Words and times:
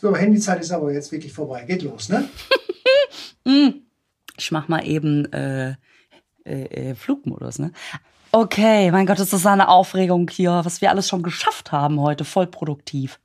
So, 0.00 0.14
Handyzeit 0.14 0.60
ist 0.60 0.70
aber 0.70 0.92
jetzt 0.92 1.10
wirklich 1.10 1.32
vorbei. 1.32 1.64
Geht 1.64 1.82
los, 1.82 2.08
ne? 2.08 2.28
Ich 4.40 4.52
mach 4.52 4.68
mal 4.68 4.86
eben 4.86 5.32
äh, 5.32 5.70
äh, 6.44 6.90
äh, 6.90 6.94
Flugmodus, 6.94 7.58
ne? 7.58 7.72
Okay, 8.30 8.90
mein 8.92 9.06
Gott, 9.06 9.18
das 9.18 9.32
ist 9.32 9.46
eine 9.46 9.68
Aufregung 9.68 10.30
hier, 10.30 10.60
was 10.64 10.80
wir 10.80 10.90
alles 10.90 11.08
schon 11.08 11.22
geschafft 11.22 11.72
haben 11.72 11.98
heute, 12.00 12.24
voll 12.24 12.46
produktiv. 12.46 13.18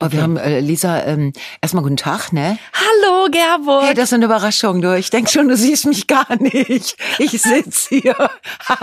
Oh, 0.00 0.06
wir 0.10 0.22
haben, 0.22 0.36
äh, 0.36 0.60
Lisa, 0.60 1.04
ähm, 1.04 1.32
erstmal 1.62 1.84
guten 1.84 1.96
Tag, 1.96 2.32
ne? 2.32 2.58
Hallo, 2.72 3.28
Gerburg. 3.30 3.84
Hey, 3.84 3.94
das 3.94 4.06
ist 4.06 4.14
eine 4.14 4.24
Überraschung, 4.24 4.80
du. 4.80 4.96
Ich 4.96 5.10
denk 5.10 5.30
schon, 5.30 5.48
du 5.48 5.56
siehst 5.56 5.86
mich 5.86 6.06
gar 6.06 6.26
nicht. 6.40 6.96
Ich 7.18 7.30
sitz 7.40 7.86
hier. 7.88 8.16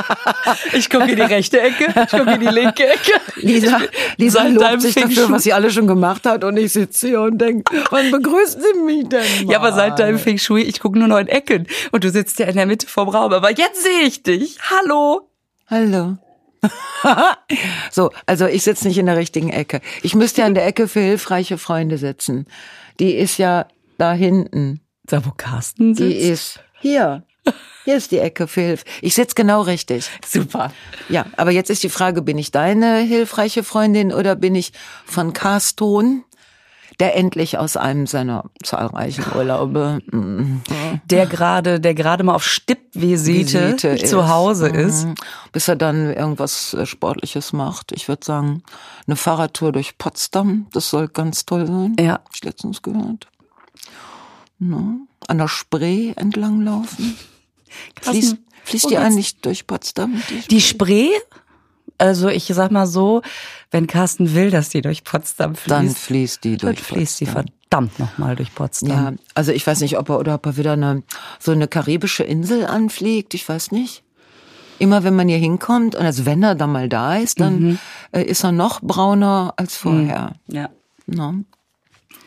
ich 0.74 0.90
gucke 0.90 1.10
in 1.10 1.18
die 1.18 1.22
rechte 1.22 1.60
Ecke, 1.60 1.88
ich 1.88 2.10
gucke 2.18 2.32
in 2.32 2.40
die 2.40 2.48
linke 2.48 2.88
Ecke. 2.88 3.20
Lisa, 3.36 3.82
Lisa 4.18 4.44
lobt 4.44 4.82
sich 4.82 4.94
Feng 4.94 5.10
dafür, 5.10 5.30
was 5.32 5.44
sie 5.44 5.54
alle 5.54 5.70
schon 5.70 5.86
gemacht 5.86 6.26
hat 6.26 6.44
und 6.46 6.56
ich 6.58 6.72
sitze 6.72 7.10
hier 7.10 7.22
und 7.22 7.40
denk, 7.40 7.70
wann 7.90 8.10
begrüßt 8.10 8.60
sie 8.62 8.80
mich 8.80 9.10
denn 9.10 9.46
mal? 9.46 9.52
Ja, 9.52 9.60
aber 9.60 9.74
seit 9.74 10.00
deinem 10.00 10.18
Feng 10.18 10.38
Shui, 10.38 10.62
ich 10.62 10.80
gucke 10.80 10.98
nur 10.98 11.10
noch 11.10 11.20
in 11.20 11.28
Ecken 11.28 11.68
und 11.92 12.04
du 12.04 12.10
sitzt 12.10 12.40
ja 12.40 12.48
in 12.48 12.56
der 12.56 12.66
Mitte 12.66 12.88
vom 12.88 13.10
Raum. 13.10 13.34
Aber 13.34 13.52
jetzt 13.52 13.84
sehe 13.84 14.02
ich 14.04 14.24
dich. 14.24 14.58
Hallo. 14.70 15.30
Hallo. 15.70 16.18
so, 17.92 18.12
also 18.26 18.46
ich 18.46 18.64
sitze 18.64 18.88
nicht 18.88 18.98
in 18.98 19.06
der 19.08 19.18
richtigen 19.18 19.50
Ecke. 19.50 19.82
Ich 20.04 20.16
müsste 20.16 20.42
ja 20.42 20.48
in 20.48 20.54
der 20.54 20.66
Ecke 20.66 20.88
für 20.88 21.00
hilfreiche 21.00 21.58
Freunde 21.58 21.98
sitzen. 21.98 22.46
Die 23.00 23.14
ist 23.14 23.38
ja 23.38 23.68
da 23.98 24.14
hinten. 24.14 24.82
Da, 25.04 25.26
wo 25.26 25.32
Carsten 25.32 25.94
Die 25.94 26.04
sitzt. 26.04 26.30
ist 26.30 26.64
hier. 26.80 27.24
Hier 27.86 27.96
ist 27.98 28.12
die 28.12 28.20
Ecke 28.20 28.48
für 28.48 28.62
Hilfe. 28.62 28.86
Ich 29.02 29.16
sitze 29.16 29.34
genau 29.34 29.62
richtig. 29.62 30.08
Super. 30.26 30.72
Ja, 31.10 31.26
aber 31.38 31.50
jetzt 31.50 31.72
ist 31.72 31.82
die 31.82 31.90
Frage, 31.90 32.22
bin 32.22 32.38
ich 32.38 32.52
deine 32.52 32.98
hilfreiche 33.00 33.64
Freundin 33.64 34.14
oder 34.14 34.36
bin 34.36 34.54
ich 34.54 34.72
von 35.06 35.34
Carston, 35.34 36.24
der 37.00 37.16
endlich 37.16 37.58
aus 37.58 37.78
einem 37.78 38.08
seiner 38.08 38.46
zahlreichen 38.64 39.26
Urlaube 39.36 40.00
mm, 40.12 40.62
Der 41.06 41.26
gerade, 41.26 41.80
der 41.80 41.94
gerade 41.94 42.24
mal 42.24 42.36
auf 42.36 42.46
Stippvisite 42.46 43.78
Visite 43.78 44.06
zu. 44.06 44.28
Hause 44.30 44.68
ist. 44.68 45.06
Mhm. 45.06 45.16
bis 45.52 45.68
er 45.68 45.76
dann 45.76 46.14
irgendwas 46.14 46.74
äh, 46.74 46.86
Sportliches 46.86 47.54
macht. 47.54 47.92
Ich 47.92 48.08
würde 48.08 48.26
sagen, 48.26 48.64
eine 49.08 49.16
Fahrradtour 49.16 49.72
durch 49.72 49.98
Potsdam, 49.98 50.68
das 50.74 50.90
soll 50.90 51.08
ganz 51.08 51.46
toll 51.46 51.68
sein. 51.68 51.96
Ja. 52.00 52.14
Hab 52.14 52.30
ich 52.34 52.44
letztens 52.44 52.82
gehört. 52.82 53.28
No. 54.60 55.08
An 55.28 55.38
der 55.38 55.48
Spree 55.48 56.14
entlang 56.16 56.62
laufen. 56.62 57.18
Fließt, 58.02 58.38
fließt 58.64 58.86
wo 58.86 58.90
die 58.90 58.98
eigentlich 58.98 59.42
durch 59.42 59.66
Potsdam? 59.66 60.22
Die 60.50 60.62
Spree, 60.62 61.10
also 62.02 62.28
ich 62.30 62.46
sag 62.46 62.72
mal 62.72 62.88
so, 62.88 63.22
wenn 63.70 63.88
Carsten 63.88 64.34
will, 64.34 64.50
dass 64.52 64.70
die 64.70 64.82
durch 64.82 65.04
Potsdam 65.04 65.56
fließt, 65.56 65.72
Dann 65.72 65.90
fließt 65.90 66.44
die 66.44 66.58
dann 66.58 66.70
durch 66.74 66.82
fließt 66.82 67.18
sie 67.18 67.26
Potsdam. 67.26 67.46
verdammt 67.70 68.00
nochmal 68.00 68.36
durch 68.36 68.54
Potsdam. 68.54 68.90
Ja, 68.90 69.14
also 69.36 69.52
ich 69.52 69.66
weiß 69.66 69.82
nicht, 69.82 69.98
ob 69.98 70.10
er 70.10 70.20
oder 70.20 70.36
ob 70.36 70.46
er 70.46 70.58
wieder 70.58 70.74
eine 70.74 71.04
so 71.40 71.52
eine 71.52 71.68
karibische 71.68 72.24
Insel 72.24 72.66
anfliegt. 72.66 73.34
Ich 73.34 73.48
weiß 73.48 73.72
nicht. 73.72 74.04
Immer 74.80 75.04
wenn 75.04 75.16
man 75.16 75.28
hier 75.28 75.38
hinkommt 75.38 75.94
und 75.96 76.04
also 76.04 76.26
wenn 76.26 76.42
er 76.42 76.56
dann 76.56 76.72
mal 76.72 76.90
da 76.90 77.16
ist, 77.18 77.40
dann 77.40 77.78
äh, 78.12 78.24
ist 78.24 78.44
er 78.44 78.52
noch 78.52 78.82
brauner 78.82 79.54
als 79.58 79.78
vorher. 79.78 80.34
Ja. 80.48 80.70
No. 81.06 81.36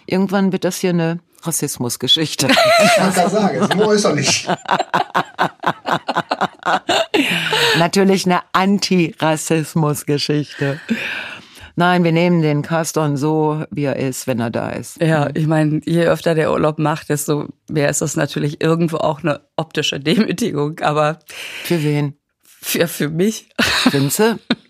Irgendwann 0.07 0.53
wird 0.53 0.65
das 0.65 0.77
hier 0.77 0.91
eine 0.91 1.19
Rassismusgeschichte. 1.47 2.49
Ich 2.85 2.95
kann 2.97 3.13
gerade 3.13 3.31
sagen, 3.31 3.59
ist 3.63 3.75
nur 3.75 3.87
äußerlich. 3.89 4.47
Natürlich 7.79 8.27
eine 8.27 8.41
Anti-Rassismus-Geschichte. 8.53 10.79
Nein, 11.77 12.05
wir 12.05 12.13
nehmen 12.13 12.41
den 12.41 12.63
Carston 12.63 13.17
so, 13.17 13.65
wie 13.71 13.83
er 13.85 13.97
ist, 13.97 14.29
wenn 14.29 14.39
er 14.39 14.51
da 14.51 14.69
ist. 14.71 15.01
Ja, 15.01 15.29
ich 15.35 15.47
meine, 15.47 15.81
je 15.85 16.07
öfter 16.07 16.37
der 16.37 16.53
Urlaub 16.53 16.79
macht, 16.79 17.09
desto 17.09 17.49
mehr 17.69 17.89
ist 17.89 18.01
das 18.01 18.15
natürlich 18.17 18.61
irgendwo 18.61 18.99
auch 18.99 19.23
eine 19.23 19.41
optische 19.57 19.99
Demütigung. 19.99 20.79
Aber 20.81 21.19
Für 21.65 21.83
wen? 21.83 22.17
für, 22.65 22.89
für 22.89 23.11
mich, 23.11 23.51
Vinze? 23.91 24.39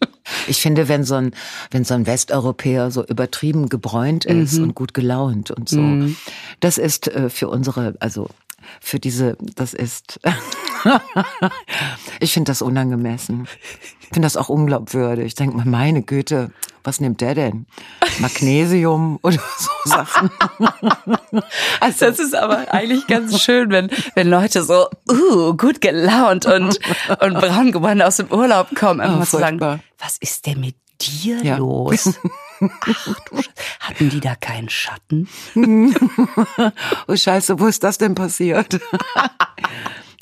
Ich 0.47 0.61
finde, 0.61 0.89
wenn 0.89 1.05
so 1.05 1.15
ein, 1.15 1.33
wenn 1.71 1.85
so 1.85 1.95
ein 1.95 2.07
Westeuropäer 2.07 2.91
so 2.91 3.05
übertrieben 3.05 3.69
gebräunt 3.69 4.25
ist 4.25 4.59
und 4.59 4.75
gut 4.75 4.95
gelaunt 4.95 5.51
und 5.51 5.69
so, 5.69 5.79
das 6.61 6.79
ist 6.79 7.09
äh, 7.09 7.29
für 7.29 7.49
unsere, 7.49 7.95
also 8.01 8.29
für 8.81 8.99
diese, 8.99 9.37
das 9.57 9.75
ist, 9.75 10.21
ich 12.21 12.33
finde 12.33 12.51
das 12.51 12.63
unangemessen. 12.63 13.47
Ich 14.01 14.09
finde 14.09 14.27
das 14.27 14.37
auch 14.37 14.49
unglaubwürdig. 14.49 15.27
Ich 15.27 15.35
denke 15.35 15.57
mal, 15.57 15.67
meine 15.67 16.03
Güte, 16.03 16.51
was 16.85 17.01
nimmt 17.01 17.21
der 17.21 17.35
denn? 17.35 17.67
Magnesium 18.21 19.19
oder 19.23 19.39
so 19.59 19.71
Sachen. 19.91 20.31
also 21.81 22.07
das 22.07 22.19
ist 22.19 22.35
aber 22.35 22.73
eigentlich 22.73 23.07
ganz 23.07 23.41
schön, 23.43 23.71
wenn, 23.71 23.91
wenn 24.15 24.29
Leute 24.29 24.63
so, 24.63 24.87
uh, 25.11 25.55
gut 25.57 25.81
gelaunt 25.81 26.47
und, 26.47 26.79
und 27.21 27.35
braun 27.35 27.73
geworden 27.73 28.03
aus 28.03 28.19
dem 28.19 28.29
Urlaub 28.31 28.75
kommen, 28.75 29.01
einfach 29.01 29.17
Oh, 29.17 29.19
mal 29.21 29.27
zu 29.27 29.39
sagen, 29.39 29.61
was 29.99 30.19
ist 30.21 30.47
denn 30.47 30.61
mit 30.61 30.77
dir 31.01 31.43
Ja. 31.43 31.57
los? 31.57 32.13
Ach, 32.61 33.21
du 33.31 33.37
Sch- 33.37 33.49
Hatten 33.81 34.11
die 34.11 34.21
da 34.21 34.37
keinen 34.37 34.69
Schatten? 34.69 35.29
Oh 37.09 37.17
Scheiße, 37.17 37.59
wo 37.59 37.67
ist 37.67 37.83
das 37.83 37.99
denn 37.99 38.15
passiert? 38.15 38.81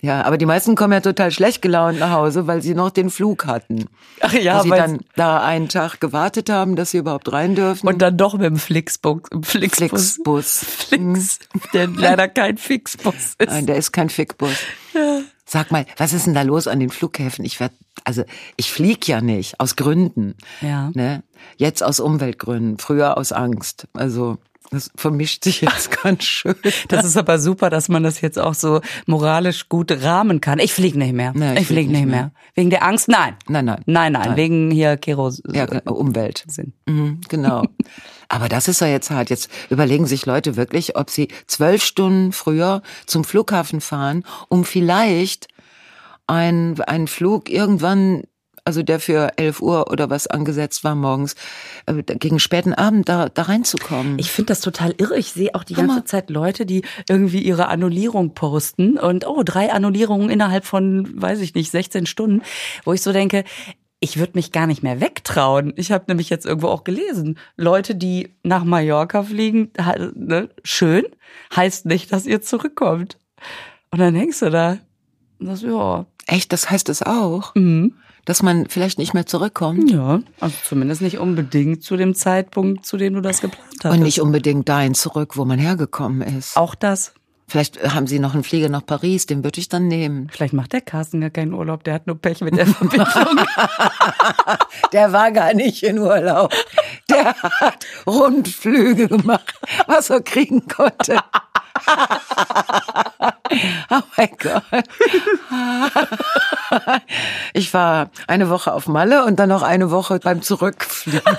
Ja, 0.05 0.25
aber 0.25 0.37
die 0.37 0.47
meisten 0.47 0.75
kommen 0.75 0.93
ja 0.93 1.01
total 1.01 1.31
schlecht 1.31 1.63
gelaunt 1.63 2.01
nach 2.01 2.11
Hause, 2.11 2.49
weil 2.49 2.61
sie 2.61 2.75
noch 2.75 2.91
den 2.91 3.09
Flug 3.09 3.47
hatten. 3.47 3.87
Ach 4.21 4.33
ja, 4.33 4.57
weil 4.57 4.63
sie 4.65 4.71
dann 4.71 5.01
da 5.15 5.41
einen 5.41 5.69
Tag 5.69 6.01
gewartet 6.01 6.51
haben, 6.51 6.75
dass 6.75 6.91
sie 6.91 6.99
überhaupt 6.99 7.33
rein 7.33 7.55
dürfen. 7.55 7.87
Und 7.87 8.03
dann 8.03 8.17
doch 8.17 8.35
mit 8.35 8.43
dem 8.43 8.57
Flixbus. 8.57 9.23
Flixbus. 9.43 10.19
Flixbus. 10.19 10.59
Flix, 10.59 11.39
der 11.73 11.87
leider 11.87 12.27
kein 12.27 12.59
Fixbus 12.59 13.37
ist. 13.39 13.49
Nein, 13.49 13.67
der 13.67 13.77
ist 13.77 13.93
kein 13.93 14.11
Fickbus. 14.11 14.57
Sag 15.45 15.71
mal, 15.71 15.87
was 15.99 16.13
ist 16.13 16.27
denn 16.27 16.35
da 16.35 16.43
los 16.43 16.67
an 16.67 16.81
den 16.81 16.91
Flughäfen? 16.91 17.45
Ich 17.45 17.61
werd, 17.61 17.73
also 18.05 18.25
ich 18.57 18.73
flieg 18.73 19.07
ja 19.07 19.21
nicht 19.21 19.61
aus 19.61 19.77
Gründen. 19.77 20.35
Ja. 20.63 20.91
Ne? 20.95 21.23
Jetzt 21.59 21.83
aus 21.85 22.01
Umweltgründen, 22.01 22.79
früher 22.79 23.17
aus 23.19 23.31
Angst. 23.31 23.87
Also 23.93 24.39
das 24.73 24.91
vermischt 24.97 25.45
sich 25.45 25.63
jetzt 25.63 25.91
ganz 26.03 26.25
schön. 26.25 26.57
Das 26.89 27.05
ist 27.05 27.17
aber 27.17 27.39
super, 27.39 27.71
dass 27.71 27.89
man 27.89 28.03
das 28.03 28.21
jetzt 28.21 28.39
auch 28.39 28.55
so 28.55 28.81
moralisch 29.07 29.69
gut 29.69 29.91
rahmen 30.03 30.41
kann. 30.41 30.59
Ich 30.59 30.75
flieg 30.75 30.95
nicht 30.95 31.15
mehr. 31.15 31.33
Nee, 31.35 31.55
ich, 31.55 31.61
ich 31.61 31.67
flieg 31.69 31.79
flieg 31.79 31.91
nicht 31.91 32.03
nicht 32.03 32.11
mehr. 32.11 32.33
Wegen 32.55 32.71
der 32.71 32.85
Angst? 32.85 33.09
Nein. 33.09 33.37
Nein, 33.49 33.65
nein. 33.65 33.83
Nein, 33.87 34.13
nein. 34.13 34.37
Wegen 34.37 34.71
hier 34.71 34.97
Keros. 34.97 35.43
Ja, 35.51 35.67
Umwelt. 35.85 36.45
Sinn. 36.49 36.73
Mhm, 36.87 37.21
genau. 37.29 37.65
Aber 38.29 38.49
das 38.49 38.69
ist 38.69 38.81
ja 38.81 38.87
jetzt 38.87 39.11
hart. 39.11 39.31
Jetzt 39.31 39.51
überlegen 39.71 40.07
sich 40.07 40.27
Leute 40.27 40.57
wirklich, 40.57 40.97
ob 40.97 41.11
sie 41.11 41.29
zwölf 41.47 41.85
Stunden 41.85 42.33
früher 42.33 42.83
zum 43.07 43.25
Flughafen 43.25 43.81
fahren, 43.81 44.25
um 44.49 44.65
vielleicht 44.65 45.49
ein, 46.27 46.81
einen 46.83 47.09
Flug 47.09 47.51
irgendwann, 47.51 48.23
also 48.65 48.83
der 48.83 49.01
für 49.01 49.33
11 49.37 49.61
Uhr 49.61 49.91
oder 49.91 50.11
was 50.11 50.27
angesetzt 50.27 50.85
war 50.85 50.95
morgens, 50.95 51.35
äh, 51.87 52.03
gegen 52.03 52.39
späten 52.39 52.73
Abend 52.73 53.09
da, 53.09 53.29
da 53.29 53.43
reinzukommen. 53.43 54.19
Ich 54.19 54.31
finde 54.31 54.49
das 54.49 54.61
total 54.61 54.95
irre. 54.99 55.17
Ich 55.19 55.33
sehe 55.33 55.55
auch 55.55 55.65
die 55.65 55.77
Hammer. 55.77 55.95
ganze 55.95 56.05
Zeit 56.05 56.31
Leute, 56.31 56.67
die 56.67 56.83
irgendwie 57.09 57.43
ihre 57.43 57.69
Annullierung 57.69 58.35
posten 58.35 58.99
und 58.99 59.27
oh, 59.27 59.43
drei 59.45 59.73
Annullierungen 59.73 60.31
innerhalb 60.31 60.65
von, 60.65 61.21
weiß 61.21 61.41
ich 61.41 61.55
nicht, 61.55 61.71
16 61.71 62.07
Stunden, 62.07 62.43
wo 62.85 62.93
ich 62.93 63.03
so 63.03 63.13
denke, 63.13 63.45
ich 64.01 64.19
würde 64.19 64.33
mich 64.35 64.51
gar 64.51 64.67
nicht 64.67 64.83
mehr 64.83 65.01
wegtrauen. 65.01 65.73
Ich 65.77 65.93
habe 65.93 66.05
nämlich 66.09 66.29
jetzt 66.29 66.45
irgendwo 66.45 66.69
auch 66.69 66.83
gelesen, 66.83 67.39
Leute, 67.57 67.95
die 67.95 68.35
nach 68.43 68.65
Mallorca 68.65 69.23
fliegen, 69.23 69.71
ne, 70.15 70.51
schön, 70.65 71.05
heißt 71.55 71.87
nicht, 71.87 72.13
dass 72.13 72.27
ihr 72.27 72.43
zurückkommt. 72.43 73.17
Und 73.91 74.01
dann 74.01 74.17
hängst 74.17 74.43
du 74.43 74.51
da. 74.51 74.79
Das, 75.39 75.63
ja, 75.63 76.07
Echt, 76.27 76.53
das 76.53 76.71
heißt 76.71 76.89
es 76.89 77.03
auch, 77.03 77.55
mhm. 77.55 77.95
Dass 78.25 78.43
man 78.43 78.67
vielleicht 78.69 78.99
nicht 78.99 79.15
mehr 79.15 79.27
zurückkommt 79.27 79.91
ja, 79.91 80.21
also 80.41 80.57
zumindest 80.65 81.03
nicht 81.03 81.19
unbedingt 81.19 81.83
zu 81.83 81.97
dem 81.97 82.15
Zeitpunkt, 82.15 82.87
zu 82.87 82.97
dem 82.97 83.15
du 83.15 83.21
das 83.21 83.41
geplant 83.41 83.67
hast. 83.85 83.93
und 83.93 84.01
nicht 84.03 84.21
unbedingt 84.21 84.69
dahin 84.69 84.95
zurück, 84.95 85.37
wo 85.37 85.45
man 85.45 85.59
hergekommen 85.59 86.23
ist. 86.23 86.57
auch 86.57 86.75
das. 86.75 87.15
Vielleicht 87.49 87.83
haben 87.93 88.07
sie 88.07 88.19
noch 88.19 88.33
einen 88.33 88.45
Flieger 88.45 88.71
nach 88.71 88.87
Paris, 88.87 89.27
den 89.27 89.45
würde 89.45 89.61
ich 89.61 89.69
dann 89.69 89.87
nehmen. 89.87 90.29
Vielleicht 90.33 90.55
macht 90.55 90.73
der 90.73 90.81
Carsten 90.81 91.21
gar 91.21 91.29
keinen 91.29 91.53
Urlaub, 91.53 91.85
der 91.85 91.93
hat 91.95 92.07
nur 92.07 92.17
Pech 92.17 92.41
mit 92.41 92.57
der 92.57 92.67
Verbindung. 92.67 93.07
Der 94.93 95.13
war 95.13 95.31
gar 95.33 95.53
nicht 95.55 95.83
in 95.83 95.99
Urlaub. 95.99 96.53
Der 97.11 97.35
hat 97.35 97.85
Rundflüge 98.07 99.09
gemacht, 99.09 99.53
was 99.87 100.09
er 100.11 100.23
kriegen 100.23 100.67
konnte. 100.69 101.19
oh 103.91 104.01
mein 104.17 104.31
Gott. 104.39 104.63
Ich 107.53 107.75
war 107.75 108.11
eine 108.27 108.49
Woche 108.49 108.73
auf 108.73 108.89
Malle 108.89 109.27
und 109.27 109.39
dann 109.39 109.51
noch 109.51 109.63
eine 109.63 109.91
Woche 109.91 110.19
beim 110.19 110.43
Zurückfliegen. 110.43 111.23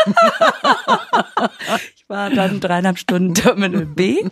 Ich 1.95 2.09
war 2.09 2.29
dann 2.29 2.59
dreieinhalb 2.59 2.99
Stunden 2.99 3.33
Terminal 3.33 3.85
B. 3.85 4.23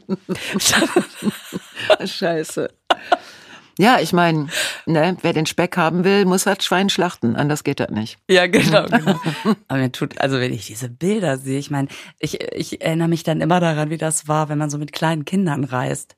Scheiße. 2.05 2.69
Ja, 3.77 3.99
ich 3.99 4.13
meine, 4.13 4.47
ne, 4.85 5.17
wer 5.21 5.33
den 5.33 5.45
Speck 5.45 5.77
haben 5.77 6.03
will, 6.03 6.25
muss 6.25 6.45
halt 6.45 6.63
Schwein 6.63 6.89
schlachten. 6.89 7.35
Anders 7.35 7.63
geht 7.63 7.79
das 7.79 7.89
nicht. 7.89 8.17
Ja, 8.29 8.47
genau, 8.47 8.85
genau. 8.85 9.19
Aber 9.67 9.79
mir 9.79 9.91
tut, 9.91 10.19
also 10.19 10.39
wenn 10.39 10.53
ich 10.53 10.67
diese 10.67 10.89
Bilder 10.89 11.37
sehe, 11.37 11.57
ich 11.57 11.71
meine, 11.71 11.87
ich, 12.19 12.41
ich 12.53 12.81
erinnere 12.81 13.07
mich 13.07 13.23
dann 13.23 13.41
immer 13.41 13.59
daran, 13.59 13.89
wie 13.89 13.97
das 13.97 14.27
war, 14.27 14.49
wenn 14.49 14.57
man 14.57 14.69
so 14.69 14.77
mit 14.77 14.91
kleinen 14.91 15.25
Kindern 15.25 15.63
reist. 15.63 16.15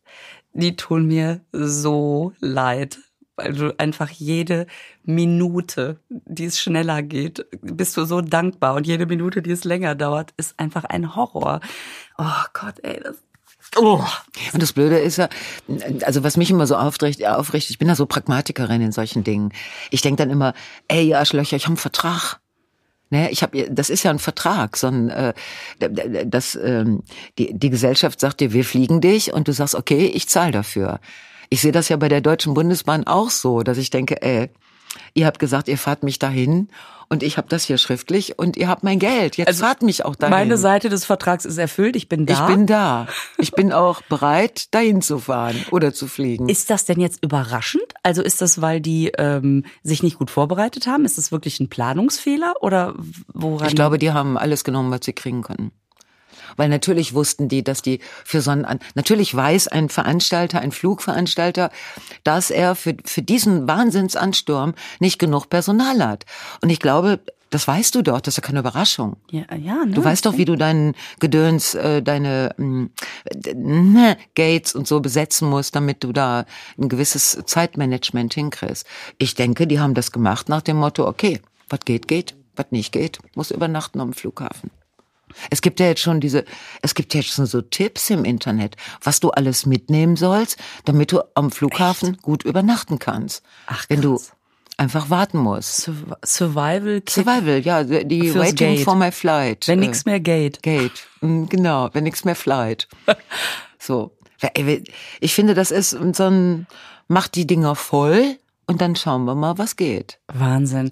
Die 0.54 0.76
tun 0.76 1.08
mir 1.08 1.42
so 1.52 2.34
leid. 2.40 3.00
Weil 3.36 3.54
du 3.54 3.80
einfach 3.80 4.10
jede 4.12 4.68
Minute, 5.04 6.00
die 6.10 6.46
es 6.46 6.62
schneller 6.62 7.02
geht, 7.02 7.48
bist 7.62 7.98
du 7.98 8.06
so 8.06 8.22
dankbar. 8.22 8.76
Und 8.76 8.86
jede 8.86 9.08
Minute, 9.08 9.42
die 9.42 9.50
es 9.50 9.64
länger 9.64 9.96
dauert, 9.96 10.36
ist 10.38 10.60
einfach 10.60 10.84
ein 10.84 11.16
Horror. 11.16 11.60
Oh 12.20 12.44
Gott, 12.54 12.76
ey, 12.84 13.00
das 13.04 13.18
Oh. 13.76 14.04
Und 14.54 14.62
das 14.62 14.74
Blöde 14.74 15.00
ist 15.00 15.18
ja, 15.18 15.30
also 16.04 16.24
was 16.24 16.38
mich 16.38 16.52
immer 16.52 16.68
so 16.68 16.76
aufregt, 16.76 17.26
aufregt 17.26 17.70
ich 17.70 17.80
bin 17.80 17.88
da 17.88 17.96
so 17.96 18.06
Pragmatikerin 18.06 18.82
in 18.82 18.92
solchen 18.92 19.24
Dingen. 19.24 19.52
Ich 19.90 20.02
denk 20.02 20.18
dann 20.18 20.30
immer, 20.30 20.54
ey, 20.88 21.08
ihr 21.08 21.20
Arschlöcher, 21.20 21.56
ich 21.56 21.64
habe 21.64 21.72
einen 21.72 21.78
Vertrag. 21.78 22.40
Ne, 23.14 23.30
ich 23.30 23.44
habe, 23.44 23.70
das 23.70 23.92
ist 23.92 24.02
ja 24.02 24.10
ein 24.10 24.18
Vertrag, 24.18 24.76
so 24.76 24.88
ein, 24.88 25.12
äh, 25.12 25.34
das, 26.26 26.56
ähm, 26.56 27.04
die, 27.38 27.54
die 27.54 27.70
Gesellschaft 27.70 28.20
sagt 28.20 28.40
dir, 28.40 28.54
wir 28.54 28.66
fliegen 28.66 29.02
dich 29.02 29.32
und 29.32 29.48
du 29.48 29.52
sagst, 29.52 29.76
okay, 29.76 30.08
ich 30.08 30.28
zahle 30.28 30.52
dafür. 30.52 31.00
Ich 31.50 31.62
sehe 31.62 31.72
das 31.72 31.90
ja 31.90 31.98
bei 31.98 32.10
der 32.10 32.22
Deutschen 32.22 32.56
Bundesbahn 32.56 33.06
auch 33.06 33.30
so, 33.30 33.62
dass 33.62 33.78
ich 33.78 33.92
denke, 33.92 34.24
ey, 34.24 34.50
ihr 35.14 35.26
habt 35.26 35.40
gesagt, 35.40 35.68
ihr 35.68 35.78
fahrt 35.78 36.04
mich 36.04 36.20
dahin 36.20 36.70
und 37.10 37.22
ich 37.24 37.38
habe 37.38 37.48
das 37.48 37.64
hier 37.64 37.78
schriftlich 37.78 38.40
und 38.40 38.58
ihr 38.58 38.68
habt 38.68 38.84
mein 38.84 38.98
Geld. 39.00 39.38
Jetzt 39.38 39.48
Also, 39.48 39.64
fahrt 39.64 39.84
mich 39.84 40.04
auch 40.06 40.16
dahin. 40.16 40.32
Meine 40.32 40.58
Seite 40.58 40.90
des 40.90 41.06
Vertrags 41.06 41.46
ist 41.46 41.58
erfüllt, 41.58 41.96
ich 41.96 42.10
bin 42.10 42.26
da. 42.26 42.34
ich 42.34 42.56
bin 42.56 42.66
da. 42.66 43.08
Ich 43.38 43.52
bin 43.52 43.72
auch 43.72 44.02
bereit, 44.04 44.74
dahin 44.74 45.02
zu 45.02 45.20
fahren 45.20 45.64
oder 45.72 45.94
zu 45.94 46.08
fliegen. 46.08 46.50
Ist 46.50 46.70
das 46.70 46.86
denn 46.86 47.00
jetzt 47.00 47.24
überraschend? 47.24 47.84
Also 48.04 48.22
ist 48.24 48.42
das, 48.42 48.62
weil 48.62 48.82
die 48.82 49.12
ähm, 49.18 49.66
sich 49.84 50.02
nicht 50.02 50.18
gut 50.18 50.32
vorbereitet 50.32 50.88
haben? 50.88 51.06
Ist 51.06 51.18
das 51.18 51.32
wirklich 51.32 51.60
ein 51.60 51.70
Planungsfehler 51.70 52.56
oder 52.62 52.96
woran? 53.34 53.68
Ich 53.68 53.76
glaube, 53.76 53.98
die 53.98 54.12
haben 54.12 54.38
alles 54.38 54.64
genommen, 54.64 54.92
was 54.92 55.02
sie 55.04 55.14
kriegen 55.14 55.42
konnten. 55.44 55.72
Weil 56.58 56.70
natürlich 56.70 57.14
wussten 57.14 57.48
die, 57.48 57.64
dass 57.64 57.82
die 57.82 58.00
für 58.24 58.42
so 58.42 58.52
einen, 58.52 58.80
natürlich 58.96 59.34
weiß 59.34 59.68
ein 59.68 59.90
Veranstalter, 59.90 60.60
ein 60.60 60.72
Flugveranstalter, 60.72 61.72
dass 62.24 62.52
er 62.52 62.76
für, 62.76 62.96
für 63.06 63.22
diesen 63.22 63.68
Wahnsinnsansturm 63.68 64.74
nicht 65.00 65.20
genug 65.20 65.50
Personal 65.50 66.06
hat. 66.06 66.26
Und 66.62 66.70
ich 66.70 66.80
glaube, 66.80 67.20
das 67.54 67.68
weißt 67.68 67.94
du 67.94 68.02
doch, 68.02 68.20
das 68.20 68.34
ist 68.34 68.38
ja 68.38 68.48
keine 68.48 68.60
Überraschung. 68.60 69.18
ja, 69.30 69.44
ja, 69.56 69.86
ne? 69.86 69.92
Du 69.94 70.04
weißt 70.04 70.26
doch, 70.26 70.38
wie 70.38 70.46
du 70.46 70.56
deinen 70.56 70.96
Gedöns, 71.20 71.76
äh, 71.76 72.02
deine 72.02 72.56
ne, 72.58 74.18
Gates 74.34 74.74
und 74.74 74.88
so 74.88 75.00
besetzen 75.02 75.50
musst, 75.50 75.76
damit 75.76 76.04
du 76.04 76.14
da 76.14 76.46
ein 76.80 76.90
gewisses 76.90 77.40
Zeitmanagement 77.46 78.34
hinkriegst. 78.34 78.88
Ich 79.20 79.36
denke, 79.36 79.68
die 79.68 79.80
haben 79.80 79.94
das 79.94 80.12
gemacht 80.12 80.50
nach 80.50 80.64
dem 80.64 80.78
Motto, 80.78 81.08
okay, 81.08 81.42
was 81.70 81.82
geht, 81.82 82.08
geht, 82.08 82.36
was 82.56 82.68
nicht 82.72 82.92
geht, 82.92 83.20
muss 83.36 83.52
übernachten 83.52 84.02
am 84.02 84.14
Flughafen. 84.14 84.72
Es 85.50 85.62
gibt 85.62 85.80
ja 85.80 85.88
jetzt 85.88 86.02
schon 86.02 86.20
diese, 86.20 86.46
es 86.82 86.96
gibt 86.96 87.14
ja 87.14 87.20
jetzt 87.22 87.32
schon 87.34 87.46
so 87.46 87.62
Tipps 87.62 88.10
im 88.10 88.26
Internet, 88.26 88.76
was 89.02 89.20
du 89.20 89.30
alles 89.32 89.66
mitnehmen 89.66 90.16
sollst, 90.16 90.58
damit 90.86 91.12
du 91.12 91.22
am 91.36 91.52
Flughafen 91.52 92.18
gut 92.22 92.44
übernachten 92.44 93.00
kannst. 93.00 93.44
Ach, 93.68 93.86
Wenn 93.90 94.02
du 94.02 94.16
krass. 94.16 94.34
einfach 94.78 95.10
warten 95.10 95.38
musst. 95.38 95.88
Surv- 95.88 96.18
Survival 96.26 97.02
Kit, 97.02 97.10
Survival, 97.10 97.60
ja, 97.60 97.84
die 97.84 98.34
Waiting 98.36 98.76
Gate. 98.76 98.80
for 98.84 98.96
my 98.96 99.12
flight. 99.12 99.68
wenn 99.68 99.82
äh, 99.82 99.88
nix 99.88 100.06
mehr 100.06 100.20
geht. 100.20 100.62
Gate, 100.64 101.08
Mm, 101.22 101.46
genau, 101.46 101.90
wenn 101.94 102.04
nichts 102.04 102.26
mehr 102.26 102.36
flight. 102.36 102.88
So, 103.80 104.16
ich 105.20 105.34
finde, 105.34 105.54
das 105.56 105.72
ist 105.72 105.90
so 105.92 106.24
ein, 106.24 106.68
macht 107.10 107.36
die 107.36 107.46
Dinger 107.46 107.76
voll 107.76 108.38
und 108.66 108.80
dann 108.82 108.96
schauen 108.96 109.26
wir 109.26 109.36
mal, 109.36 109.58
was 109.58 109.76
geht. 109.76 110.20
Wahnsinn. 110.28 110.92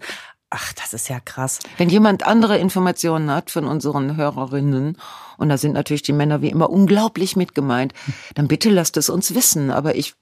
Ach, 0.53 0.74
das 0.74 0.94
ist 0.94 1.07
ja 1.07 1.21
krass. 1.21 1.59
Wenn 1.77 1.88
jemand 1.88 2.27
andere 2.27 2.57
Informationen 2.57 3.31
hat 3.31 3.51
von 3.51 3.63
unseren 3.63 4.18
Hörerinnen, 4.18 4.98
und 5.38 5.48
da 5.48 5.57
sind 5.57 5.71
natürlich 5.71 6.01
die 6.01 6.12
Männer 6.12 6.42
wie 6.42 6.50
immer 6.50 6.69
unglaublich 6.69 7.38
mitgemeint, 7.38 7.94
dann 8.36 8.50
bitte 8.50 8.69
lasst 8.69 8.98
es 8.98 9.09
uns 9.09 9.33
wissen. 9.33 9.71
Aber 9.71 9.95
ich, 9.95 10.13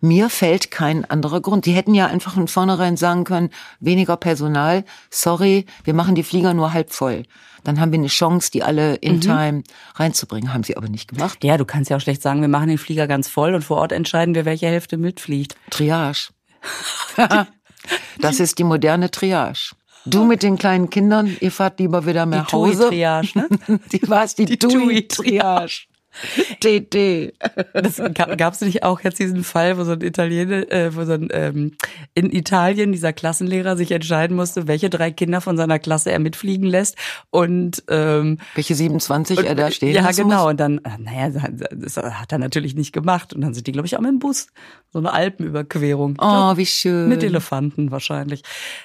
mir 0.00 0.30
fällt 0.30 0.72
kein 0.72 1.04
anderer 1.04 1.40
Grund. 1.40 1.64
Die 1.64 1.72
hätten 1.72 1.94
ja 1.94 2.08
einfach 2.08 2.34
von 2.34 2.48
vornherein 2.48 2.96
sagen 2.96 3.22
können, 3.22 3.50
weniger 3.78 4.16
Personal, 4.16 4.84
sorry, 5.10 5.64
wir 5.84 5.94
machen 5.94 6.16
die 6.16 6.24
Flieger 6.24 6.54
nur 6.54 6.72
halb 6.72 6.92
voll. 6.92 7.22
Dann 7.62 7.78
haben 7.78 7.92
wir 7.92 8.00
eine 8.00 8.08
Chance, 8.08 8.50
die 8.50 8.64
alle 8.64 8.96
in 8.96 9.20
time 9.20 9.62
reinzubringen. 9.94 10.52
Haben 10.52 10.64
sie 10.64 10.76
aber 10.76 10.88
nicht 10.88 11.08
gemacht. 11.08 11.44
Ja, 11.44 11.56
du 11.56 11.64
kannst 11.64 11.88
ja 11.88 11.96
auch 11.96 12.00
schlecht 12.00 12.22
sagen, 12.22 12.40
wir 12.40 12.48
machen 12.48 12.68
den 12.68 12.78
Flieger 12.78 13.06
ganz 13.06 13.28
voll 13.28 13.54
und 13.54 13.62
vor 13.62 13.76
Ort 13.76 13.92
entscheiden 13.92 14.34
wir, 14.34 14.44
welche 14.44 14.66
Hälfte 14.66 14.96
mitfliegt. 14.96 15.56
Triage. 15.70 16.30
das 18.20 18.40
ist 18.40 18.58
die 18.58 18.64
moderne 18.64 19.10
Triage. 19.10 19.74
Du 20.06 20.24
mit 20.24 20.42
den 20.42 20.56
kleinen 20.56 20.88
Kindern, 20.90 21.36
ihr 21.40 21.52
fahrt 21.52 21.80
lieber 21.80 22.06
wieder 22.06 22.24
mehr 22.24 22.46
Die 22.48 22.52
Hause. 22.52 22.88
TUI-Triage, 22.88 23.38
ne? 23.38 23.48
Die 23.92 24.08
war's, 24.08 24.34
die, 24.34 24.44
Die 24.46 24.58
TUI-Triage. 24.58 25.87
TT. 26.60 27.32
Das 27.74 27.96
gab 28.14 28.54
es 28.54 28.60
nicht 28.60 28.82
auch 28.82 29.00
jetzt 29.00 29.18
diesen 29.18 29.44
Fall, 29.44 29.78
wo 29.78 29.84
so 29.84 29.92
ein 29.92 30.00
Italiener, 30.02 30.70
äh, 30.70 30.94
wo 30.94 31.04
so 31.04 31.12
ein 31.12 31.28
ähm, 31.32 31.72
in 32.14 32.30
Italien 32.32 32.92
dieser 32.92 33.12
Klassenlehrer 33.12 33.76
sich 33.76 33.90
entscheiden 33.92 34.36
musste, 34.36 34.66
welche 34.68 34.90
drei 34.90 35.10
Kinder 35.10 35.40
von 35.40 35.56
seiner 35.56 35.78
Klasse 35.78 36.10
er 36.10 36.18
mitfliegen 36.18 36.66
lässt 36.66 36.96
und 37.30 37.82
ähm, 37.88 38.38
Welche 38.54 38.74
27 38.74 39.38
er 39.44 39.54
da 39.54 39.70
stehen 39.70 39.94
ja 39.94 40.10
genau 40.10 40.42
muss? 40.42 40.50
und 40.52 40.60
dann 40.60 40.78
äh, 40.78 40.90
naja 40.98 41.30
das 41.70 41.96
hat 41.96 42.32
er 42.32 42.38
natürlich 42.38 42.74
nicht 42.74 42.92
gemacht 42.92 43.32
und 43.34 43.40
dann 43.40 43.54
sind 43.54 43.66
die 43.66 43.72
glaube 43.72 43.86
ich 43.86 43.96
auch 43.96 44.00
mit 44.00 44.10
dem 44.10 44.18
Bus 44.18 44.48
so 44.92 44.98
eine 44.98 45.12
Alpenüberquerung 45.12 46.12
Ich 46.12 46.18
glaub, 46.18 46.54
Oh, 46.54 46.56
wie 46.56 46.66
schön. 46.66 47.08
mit 47.08 47.22
Elefanten 47.22 47.90
wahrscheinlich 47.90 48.42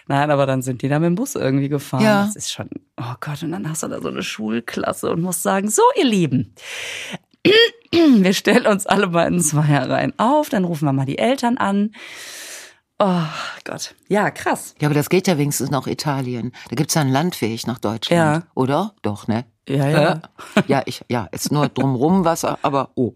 nein 0.08 0.30
aber 0.32 0.46
dann 0.46 0.62
sind 0.62 0.82
die 0.82 0.90
da 0.90 1.00
mit 1.00 1.08
dem 1.08 1.16
Bus 1.16 1.36
irgendwie 1.36 1.70
gefahren 1.70 2.04
Ja. 2.04 2.26
das 2.26 2.36
ist 2.36 2.52
schon 2.52 2.70
oh 2.98 3.14
Gott 3.20 3.42
und 3.44 3.52
dann 3.52 3.70
hast 3.70 3.84
du 3.84 3.88
da 3.88 4.02
so 4.02 4.10
eine 4.10 4.24
Schulklasse 4.24 5.10
und 5.12 5.22
musst 5.22 5.44
sagen 5.44 5.70
so 5.70 5.82
ihr 5.98 6.06
Lieben 6.06 6.54
wir 7.92 8.34
stellen 8.34 8.66
uns 8.66 8.86
alle 8.86 9.08
mal 9.08 9.28
in 9.28 9.42
Zweierreihen 9.42 10.14
auf, 10.18 10.50
dann 10.50 10.64
rufen 10.64 10.86
wir 10.86 10.94
mal 10.94 11.06
die 11.06 11.18
Eltern 11.18 11.58
an. 11.58 11.92
Oh 13.00 13.24
Gott. 13.66 13.96
Ja, 14.08 14.32
krass. 14.32 14.76
Ja, 14.80 14.88
aber 14.88 14.96
das 14.96 15.10
geht 15.10 15.28
ja 15.28 15.38
wenigstens 15.38 15.72
nach 15.72 15.88
Italien. 15.88 16.54
Da 16.70 16.76
gibt's 16.76 16.94
ja 16.94 17.02
einen 17.02 17.12
Landweg 17.12 17.68
nach 17.68 17.80
Deutschland. 17.80 18.44
Ja. 18.44 18.52
Oder? 18.56 18.94
Doch, 19.02 19.28
ne? 19.28 19.46
Ja, 19.68 19.90
ja. 19.90 20.22
Äh? 20.56 20.62
Ja, 20.68 20.84
ich, 20.86 21.04
ja, 21.10 21.28
ist 21.32 21.52
nur 21.52 21.68
drumrum 21.70 22.24
Wasser, 22.26 22.60
aber 22.62 22.92
oh. 22.96 23.14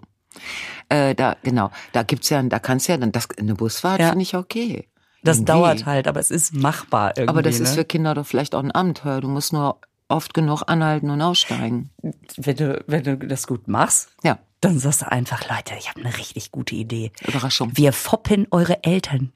Äh, 0.89 1.15
da, 1.15 1.35
genau, 1.43 1.71
da 1.93 2.03
gibt's 2.03 2.29
ja, 2.29 2.41
da 2.43 2.59
kannst 2.59 2.87
ja 2.87 2.97
dann, 2.97 3.11
das, 3.11 3.27
eine 3.37 3.55
Busfahrt 3.55 3.99
Ja. 3.99 4.09
finde 4.09 4.23
ich 4.23 4.35
okay. 4.35 4.87
Das 5.23 5.37
Irgendwie. 5.37 5.51
dauert 5.51 5.85
halt, 5.85 6.07
aber 6.07 6.19
es 6.19 6.31
ist 6.31 6.53
machbar 6.53 7.09
irgendwie. 7.17 7.29
Aber 7.29 7.41
das 7.41 7.59
ist 7.59 7.71
ne? 7.71 7.75
für 7.77 7.85
Kinder 7.85 8.13
doch 8.13 8.25
vielleicht 8.25 8.55
auch 8.55 8.63
ein 8.63 8.71
Abenteuer. 8.71 9.19
Du 9.19 9.27
musst 9.27 9.51
nur 9.51 9.79
oft 10.09 10.33
genug 10.33 10.63
anhalten 10.67 11.09
und 11.09 11.21
aussteigen. 11.21 11.89
wenn 12.37 12.55
du, 12.55 12.83
wenn 12.87 13.03
du 13.03 13.17
das 13.17 13.47
gut 13.47 13.67
machst, 13.67 14.09
Ja, 14.23 14.39
dann 14.61 14.79
sagst 14.79 15.01
du 15.03 15.11
einfach, 15.11 15.47
Leute, 15.49 15.75
ich 15.77 15.89
habe 15.89 16.01
eine 16.01 16.17
richtig 16.17 16.51
gute 16.51 16.75
Idee. 16.75 17.11
Überraschung. 17.27 17.71
Wir 17.75 17.93
foppen 17.93 18.47
eure 18.51 18.83
Eltern. 18.83 19.31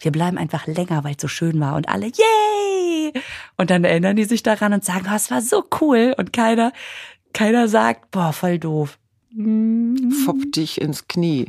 Wir 0.00 0.12
bleiben 0.12 0.38
einfach 0.38 0.66
länger, 0.66 1.02
weil 1.04 1.14
es 1.16 1.22
so 1.22 1.28
schön 1.28 1.58
war 1.60 1.76
und 1.76 1.88
alle, 1.88 2.06
yay! 2.06 3.12
Und 3.56 3.70
dann 3.70 3.84
erinnern 3.84 4.16
die 4.16 4.24
sich 4.24 4.42
daran 4.42 4.72
und 4.72 4.84
sagen, 4.84 5.06
oh, 5.10 5.14
es 5.14 5.30
war 5.30 5.40
so 5.40 5.64
cool. 5.80 6.14
Und 6.16 6.32
keiner, 6.32 6.72
keiner 7.32 7.68
sagt, 7.68 8.10
boah, 8.10 8.32
voll 8.32 8.58
doof. 8.58 8.98
Fopp 10.24 10.52
dich 10.52 10.80
ins 10.80 11.08
Knie. 11.08 11.48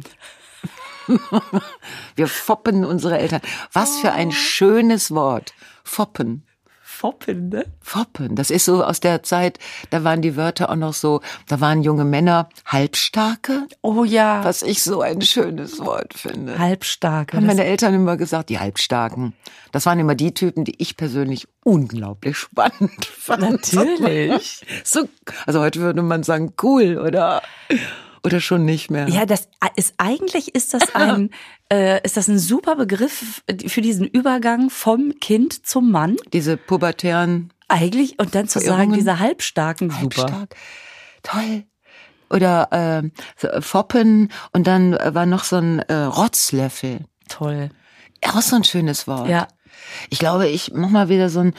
Wir 2.15 2.27
foppen 2.27 2.85
unsere 2.85 3.17
Eltern. 3.19 3.41
Was 3.73 3.97
für 3.99 4.13
ein 4.13 4.31
schönes 4.31 5.11
Wort. 5.11 5.53
Foppen. 5.83 6.43
Foppen, 7.03 7.49
ne? 7.49 7.65
Foppen. 7.81 8.33
Das 8.37 8.49
ist 8.49 8.63
so 8.63 8.81
aus 8.81 9.01
der 9.01 9.23
Zeit, 9.23 9.59
da 9.89 10.05
waren 10.05 10.21
die 10.21 10.37
Wörter 10.37 10.69
auch 10.69 10.77
noch 10.77 10.93
so, 10.93 11.19
da 11.49 11.59
waren 11.59 11.83
junge 11.83 12.05
Männer 12.05 12.47
halbstarke, 12.65 13.67
Oh 13.81 14.05
ja. 14.05 14.41
was 14.45 14.61
ich 14.61 14.81
so 14.81 15.01
ein 15.01 15.21
schönes 15.21 15.79
Wort 15.79 16.13
finde. 16.13 16.57
Halbstark. 16.57 17.33
Haben 17.33 17.45
meine 17.47 17.65
Eltern 17.65 17.93
immer 17.93 18.15
gesagt, 18.15 18.47
die 18.47 18.57
Halbstarken. 18.59 19.33
Das 19.73 19.85
waren 19.85 19.99
immer 19.99 20.15
die 20.15 20.33
Typen, 20.33 20.63
die 20.63 20.81
ich 20.81 20.95
persönlich 20.95 21.45
unglaublich 21.65 22.37
spannend 22.37 23.03
fand. 23.19 23.73
Natürlich. 23.73 24.65
So, 24.85 25.09
also 25.45 25.59
heute 25.59 25.81
würde 25.81 26.03
man 26.03 26.23
sagen, 26.23 26.53
cool, 26.63 26.97
oder? 26.97 27.41
Oder 28.25 28.39
schon 28.39 28.63
nicht 28.63 28.89
mehr. 28.89 29.09
Ja, 29.09 29.25
das 29.25 29.49
ist 29.75 29.95
eigentlich 29.97 30.55
ist 30.55 30.73
das 30.73 30.95
ein 30.95 31.31
äh, 31.73 32.01
ist 32.03 32.17
das 32.17 32.27
ein 32.27 32.37
super 32.37 32.75
Begriff 32.75 33.43
für 33.65 33.81
diesen 33.81 34.05
Übergang 34.05 34.69
vom 34.69 35.13
Kind 35.19 35.65
zum 35.65 35.89
Mann. 35.91 36.17
Diese 36.31 36.55
pubertären 36.55 37.51
Eigentlich 37.67 38.19
und 38.19 38.35
dann 38.35 38.47
zu 38.47 38.59
sagen, 38.59 38.93
diese 38.93 39.17
halbstarken 39.17 39.89
super. 39.89 40.21
Halbstark. 40.21 40.55
Toll. 41.23 41.63
Oder 42.29 43.01
äh, 43.03 43.09
so, 43.37 43.47
äh, 43.47 43.61
Foppen 43.61 44.31
und 44.51 44.67
dann 44.67 44.93
äh, 44.93 45.15
war 45.15 45.25
noch 45.25 45.43
so 45.43 45.57
ein 45.57 45.79
äh, 45.79 45.93
Rotzlöffel. 45.93 47.05
Toll. 47.27 47.69
Auch 48.23 48.41
so 48.41 48.55
ein 48.55 48.63
schönes 48.63 49.07
Wort. 49.07 49.27
Ja. 49.27 49.47
Ich 50.09 50.19
glaube, 50.19 50.47
ich 50.47 50.71
mach 50.73 50.89
mal 50.89 51.09
wieder 51.09 51.29
so 51.29 51.39
ein, 51.39 51.53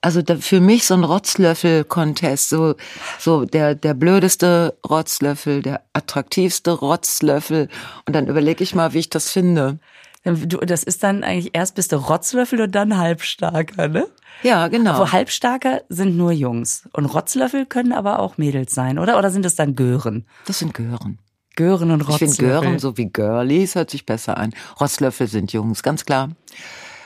also 0.00 0.22
da, 0.22 0.36
für 0.36 0.60
mich 0.60 0.86
so 0.86 0.94
ein 0.94 1.04
Rotzlöffel-Contest, 1.04 2.48
so, 2.48 2.74
so 3.18 3.44
der, 3.44 3.74
der 3.74 3.94
blödeste 3.94 4.76
Rotzlöffel, 4.88 5.62
der 5.62 5.82
attraktivste 5.92 6.72
Rotzlöffel. 6.72 7.68
Und 8.06 8.14
dann 8.14 8.26
überlege 8.26 8.62
ich 8.64 8.74
mal, 8.74 8.92
wie 8.92 8.98
ich 8.98 9.10
das 9.10 9.30
finde. 9.30 9.78
Du, 10.24 10.58
das 10.58 10.82
ist 10.82 11.02
dann 11.02 11.24
eigentlich 11.24 11.54
erst 11.54 11.76
bist 11.76 11.92
du 11.92 11.96
Rotzlöffel 11.96 12.60
und 12.60 12.74
dann 12.74 12.98
Halbstarker, 12.98 13.88
ne? 13.88 14.06
Ja, 14.42 14.68
genau. 14.68 14.98
Wo 14.98 15.12
Halbstarker 15.12 15.80
sind 15.88 16.16
nur 16.16 16.32
Jungs. 16.32 16.88
Und 16.92 17.06
Rotzlöffel 17.06 17.64
können 17.66 17.92
aber 17.92 18.18
auch 18.18 18.36
Mädels 18.36 18.74
sein, 18.74 18.98
oder? 18.98 19.18
Oder 19.18 19.30
sind 19.30 19.46
es 19.46 19.54
dann 19.54 19.76
Gören? 19.76 20.26
Das 20.46 20.58
sind 20.58 20.74
Gören. 20.74 21.18
Gören 21.56 21.90
und 21.90 22.02
Ich 22.02 22.08
Rotzlöffel. 22.08 22.36
finde 22.36 22.50
Gören 22.50 22.78
so 22.78 22.96
wie 22.96 23.06
Girlies 23.06 23.74
hört 23.74 23.90
sich 23.90 24.04
besser 24.06 24.36
an. 24.36 24.52
Rotzlöffel 24.78 25.26
sind 25.26 25.52
Jungs, 25.52 25.82
ganz 25.82 26.04
klar. 26.04 26.30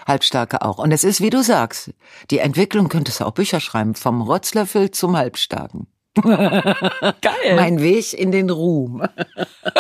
Halbstarke 0.07 0.63
auch. 0.63 0.79
Und 0.79 0.93
es 0.93 1.05
ist, 1.05 1.21
wie 1.21 1.31
du 1.31 1.43
sagst, 1.43 1.91
die 2.31 2.39
Entwicklung 2.39 2.89
könntest 2.89 3.21
du 3.21 3.25
auch 3.25 3.33
Bücher 3.33 3.61
schreiben, 3.61 3.95
vom 3.95 4.23
Rotzlöffel 4.23 4.91
zum 4.91 5.17
Halbstarken. 5.17 5.87
Geil. 6.23 7.57
Mein 7.57 7.81
Weg 7.81 8.13
in 8.13 8.31
den 8.33 8.51
Ruhm. 8.51 9.03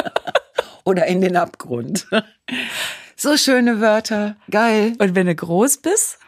Oder 0.84 1.06
in 1.06 1.20
den 1.20 1.36
Abgrund. 1.36 2.06
So 3.16 3.36
schöne 3.36 3.80
Wörter. 3.80 4.34
Geil. 4.50 4.94
Und 4.98 5.14
wenn 5.14 5.28
du 5.28 5.34
groß 5.36 5.78
bist, 5.78 6.18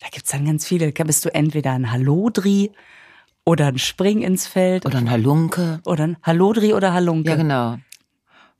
da 0.00 0.06
gibt's 0.12 0.30
dann 0.30 0.46
ganz 0.46 0.64
viele. 0.64 0.92
Da 0.92 1.02
bist 1.02 1.24
du 1.24 1.34
entweder 1.34 1.72
ein 1.72 1.90
Hallodri 1.90 2.70
oder 3.44 3.66
ein 3.66 3.78
Spring 3.78 4.22
ins 4.22 4.46
Feld 4.46 4.86
Oder 4.86 4.98
ein 4.98 5.10
Halunke. 5.10 5.80
oder 5.84 6.04
ein 6.04 6.16
Hallodri 6.22 6.72
oder 6.72 6.92
Halunke. 6.92 7.30
Ja, 7.30 7.36
genau. 7.36 7.78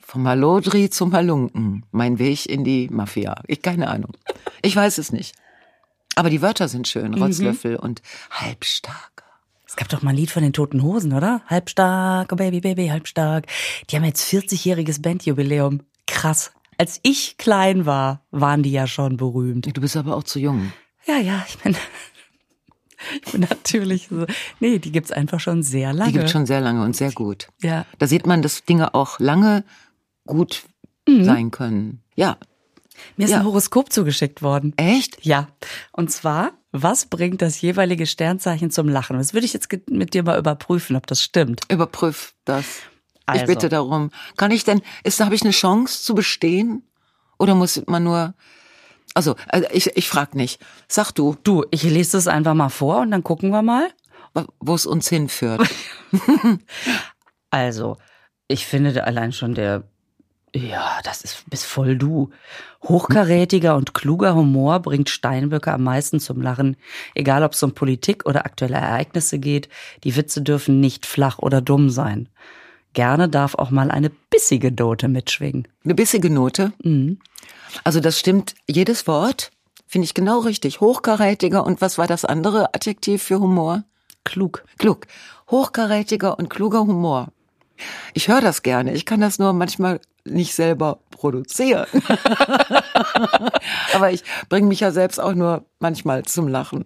Vom 0.02 0.26
Hallodri 0.26 0.90
zum 0.90 1.12
Halunken. 1.12 1.87
Mein 1.90 2.18
Weg 2.18 2.47
in 2.47 2.64
die 2.64 2.88
Mafia. 2.90 3.42
Ich 3.47 3.62
keine 3.62 3.88
Ahnung. 3.88 4.12
Ich 4.61 4.76
weiß 4.76 4.99
es 4.99 5.12
nicht. 5.12 5.35
Aber 6.14 6.28
die 6.28 6.42
Wörter 6.42 6.68
sind 6.68 6.88
schön. 6.88 7.14
Rotzlöffel 7.14 7.76
und 7.76 8.02
halbstark. 8.30 9.25
Es 9.66 9.76
gab 9.76 9.88
doch 9.88 10.02
mal 10.02 10.11
ein 10.11 10.16
Lied 10.16 10.30
von 10.30 10.42
den 10.42 10.52
Toten 10.52 10.82
Hosen, 10.82 11.14
oder? 11.14 11.40
Halbstark, 11.47 12.30
oh 12.30 12.37
Baby, 12.37 12.61
Baby, 12.61 12.88
halbstark. 12.88 13.47
Die 13.88 13.97
haben 13.97 14.04
jetzt 14.04 14.30
40-jähriges 14.30 15.00
Bandjubiläum. 15.00 15.80
Krass. 16.06 16.52
Als 16.76 17.00
ich 17.02 17.38
klein 17.38 17.87
war, 17.87 18.21
waren 18.30 18.62
die 18.62 18.73
ja 18.73 18.87
schon 18.87 19.16
berühmt. 19.16 19.75
Du 19.75 19.80
bist 19.80 19.97
aber 19.97 20.14
auch 20.14 20.25
zu 20.25 20.38
jung. 20.38 20.73
Ja, 21.06 21.16
ja, 21.16 21.42
ich 21.49 21.56
bin, 21.59 21.75
ich 23.25 23.32
bin 23.32 23.47
natürlich 23.49 24.09
so. 24.11 24.26
Nee, 24.61 24.78
die 24.78 24.92
gibt's 24.92 25.11
einfach 25.11 25.40
schon 25.40 25.62
sehr 25.62 25.94
lange. 25.94 26.12
Die 26.12 26.18
gibt 26.18 26.28
schon 26.28 26.44
sehr 26.44 26.61
lange 26.61 26.85
und 26.85 26.94
sehr 26.94 27.12
gut. 27.12 27.49
Ja. 27.62 27.87
Da 27.99 28.06
sieht 28.06 28.26
man, 28.26 28.42
dass 28.42 28.64
Dinge 28.64 28.94
auch 28.94 29.21
lange 29.21 29.64
gut 30.26 30.62
sein 31.06 31.50
können. 31.50 32.02
Ja. 32.14 32.36
Mir 33.16 33.24
ist 33.24 33.30
Ja. 33.30 33.38
ein 33.40 33.44
Horoskop 33.44 33.92
zugeschickt 33.92 34.42
worden. 34.42 34.72
Echt? 34.76 35.24
Ja. 35.24 35.48
Und 35.92 36.10
zwar, 36.12 36.52
was 36.70 37.06
bringt 37.06 37.42
das 37.42 37.60
jeweilige 37.60 38.06
Sternzeichen 38.06 38.70
zum 38.70 38.88
Lachen? 38.88 39.16
Das 39.18 39.34
würde 39.34 39.44
ich 39.46 39.52
jetzt 39.52 39.68
mit 39.90 40.14
dir 40.14 40.22
mal 40.22 40.38
überprüfen, 40.38 40.94
ob 40.96 41.06
das 41.06 41.22
stimmt. 41.22 41.62
Überprüf 41.70 42.34
das. 42.44 42.64
Ich 42.66 43.40
Also. 43.40 43.46
bitte 43.46 43.68
darum. 43.68 44.10
Kann 44.36 44.50
ich 44.50 44.64
denn, 44.64 44.82
ist, 45.04 45.20
habe 45.20 45.34
ich 45.34 45.42
eine 45.42 45.50
Chance 45.52 46.02
zu 46.02 46.14
bestehen? 46.14 46.82
Oder 47.38 47.54
muss 47.54 47.82
man 47.86 48.04
nur, 48.04 48.34
also, 49.14 49.34
also 49.48 49.66
ich, 49.72 49.96
ich 49.96 50.08
frag 50.08 50.34
nicht. 50.34 50.60
Sag 50.88 51.12
du, 51.12 51.36
Du, 51.42 51.64
ich 51.70 51.82
lese 51.82 52.12
das 52.18 52.28
einfach 52.28 52.54
mal 52.54 52.68
vor 52.68 53.00
und 53.00 53.10
dann 53.10 53.24
gucken 53.24 53.50
wir 53.50 53.62
mal. 53.62 53.88
wo 54.60 54.74
es 54.74 54.86
uns 54.86 55.08
hinführt. 55.08 55.60
Also, 57.50 57.98
ich 58.48 58.66
finde 58.66 58.92
da 58.92 59.02
allein 59.02 59.32
schon 59.32 59.54
der, 59.54 59.84
ja, 60.54 61.00
das 61.04 61.23
ist 61.23 61.49
bis 61.49 61.64
voll 61.64 61.97
du. 61.97 62.30
Hochkarätiger 62.82 63.75
und 63.75 63.94
kluger 63.94 64.35
Humor 64.35 64.80
bringt 64.80 65.09
Steinböcke 65.09 65.73
am 65.73 65.82
meisten 65.82 66.21
zum 66.21 66.42
Lachen, 66.42 66.76
egal 67.14 67.42
ob 67.42 67.52
es 67.52 67.62
um 67.62 67.73
Politik 67.73 68.26
oder 68.26 68.44
aktuelle 68.44 68.76
Ereignisse 68.76 69.38
geht. 69.38 69.68
Die 70.04 70.14
Witze 70.14 70.42
dürfen 70.42 70.80
nicht 70.80 71.06
flach 71.06 71.38
oder 71.38 71.62
dumm 71.62 71.88
sein. 71.88 72.28
Gerne 72.92 73.30
darf 73.30 73.54
auch 73.54 73.71
mal 73.71 73.90
eine 73.90 74.11
bissige 74.11 74.71
Note 74.71 75.09
mitschwingen. 75.09 75.66
Eine 75.85 75.94
bissige 75.94 76.28
Note. 76.28 76.73
Mhm. 76.82 77.18
Also 77.85 78.00
das 78.00 78.18
stimmt, 78.18 78.54
jedes 78.68 79.06
Wort 79.06 79.50
finde 79.87 80.04
ich 80.04 80.14
genau 80.14 80.40
richtig. 80.40 80.80
Hochkarätiger 80.80 81.64
und 81.64 81.80
was 81.80 81.97
war 81.97 82.06
das 82.06 82.26
andere 82.26 82.75
Adjektiv 82.75 83.23
für 83.23 83.40
Humor? 83.40 83.85
Klug. 84.25 84.64
Klug. 84.78 85.06
Hochkarätiger 85.50 86.38
und 86.38 86.50
kluger 86.50 86.80
Humor. 86.80 87.28
Ich 88.14 88.28
höre 88.28 88.40
das 88.40 88.62
gerne. 88.62 88.92
Ich 88.92 89.06
kann 89.06 89.21
das 89.21 89.38
nur 89.38 89.52
manchmal 89.52 90.00
nicht 90.24 90.54
selber 90.54 91.00
produzieren. 91.10 91.86
Aber 93.94 94.10
ich 94.10 94.24
bringe 94.48 94.68
mich 94.68 94.80
ja 94.80 94.90
selbst 94.90 95.20
auch 95.20 95.34
nur 95.34 95.64
manchmal 95.78 96.24
zum 96.24 96.48
Lachen. 96.48 96.84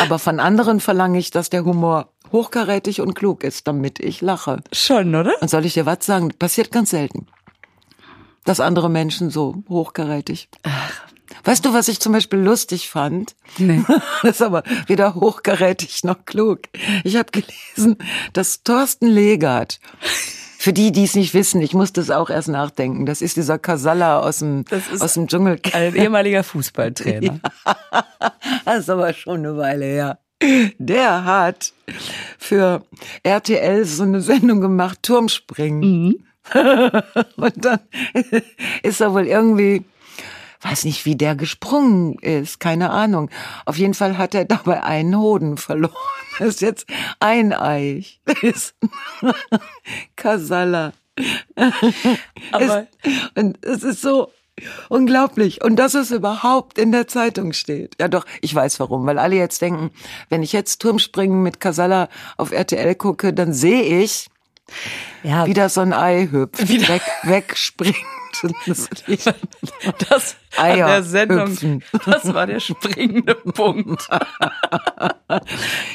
Aber 0.00 0.18
von 0.18 0.40
anderen 0.40 0.80
verlange 0.80 1.18
ich, 1.18 1.30
dass 1.30 1.50
der 1.50 1.64
Humor 1.64 2.12
hochkarätig 2.32 3.00
und 3.00 3.14
klug 3.14 3.44
ist, 3.44 3.68
damit 3.68 4.00
ich 4.00 4.20
lache. 4.20 4.62
Schon, 4.72 5.14
oder? 5.14 5.34
Und 5.40 5.48
soll 5.48 5.66
ich 5.66 5.74
dir 5.74 5.86
was 5.86 6.04
sagen? 6.04 6.30
Passiert 6.38 6.72
ganz 6.72 6.90
selten. 6.90 7.26
Dass 8.44 8.58
andere 8.58 8.90
Menschen 8.90 9.30
so 9.30 9.62
hochkarätig. 9.68 10.48
Weißt 11.44 11.64
du, 11.64 11.72
was 11.72 11.88
ich 11.88 12.00
zum 12.00 12.12
Beispiel 12.12 12.38
lustig 12.38 12.88
fand? 12.88 13.34
Nee. 13.58 13.84
Das 14.22 14.36
ist 14.36 14.42
aber 14.42 14.62
weder 14.86 15.14
hochkarätig 15.14 16.04
noch 16.04 16.24
klug. 16.24 16.60
Ich 17.04 17.16
habe 17.16 17.30
gelesen, 17.32 17.96
dass 18.32 18.62
Thorsten 18.62 19.06
Legert, 19.06 19.80
für 20.62 20.72
die, 20.72 20.92
die 20.92 21.02
es 21.02 21.16
nicht 21.16 21.34
wissen, 21.34 21.60
ich 21.60 21.74
musste 21.74 22.00
es 22.00 22.12
auch 22.12 22.30
erst 22.30 22.46
nachdenken, 22.46 23.04
das 23.04 23.20
ist 23.20 23.36
dieser 23.36 23.58
Kasala 23.58 24.20
aus 24.20 24.38
dem, 24.38 24.64
Das 24.66 25.02
aus 25.02 25.14
dem 25.14 25.26
Dschungel. 25.26 25.58
Ein 25.72 25.96
ehemaliger 25.96 26.44
Fußballtrainer. 26.44 27.40
Das 28.64 28.78
ist 28.78 28.90
aber 28.90 29.12
schon 29.12 29.38
eine 29.38 29.56
Weile 29.56 29.84
her. 29.84 30.18
Der 30.78 31.24
hat 31.24 31.72
für 32.38 32.84
RTL 33.24 33.84
so 33.84 34.04
eine 34.04 34.20
Sendung 34.20 34.60
gemacht, 34.60 35.00
Turmspringen. 35.02 36.24
Und 36.54 37.64
dann 37.64 37.80
ist 38.84 39.00
er 39.00 39.12
wohl 39.12 39.26
irgendwie, 39.26 39.84
weiß 40.62 40.84
nicht, 40.84 41.04
wie 41.04 41.16
der 41.16 41.34
gesprungen 41.34 42.18
ist, 42.20 42.60
keine 42.60 42.90
Ahnung. 42.90 43.30
Auf 43.66 43.78
jeden 43.78 43.94
Fall 43.94 44.16
hat 44.18 44.34
er 44.34 44.44
dabei 44.44 44.82
einen 44.82 45.16
Hoden 45.18 45.56
verloren. 45.56 45.92
Das 46.38 46.48
ist 46.48 46.60
jetzt 46.62 46.86
eineich. 47.20 48.22
Das 48.24 48.42
ist 48.42 48.74
Kasala. 50.16 50.94
Aber 52.52 52.86
Es, 53.02 53.10
und 53.34 53.62
es 53.62 53.82
ist 53.82 54.00
so 54.00 54.30
unglaublich. 54.88 55.62
Und 55.62 55.76
dass 55.76 55.92
es 55.92 56.10
überhaupt 56.10 56.78
in 56.78 56.90
der 56.90 57.06
Zeitung 57.06 57.52
steht. 57.52 57.96
Ja 58.00 58.08
doch, 58.08 58.24
ich 58.40 58.54
weiß 58.54 58.80
warum. 58.80 59.04
Weil 59.06 59.18
alle 59.18 59.36
jetzt 59.36 59.60
denken, 59.60 59.90
wenn 60.30 60.42
ich 60.42 60.54
jetzt 60.54 60.80
Turmspringen 60.80 61.42
mit 61.42 61.60
Kasala 61.60 62.08
auf 62.38 62.50
RTL 62.50 62.94
gucke, 62.94 63.34
dann 63.34 63.52
sehe 63.52 63.82
ich, 64.02 64.28
ja, 65.22 65.46
wie 65.46 65.54
da 65.54 65.68
so 65.68 65.80
ein 65.80 65.92
Ei 65.92 66.28
hüpft, 66.30 66.68
weg, 66.88 67.02
wegspringt. 67.22 67.96
Das, 70.08 70.36
an 70.56 70.76
der 70.76 71.02
Sendung, 71.02 71.48
hüpfen. 71.48 71.84
das 72.06 72.32
war 72.32 72.46
der 72.46 72.60
springende 72.60 73.34
Punkt. 73.34 74.08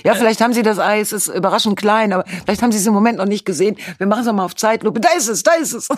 ja, 0.03 0.13
vielleicht 0.13 0.39
haben 0.41 0.53
Sie 0.53 0.61
das 0.61 0.79
Ei, 0.79 0.99
es 0.99 1.11
ist 1.11 1.27
überraschend 1.27 1.77
klein, 1.77 2.13
aber 2.13 2.25
vielleicht 2.45 2.61
haben 2.61 2.71
Sie 2.71 2.77
es 2.77 2.85
im 2.85 2.93
Moment 2.93 3.17
noch 3.17 3.25
nicht 3.25 3.45
gesehen. 3.45 3.75
Wir 3.97 4.07
machen 4.07 4.25
es 4.25 4.31
mal 4.31 4.45
auf 4.45 4.55
Zeitlupe. 4.55 4.99
Da 4.99 5.09
ist 5.17 5.27
es, 5.27 5.43
da 5.43 5.53
ist 5.53 5.73
es. 5.73 5.89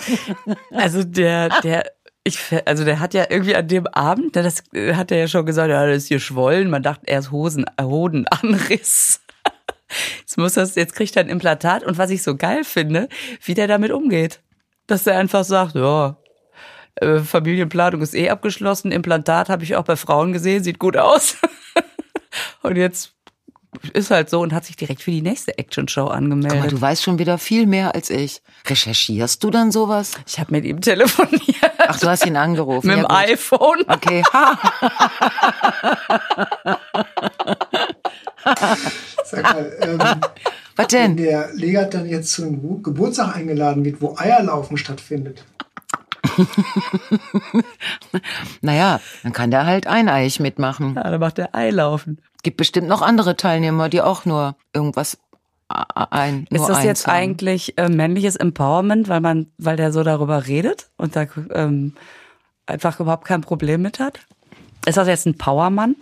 Also 0.72 1.04
der, 1.04 1.50
der, 1.62 1.84
ich, 2.24 2.40
also 2.66 2.84
der 2.86 3.00
hat 3.00 3.14
ja 3.14 3.26
irgendwie 3.30 3.56
an 3.56 3.68
dem 3.68 3.88
Abend, 3.88 4.36
ne, 4.36 4.44
das 4.44 4.64
äh, 4.74 4.94
hat 4.94 5.12
er 5.12 5.18
ja 5.20 5.28
schon 5.28 5.46
gesagt, 5.46 5.70
ja, 5.70 5.86
das 5.86 5.98
ist 5.98 6.08
hier 6.08 6.20
schwollen. 6.20 6.70
Man 6.70 6.84
dachte 6.84 7.04
erst 7.06 7.32
Hosen, 7.32 7.66
Hodenanriss. 7.80 9.22
Jetzt 10.20 10.38
muss 10.38 10.54
das, 10.54 10.76
jetzt 10.76 10.96
kriegt 10.96 11.16
er 11.16 11.24
ein 11.24 11.30
Implantat 11.30 11.84
und 11.84 11.98
was 11.98 12.10
ich 12.10 12.24
so 12.24 12.36
geil 12.36 12.64
finde, 12.64 13.10
wie 13.44 13.54
der 13.54 13.68
damit 13.68 13.92
umgeht. 13.92 14.42
Dass 14.88 15.08
er 15.08 15.18
einfach 15.18 15.44
sagt, 15.44 15.76
ja, 15.76 16.18
äh, 16.96 17.20
Familienplanung 17.20 18.02
ist 18.02 18.16
eh 18.16 18.30
abgeschlossen, 18.30 18.92
Implantat 18.92 19.50
habe 19.50 19.64
ich 19.64 19.76
auch 19.76 19.84
bei 19.84 19.96
Frauen 19.96 20.34
gesehen, 20.34 20.64
sieht 20.64 20.80
gut 20.80 20.98
aus. 20.98 21.38
und 22.62 22.76
jetzt 22.76 23.14
ist 23.94 24.12
halt 24.12 24.30
so 24.30 24.42
und 24.42 24.54
hat 24.54 24.66
sich 24.66 24.76
direkt 24.76 25.02
für 25.02 25.12
die 25.12 25.22
nächste 25.22 25.58
Action-Show 25.58 26.08
angemeldet. 26.08 26.72
du 26.72 26.82
weißt 26.82 27.04
schon 27.04 27.20
wieder 27.20 27.38
viel 27.38 27.68
mehr 27.68 27.94
als 27.94 28.10
ich. 28.10 28.42
Recherchierst 28.66 29.44
du 29.44 29.52
dann 29.52 29.72
sowas? 29.72 30.14
Ich 30.26 30.40
habe 30.40 30.52
mit 30.52 30.66
ihm 30.66 30.82
telefoniert. 30.82 31.72
Ach, 31.78 32.00
du 32.00 32.10
hast 32.10 32.26
ihn 32.26 32.36
angerufen. 32.36 32.88
mit 32.88 32.98
ja, 32.98 33.04
dem 33.04 33.12
iPhone. 33.12 33.86
Okay. 33.88 34.24
Sag 39.42 39.54
mal, 39.54 39.72
ähm, 39.82 40.00
Was 40.76 40.92
wenn 40.94 41.16
denn? 41.16 41.26
der 41.26 41.54
Legert 41.54 41.94
dann 41.94 42.08
jetzt 42.08 42.32
zu 42.32 42.44
einem 42.44 42.56
Gebu- 42.62 42.82
Geburtstag 42.82 43.36
eingeladen 43.36 43.84
wird, 43.84 44.02
wo 44.02 44.16
Eierlaufen 44.18 44.78
stattfindet, 44.78 45.44
Naja, 48.62 49.00
dann 49.24 49.34
kann 49.34 49.52
der 49.52 49.66
halt 49.66 49.88
eineich 49.88 50.40
mitmachen. 50.40 50.96
Ja, 50.96 51.04
da 51.10 51.18
macht 51.18 51.38
der 51.38 51.56
Eilaufen. 51.56 52.22
Gibt 52.44 52.58
bestimmt 52.58 52.88
noch 52.88 53.02
andere 53.02 53.36
Teilnehmer, 53.36 53.90
die 53.90 54.02
auch 54.02 54.26
nur 54.26 54.56
irgendwas 54.74 55.18
ein. 55.68 56.44
Ist 56.50 56.60
nur 56.60 56.68
das 56.68 56.78
eins 56.78 56.86
jetzt 56.86 57.08
haben. 57.08 57.16
eigentlich 57.16 57.78
äh, 57.78 57.90
männliches 57.90 58.36
Empowerment, 58.36 59.08
weil 59.08 59.20
man, 59.22 59.48
weil 59.58 59.76
der 59.76 59.92
so 59.92 60.04
darüber 60.04 60.48
redet 60.48 60.90
und 60.98 61.16
da 61.16 61.26
ähm, 61.54 61.94
einfach 62.66 63.00
überhaupt 63.00 63.26
kein 63.26 63.42
Problem 63.42 63.82
mit 63.82 64.00
hat? 64.00 64.20
Ist 64.86 64.98
das 64.98 65.08
jetzt 65.08 65.26
ein 65.26 65.38
Powermann? 65.38 65.96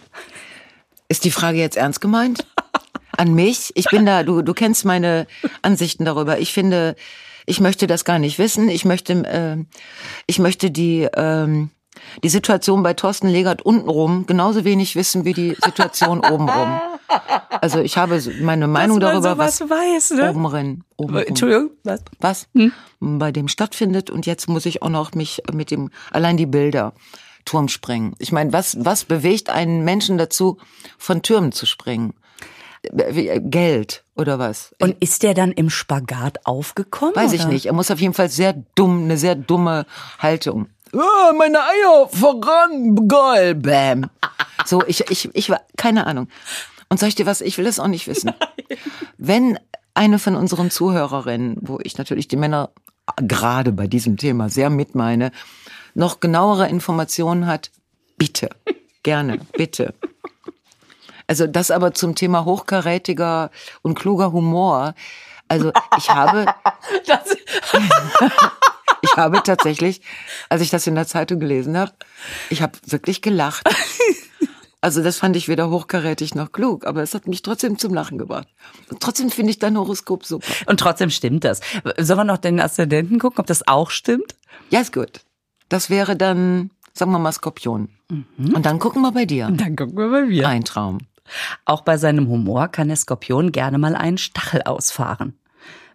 Ist 1.09 1.25
die 1.25 1.31
Frage 1.31 1.57
jetzt 1.57 1.77
ernst 1.77 1.99
gemeint? 2.01 2.45
An 3.17 3.33
mich? 3.33 3.71
Ich 3.75 3.85
bin 3.89 4.05
da, 4.05 4.23
du, 4.23 4.41
du 4.41 4.53
kennst 4.53 4.85
meine 4.85 5.27
Ansichten 5.61 6.05
darüber. 6.05 6.39
Ich 6.39 6.53
finde, 6.53 6.95
ich 7.45 7.59
möchte 7.59 7.87
das 7.87 8.05
gar 8.05 8.19
nicht 8.19 8.39
wissen. 8.39 8.69
Ich 8.69 8.85
möchte, 8.85 9.13
äh, 9.13 9.57
ich 10.27 10.39
möchte 10.39 10.71
die, 10.71 11.07
ähm, 11.15 11.71
die 12.23 12.29
Situation 12.29 12.83
bei 12.83 12.93
Thorsten 12.93 13.27
Legert 13.27 13.61
untenrum 13.61 14.25
genauso 14.25 14.63
wenig 14.63 14.95
wissen 14.95 15.25
wie 15.25 15.33
die 15.33 15.55
Situation 15.63 16.19
obenrum. 16.19 16.79
Also 17.61 17.79
ich 17.79 17.97
habe 17.97 18.21
meine 18.41 18.67
Meinung 18.67 18.99
darüber, 18.99 19.37
was 19.37 19.61
weiß, 19.61 20.11
ne? 20.11 20.29
obenrin, 20.29 20.83
obenrum, 20.97 21.23
Entschuldigung, 21.25 21.71
was? 21.83 22.01
was 22.19 22.47
bei 22.99 23.31
dem 23.31 23.47
stattfindet. 23.47 24.09
Und 24.09 24.25
jetzt 24.25 24.47
muss 24.49 24.65
ich 24.65 24.81
auch 24.81 24.89
noch 24.89 25.13
mich 25.13 25.41
mit 25.53 25.71
dem, 25.71 25.89
allein 26.11 26.37
die 26.37 26.45
Bilder, 26.45 26.93
Turm 27.45 27.69
springen. 27.69 28.13
Ich 28.19 28.33
meine, 28.33 28.51
was, 28.51 28.77
was 28.79 29.05
bewegt 29.05 29.49
einen 29.49 29.85
Menschen 29.85 30.17
dazu, 30.17 30.57
von 30.97 31.21
Türmen 31.21 31.53
zu 31.53 31.65
springen? 31.65 32.13
Wie- 32.91 33.39
Geld 33.41 34.03
oder 34.15 34.39
was? 34.39 34.73
Und 34.81 34.95
ist 34.99 35.23
der 35.23 35.33
dann 35.33 35.51
im 35.51 35.69
Spagat 35.69 36.45
aufgekommen? 36.45 37.15
Weiß 37.15 37.33
ich 37.33 37.41
oder? 37.41 37.49
nicht. 37.49 37.65
Er 37.67 37.73
muss 37.73 37.91
auf 37.91 37.99
jeden 37.99 38.13
Fall 38.13 38.29
sehr 38.29 38.53
dumm, 38.75 39.03
eine 39.03 39.17
sehr 39.17 39.35
dumme 39.35 39.85
Haltung. 40.19 40.67
Ah, 40.93 41.33
meine 41.37 41.59
Eier 41.59 42.07
voran, 42.09 43.07
geil, 43.07 43.55
bam. 43.55 44.09
So, 44.65 44.81
ich, 44.87 45.09
ich, 45.11 45.29
ich 45.33 45.49
war, 45.49 45.61
keine 45.75 46.07
Ahnung. 46.07 46.27
Und 46.89 46.99
sag 46.99 47.07
ich 47.07 47.15
dir 47.15 47.25
was, 47.25 47.41
ich 47.41 47.57
will 47.57 47.67
es 47.67 47.79
auch 47.79 47.87
nicht 47.87 48.07
wissen. 48.07 48.31
Wenn 49.17 49.59
eine 49.93 50.19
von 50.19 50.35
unseren 50.35 50.71
Zuhörerinnen, 50.71 51.57
wo 51.61 51.79
ich 51.83 51.97
natürlich 51.97 52.27
die 52.27 52.37
Männer 52.37 52.69
gerade 53.17 53.71
bei 53.71 53.87
diesem 53.87 54.17
Thema 54.17 54.49
sehr 54.49 54.69
mitmeine, 54.69 55.31
noch 55.93 56.19
genauere 56.19 56.67
Informationen 56.69 57.47
hat, 57.47 57.71
bitte, 58.17 58.49
gerne, 59.03 59.39
bitte. 59.57 59.93
Also 61.27 61.45
das 61.45 61.71
aber 61.71 61.93
zum 61.93 62.15
Thema 62.15 62.45
hochkarätiger 62.45 63.51
und 63.81 63.99
kluger 63.99 64.31
Humor. 64.31 64.95
Also 65.49 65.71
ich 65.97 66.09
habe, 66.09 66.45
ich 69.01 69.17
habe 69.17 69.43
tatsächlich, 69.43 70.01
als 70.49 70.61
ich 70.61 70.69
das 70.69 70.87
in 70.87 70.95
der 70.95 71.07
Zeitung 71.07 71.39
gelesen 71.39 71.77
habe, 71.77 71.91
ich 72.49 72.61
habe 72.61 72.77
wirklich 72.85 73.21
gelacht. 73.21 73.63
Also 74.79 75.03
das 75.03 75.17
fand 75.17 75.35
ich 75.35 75.47
weder 75.47 75.69
hochkarätig 75.69 76.35
noch 76.35 76.51
klug, 76.51 76.85
aber 76.85 77.01
es 77.01 77.13
hat 77.13 77.27
mich 77.27 77.41
trotzdem 77.41 77.77
zum 77.79 77.93
Lachen 77.93 78.17
gebracht. 78.17 78.47
Und 78.89 79.01
trotzdem 79.01 79.31
finde 79.31 79.49
ich 79.49 79.59
dein 79.59 79.77
Horoskop 79.77 80.25
super. 80.25 80.47
und 80.67 80.79
trotzdem 80.79 81.09
stimmt 81.09 81.43
das. 81.43 81.61
Sollen 81.97 82.19
wir 82.19 82.23
noch 82.23 82.37
den 82.37 82.59
Aszendenten 82.59 83.19
gucken, 83.19 83.39
ob 83.39 83.47
das 83.47 83.67
auch 83.67 83.89
stimmt? 83.89 84.35
Ja, 84.69 84.79
ist 84.79 84.93
gut. 84.93 85.21
Das 85.67 85.89
wäre 85.89 86.15
dann, 86.15 86.69
sagen 86.93 87.11
wir 87.11 87.19
mal, 87.19 87.31
Skorpion. 87.31 87.89
Und 88.37 88.65
dann 88.65 88.79
gucken 88.79 89.01
wir 89.01 89.11
bei 89.11 89.25
dir. 89.25 89.49
Dann 89.51 89.75
gucken 89.75 89.97
wir 89.97 90.07
mal 90.07 90.29
wieder. 90.29 90.47
Ein 90.47 90.63
Traum. 90.63 90.99
Auch 91.65 91.81
bei 91.81 91.97
seinem 91.97 92.27
Humor 92.27 92.67
kann 92.67 92.87
der 92.87 92.97
Skorpion 92.97 93.51
gerne 93.51 93.77
mal 93.77 93.95
einen 93.95 94.17
Stachel 94.17 94.61
ausfahren. 94.63 95.37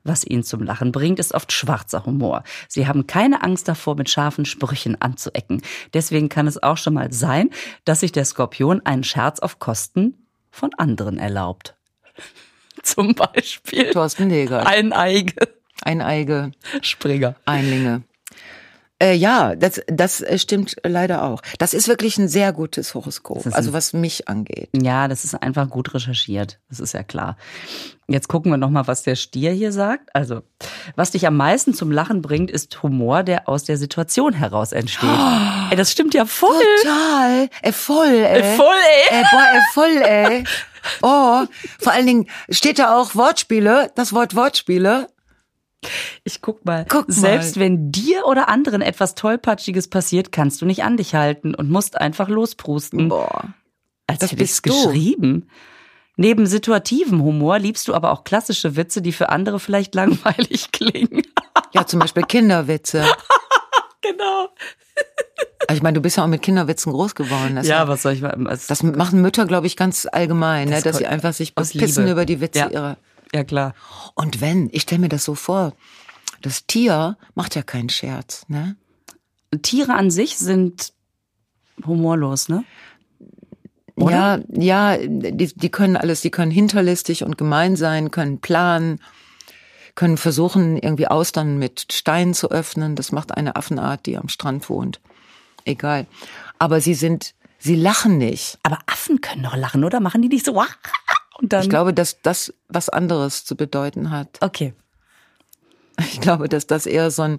Was 0.05 0.25
ihn 0.25 0.43
zum 0.43 0.63
Lachen 0.63 0.91
bringt, 0.91 1.21
ist 1.21 1.33
oft 1.33 1.53
schwarzer 1.53 2.05
Humor. 2.07 2.43
Sie 2.69 2.89
haben 2.89 3.07
keine 3.07 3.43
Angst 3.43 3.69
davor, 3.69 3.95
mit 3.95 4.11
scharfen 4.11 4.45
Sprüchen 4.45 5.01
anzuecken. 5.01 5.63
Deswegen 5.95 6.29
kann 6.29 6.49
es 6.49 6.61
auch 6.61 6.77
schon 6.77 6.95
mal 6.95 7.13
sein, 7.13 7.51
dass 7.85 8.01
sich 8.01 8.11
der 8.11 8.25
Skorpion 8.25 8.85
einen 8.85 9.05
Scherz 9.05 9.39
auf 9.39 9.61
Kosten 9.61 10.27
von 10.51 10.71
anderen 10.77 11.19
erlaubt. 11.19 11.77
Zum 12.83 13.15
Beispiel 13.15 13.93
Thorsten 13.93 14.29
Leger. 14.29 14.67
Eineige 14.67 15.35
Eineige, 15.85 16.53
Springer. 16.81 17.35
Einlinge. 17.45 18.03
Äh, 19.03 19.15
ja, 19.15 19.57
das, 19.57 19.81
das 19.89 20.21
äh, 20.21 20.39
stimmt 20.39 20.77
leider 20.85 21.25
auch. 21.25 21.43
Das 21.59 21.75
ist 21.75 21.89
wirklich 21.89 22.19
ein 22.19 22.29
sehr 22.29 22.53
gutes 22.53 22.95
Horoskop, 22.95 23.45
also 23.51 23.73
was 23.73 23.93
mich 23.93 24.29
angeht. 24.29 24.69
Ja, 24.81 25.09
das 25.09 25.25
ist 25.25 25.35
einfach 25.35 25.69
gut 25.69 25.93
recherchiert. 25.93 26.61
Das 26.69 26.79
ist 26.79 26.95
ja 26.95 27.03
klar. 27.03 27.37
Jetzt 28.07 28.29
gucken 28.29 28.53
wir 28.53 28.59
noch 28.59 28.71
mal, 28.71 28.87
was 28.87 29.03
der 29.03 29.17
Stier 29.17 29.51
hier 29.51 29.73
sagt. 29.73 30.15
Also, 30.15 30.43
was 30.95 31.11
dich 31.11 31.27
am 31.27 31.37
meisten 31.37 31.75
zum 31.75 31.91
Lachen 31.91 32.23
bringt, 32.23 32.49
ist 32.49 32.81
Humor, 32.85 33.25
der 33.25 33.49
aus 33.49 33.65
der 33.65 33.77
Situation 33.77 34.35
heraus 34.35 34.71
entsteht. 34.71 35.11
Ey, 35.71 35.77
das 35.77 35.91
stimmt 35.91 36.15
ja 36.15 36.25
voll. 36.25 36.63
Total. 36.83 37.49
Äh, 37.63 37.73
voll, 37.73 38.07
ey. 38.07 38.41
Äh, 38.41 38.57
voll, 38.57 38.67
ey. 39.11 39.19
Äh, 39.19 39.25
boah, 39.33 39.47
äh, 39.53 39.61
voll, 39.73 40.03
ey. 40.03 40.45
Oh, 41.01 41.45
vor 41.79 41.93
allen 41.93 42.07
Dingen 42.07 42.27
steht 42.51 42.81
da 42.81 42.99
auch 42.99 43.15
Wortspiele, 43.15 43.93
das 43.95 44.13
Wort 44.13 44.35
Wortspiele. 44.35 45.07
Ich 46.25 46.41
guck 46.43 46.65
mal. 46.65 46.87
Guck 46.89 47.09
mal. 47.09 47.15
Selbst 47.15 47.59
wenn 47.59 47.91
dir 47.91 48.27
oder 48.27 48.49
anderen 48.49 48.83
etwas 48.83 49.15
Tollpatschiges 49.15 49.89
passiert, 49.89 50.31
kannst 50.33 50.63
du 50.63 50.67
nicht 50.67 50.85
an 50.85 50.97
dich 50.97 51.15
halten 51.15 51.55
und 51.55 51.71
musst 51.71 52.01
einfach 52.01 52.29
losprusten. 52.29 53.09
Boah. 53.09 53.55
Als 54.07 54.21
das 54.21 54.31
hätte 54.33 54.43
bist 54.43 54.67
du. 54.67 54.71
geschrieben. 54.71 55.49
Neben 56.17 56.47
situativem 56.47 57.23
Humor 57.23 57.59
liebst 57.59 57.89
du 57.89 57.95
aber 57.95 58.13
auch 58.13 58.23
klassische 58.25 58.77
Witze, 58.77 59.01
die 59.03 59.13
für 59.13 59.31
andere 59.31 59.59
vielleicht 59.59 59.95
langweilig 59.97 60.71
klingen. 60.73 61.23
Ja, 61.73 61.87
zum 61.87 62.01
Beispiel 62.01 62.23
Kinderwitze. 62.25 63.05
genau. 64.03 64.49
Also 65.69 65.77
ich 65.79 65.83
meine, 65.83 65.95
du 65.95 66.01
bist 66.03 66.17
ja 66.19 66.25
auch 66.25 66.29
mit 66.29 66.43
Kinderwitzen 66.43 66.93
groß 66.93 67.15
geworden. 67.15 67.57
Das, 67.57 67.67
Ja, 67.67 67.89
was 67.89 68.03
soll 68.03 68.13
ich 68.13 68.21
mal? 68.21 68.37
das 68.69 68.83
machen 68.83 69.23
Mütter, 69.23 69.47
glaube 69.47 69.67
ich, 69.67 69.77
ganz 69.77 70.07
allgemein, 70.11 70.69
ne, 70.69 70.75
Das 70.75 70.85
dass 70.85 70.99
sie 70.99 71.07
einfach 71.07 71.33
sich 71.33 71.55
bepissen 71.55 72.05
Liebe. 72.05 72.13
über 72.13 72.25
die 72.27 72.41
Witze 72.41 72.59
Ja. 72.59 72.71
ihrer. 72.71 72.97
Ja, 73.35 73.45
klar. 73.45 73.75
Und 74.15 74.41
wenn, 74.41 74.69
ich 74.73 74.83
stelle 74.83 75.01
mir 75.01 75.09
das 75.09 75.25
so 75.25 75.35
vor, 75.35 75.73
das 76.43 76.67
Tier 76.67 77.17
macht 77.35 77.55
ja 77.55 77.63
keinen 77.63 77.89
Scherz, 77.89 78.45
ne? 78.49 78.77
Tiere 79.63 79.95
an 79.95 80.11
sich 80.11 80.39
sind 80.39 80.93
humorlos, 81.85 82.49
ne? 82.49 82.65
Ja, 83.97 84.41
ja, 84.49 84.97
die, 84.97 85.55
die 85.55 85.69
können 85.71 85.97
alles, 85.97 86.23
die 86.23 86.31
können 86.31 86.51
hinterlistig 86.51 87.25
und 87.25 87.37
gemein 87.37 87.77
sein, 87.77 88.11
können 88.11 88.41
planen, 88.41 89.01
können 89.95 90.17
versuchen, 90.17 90.79
irgendwie 90.79 91.07
Austern 91.07 91.59
mit 91.59 91.93
Steinen 91.93 92.35
zu 92.35 92.51
öffnen. 92.51 92.97
Das 92.97 93.13
macht 93.13 93.37
eine 93.37 93.57
Affenart, 93.57 94.07
die 94.07 94.17
am 94.17 94.29
Strand 94.29 94.69
wohnt. 94.71 95.01
Egal. 95.65 96.07
Aber 96.59 96.81
sie 96.81 96.95
sind, 96.95 97.35
sie 97.59 97.77
lachen 97.77 98.19
nicht. 98.19 98.59
Aber 98.63 98.79
Affen 98.87 99.21
können 99.21 99.43
doch 99.43 99.57
lachen, 99.57 99.85
oder? 99.85 100.01
Machen 100.01 100.23
die 100.23 100.29
nicht 100.29 100.47
so? 100.47 100.63
Ich 101.41 101.69
glaube, 101.69 101.95
dass 101.95 102.21
das 102.23 102.53
was 102.69 102.89
anderes 102.89 103.45
zu 103.45 103.57
bedeuten 103.57 104.11
hat. 104.11 104.39
Okay. 104.41 104.75
Ich 105.99 106.21
glaube, 106.21 106.49
dass 106.49 106.67
das 106.67 106.87
eher 106.87 107.11
so 107.11 107.23
ein, 107.23 107.39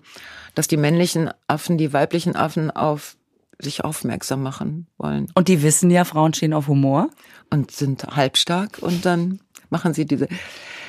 dass 0.55 0.67
die 0.67 0.77
männlichen 0.77 1.31
Affen 1.47 1.77
die 1.77 1.93
weiblichen 1.93 2.35
Affen 2.35 2.71
auf 2.71 3.17
sich 3.59 3.83
aufmerksam 3.83 4.43
machen 4.43 4.87
wollen 4.97 5.31
Und 5.35 5.47
die 5.47 5.61
wissen 5.61 5.89
ja, 5.89 6.05
Frauen 6.05 6.33
stehen 6.33 6.53
auf 6.53 6.67
Humor. 6.67 7.09
und 7.49 7.71
sind 7.71 8.03
halbstark 8.03 8.79
und 8.81 9.05
dann 9.05 9.39
machen 9.69 9.93
sie 9.93 10.05
diese. 10.05 10.27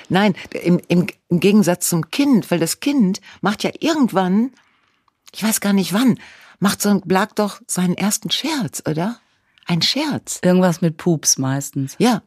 Nein, 0.09 0.35
im, 0.63 0.81
im, 0.89 1.07
im 1.29 1.41
Gegensatz 1.41 1.89
zum 1.89 2.11
Kind, 2.11 2.51
weil 2.51 2.59
das 2.59 2.81
Kind 2.81 3.21
macht 3.41 3.63
ja 3.63 3.71
irgendwann, 3.81 4.51
ich 5.33 5.43
weiß 5.43 5.61
gar 5.61 5.73
nicht 5.73 5.93
wann, 5.93 6.19
macht 6.59 6.83
so 6.83 6.91
ein 6.91 7.01
Blag 7.01 7.35
doch 7.37 7.61
seinen 7.67 7.95
ersten 7.95 8.31
Scherz, 8.31 8.83
oder? 8.89 9.19
Ein 9.67 9.81
Scherz. 9.81 10.41
Irgendwas 10.43 10.83
mit 10.83 10.99
Pups 10.99 11.39
meistens. 11.39 11.97
Ja. 11.99 12.23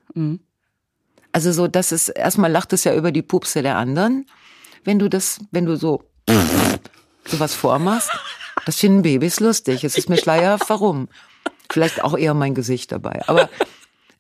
Also 1.38 1.52
so, 1.52 1.68
dass 1.68 1.92
es 1.92 2.10
erstmal 2.10 2.52
lacht 2.52 2.74
es 2.74 2.84
ja 2.84 2.96
über 2.96 3.12
die 3.12 3.22
Pupse 3.22 3.62
der 3.62 3.78
anderen, 3.78 4.26
wenn 4.84 4.98
du 4.98 5.08
das, 5.08 5.40
wenn 5.52 5.68
du 5.68 5.76
so 5.76 6.02
sowas 7.26 7.54
vormachst. 7.54 8.10
Das 8.66 8.78
finden 8.78 9.04
Babys 9.04 9.40
lustig. 9.40 9.84
Es 9.84 10.00
ist 10.00 10.10
mir 10.10 10.18
schleierhaft, 10.18 10.68
warum. 10.68 11.10
Vielleicht 11.72 12.04
auch 12.04 12.18
eher 12.18 12.34
mein 12.34 12.56
Gesicht 12.56 12.92
dabei. 12.92 13.22
Aber 13.28 13.52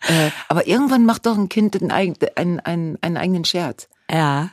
äh, 0.01 0.29
aber 0.47 0.67
irgendwann 0.67 1.07
macht 1.07 1.25
doch 1.25 1.35
ein 1.35 1.49
Kind 1.49 1.81
einen, 1.81 2.17
einen, 2.35 2.59
einen, 2.59 2.97
einen 3.01 3.17
eigenen 3.17 3.45
Scherz. 3.45 3.89
Ja. 4.11 4.51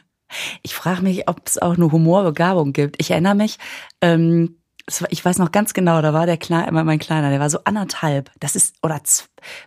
Ich 0.62 0.74
frage 0.74 1.02
mich, 1.02 1.28
ob 1.28 1.42
es 1.44 1.58
auch 1.58 1.74
eine 1.74 1.92
Humorbegabung 1.92 2.72
gibt. 2.72 2.96
Ich 2.98 3.10
erinnere 3.10 3.34
mich, 3.34 3.58
ähm, 4.00 4.56
war, 4.86 5.10
ich 5.10 5.24
weiß 5.24 5.38
noch 5.38 5.50
ganz 5.50 5.72
genau, 5.72 6.02
da 6.02 6.12
war 6.12 6.26
der 6.26 6.36
Kleine, 6.36 6.84
mein 6.84 6.98
Kleiner, 6.98 7.30
der 7.30 7.40
war 7.40 7.48
so 7.48 7.58
anderthalb. 7.64 8.30
Das 8.38 8.54
ist, 8.54 8.76
oder, 8.82 9.00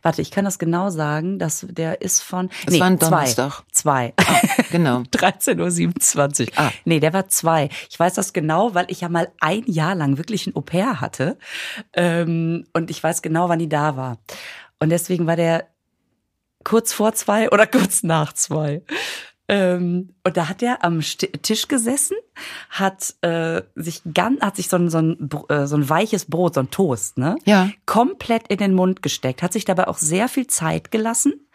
warte, 0.03 0.21
ich 0.21 0.31
kann 0.31 0.45
das 0.45 0.59
genau 0.59 0.89
sagen, 0.89 1.39
dass 1.39 1.65
der 1.67 2.01
ist 2.01 2.21
von, 2.21 2.49
Das 2.65 2.79
war 2.79 2.87
ein 2.87 2.99
zwei. 2.99 3.09
Donnerstag. 3.09 3.63
Zwei. 3.71 4.13
Genau. 4.71 4.99
13.27 5.11 6.41
Uhr. 6.41 6.53
Ah. 6.57 6.71
Nee, 6.85 6.99
der 6.99 7.13
war 7.13 7.27
zwei. 7.29 7.69
Ich 7.89 7.99
weiß 7.99 8.13
das 8.13 8.33
genau, 8.33 8.75
weil 8.75 8.85
ich 8.89 9.01
ja 9.01 9.09
mal 9.09 9.29
ein 9.39 9.63
Jahr 9.65 9.95
lang 9.95 10.17
wirklich 10.17 10.45
ein 10.47 10.55
Au-pair 10.55 11.01
hatte. 11.01 11.37
Ähm, 11.93 12.67
und 12.73 12.91
ich 12.91 13.03
weiß 13.03 13.21
genau, 13.21 13.49
wann 13.49 13.59
die 13.59 13.69
da 13.69 13.97
war. 13.97 14.17
Und 14.79 14.89
deswegen 14.89 15.25
war 15.25 15.35
der 15.35 15.67
kurz 16.63 16.93
vor 16.93 17.13
zwei 17.13 17.49
oder 17.49 17.65
kurz 17.65 18.03
nach 18.03 18.33
zwei. 18.33 18.83
Ähm, 19.49 20.13
und 20.25 20.35
da 20.35 20.49
hat 20.49 20.61
er 20.61 20.83
am 20.83 20.99
Sti- 20.99 21.41
Tisch 21.41 21.67
gesessen, 21.67 22.17
hat 22.69 23.15
äh, 23.21 23.61
sich 23.75 24.01
ganz, 24.13 24.41
hat 24.41 24.57
sich 24.57 24.67
so 24.67 24.75
ein, 24.77 24.89
so, 24.89 24.97
ein, 24.97 25.29
äh, 25.49 25.67
so 25.67 25.77
ein 25.77 25.89
weiches 25.89 26.25
Brot, 26.25 26.55
so 26.55 26.59
ein 26.59 26.69
Toast, 26.69 27.17
ne? 27.17 27.37
Ja. 27.45 27.69
Komplett 27.85 28.47
in 28.49 28.57
den 28.57 28.73
Mund 28.73 29.01
gesteckt, 29.01 29.41
hat 29.41 29.53
sich 29.53 29.63
dabei 29.65 29.87
auch 29.87 29.97
sehr 29.97 30.27
viel 30.27 30.47
Zeit 30.47 30.91
gelassen. 30.91 31.47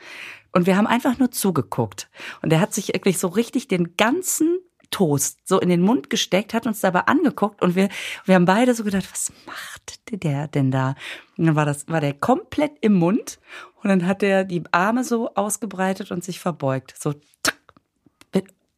Und 0.53 0.67
wir 0.67 0.77
haben 0.77 0.87
einfach 0.87 1.19
nur 1.19 1.31
zugeguckt. 1.31 2.09
Und 2.43 2.53
er 2.53 2.61
hat 2.61 2.75
sich 2.75 2.89
wirklich 2.89 3.19
so 3.19 3.29
richtig 3.29 3.69
den 3.69 3.97
ganzen 3.97 4.59
Toast 4.91 5.39
so 5.45 5.59
in 5.59 5.71
den 5.71 5.81
Mund 5.81 6.11
gesteckt, 6.11 6.53
hat 6.53 6.67
uns 6.67 6.81
dabei 6.81 7.01
angeguckt 7.07 7.63
und 7.63 7.75
wir, 7.77 7.89
wir 8.27 8.35
haben 8.35 8.45
beide 8.45 8.75
so 8.75 8.85
gedacht, 8.85 9.09
was 9.11 9.33
macht 9.47 10.01
der 10.11 10.49
denn 10.49 10.71
da? 10.71 10.95
Und 11.39 11.47
dann 11.47 11.57
war 11.57 11.65
das, 11.65 11.89
war 11.89 12.03
der 12.03 12.13
komplett 12.13 12.73
im 12.83 12.93
Mund 12.93 13.39
und 13.83 13.89
dann 13.89 14.07
hat 14.07 14.23
er 14.23 14.45
die 14.45 14.63
Arme 14.71 15.03
so 15.03 15.35
ausgebreitet 15.35 16.11
und 16.11 16.23
sich 16.23 16.41
verbeugt. 16.41 16.95
So, 16.99 17.15
tack. 17.43 17.57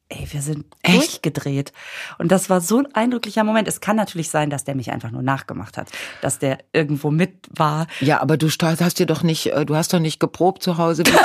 Ey, 0.08 0.26
wir 0.30 0.42
sind 0.42 0.66
Echt? 0.82 0.96
durchgedreht. 0.96 1.72
Und 2.18 2.30
das 2.30 2.50
war 2.50 2.60
so 2.60 2.78
ein 2.78 2.94
eindrücklicher 2.94 3.44
Moment. 3.44 3.68
Es 3.68 3.80
kann 3.80 3.96
natürlich 3.96 4.30
sein, 4.30 4.50
dass 4.50 4.64
der 4.64 4.74
mich 4.74 4.92
einfach 4.92 5.10
nur 5.10 5.22
nachgemacht 5.22 5.76
hat, 5.76 5.88
dass 6.20 6.38
der 6.38 6.58
irgendwo 6.72 7.10
mit 7.10 7.48
war. 7.50 7.86
Ja, 8.00 8.20
aber 8.20 8.36
du 8.36 8.48
hast 8.48 8.98
dir 8.98 9.06
doch 9.06 9.22
nicht, 9.22 9.46
äh, 9.52 9.64
du 9.64 9.76
hast 9.76 9.92
doch 9.92 10.00
nicht 10.00 10.20
geprobt 10.20 10.62
zu 10.62 10.78
Hause, 10.78 11.04
wie 11.06 11.10
viel, 11.10 11.20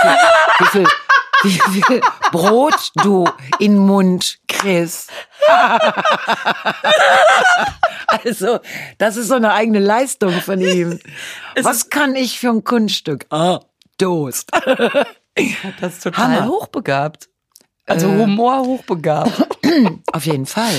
wie 0.59 0.65
viel, 0.65 0.85
wie 1.73 1.83
viel 1.83 2.01
Brot 2.31 2.91
du 2.95 3.25
in 3.59 3.73
den 3.75 3.85
Mund 3.85 4.39
kriegst. 4.47 5.11
also, 8.07 8.59
das 8.97 9.17
ist 9.17 9.27
so 9.27 9.35
eine 9.35 9.53
eigene 9.53 9.79
Leistung 9.79 10.31
von 10.41 10.59
ihm. 10.61 10.99
Was 11.61 11.89
kann 11.89 12.15
ich 12.15 12.39
für 12.39 12.49
ein 12.49 12.63
Kunststück? 12.63 13.25
Ah, 13.29 13.59
Dost. 13.97 14.51
Das 15.79 15.93
ist 15.93 16.03
total 16.03 16.41
Hammer. 16.41 16.47
hochbegabt. 16.49 17.29
Also 17.89 18.07
äh, 18.07 18.17
Humor 18.17 18.59
hochbegabt. 18.59 19.47
Auf 20.13 20.25
jeden 20.25 20.45
Fall. 20.45 20.73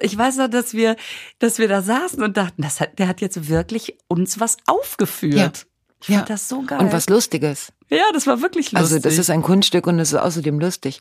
Ich 0.00 0.16
weiß 0.16 0.36
noch, 0.36 0.48
dass 0.48 0.74
wir, 0.74 0.96
dass 1.38 1.58
wir 1.58 1.68
da 1.68 1.82
saßen 1.82 2.22
und 2.22 2.36
dachten, 2.36 2.62
das 2.62 2.80
hat, 2.80 2.98
der 2.98 3.08
hat 3.08 3.20
jetzt 3.20 3.48
wirklich 3.48 3.98
uns 4.08 4.40
was 4.40 4.56
aufgeführt. 4.66 5.34
Ja. 5.34 5.52
Ich 6.02 6.08
ja. 6.08 6.18
fand 6.18 6.30
das 6.30 6.48
so 6.48 6.62
geil. 6.62 6.80
Und 6.80 6.92
was 6.92 7.08
Lustiges. 7.08 7.72
Ja, 7.88 8.04
das 8.12 8.26
war 8.26 8.42
wirklich 8.42 8.72
lustig. 8.72 8.78
Also 8.78 8.98
das 8.98 9.18
ist 9.18 9.30
ein 9.30 9.42
Kunststück 9.42 9.86
und 9.86 9.98
es 9.98 10.12
ist 10.12 10.18
außerdem 10.18 10.60
lustig. 10.60 11.00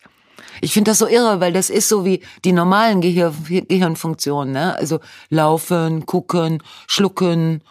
Ich 0.61 0.73
finde 0.73 0.91
das 0.91 0.99
so 0.99 1.07
irre, 1.07 1.39
weil 1.39 1.53
das 1.53 1.69
ist 1.69 1.89
so 1.89 2.05
wie 2.05 2.23
die 2.45 2.51
normalen 2.51 3.01
Gehir 3.01 3.33
Gehirnfunktionen, 3.47 4.53
ne? 4.53 4.75
Also 4.75 4.99
laufen, 5.29 6.05
gucken, 6.05 6.63
schlucken, 6.87 7.63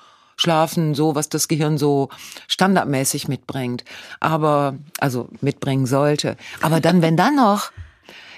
schlafen, 0.42 0.94
so 0.94 1.14
was 1.14 1.28
das 1.28 1.48
Gehirn 1.48 1.78
so 1.78 2.11
standardmäßig 2.48 3.28
mitbringt. 3.28 3.85
Aber 4.20 4.74
also 4.98 5.28
mitbringen 5.40 5.87
sollte. 5.87 6.37
Aber 6.61 6.81
dann, 6.81 7.00
wenn 7.00 7.16
dann 7.16 7.37
noch, 7.37 7.70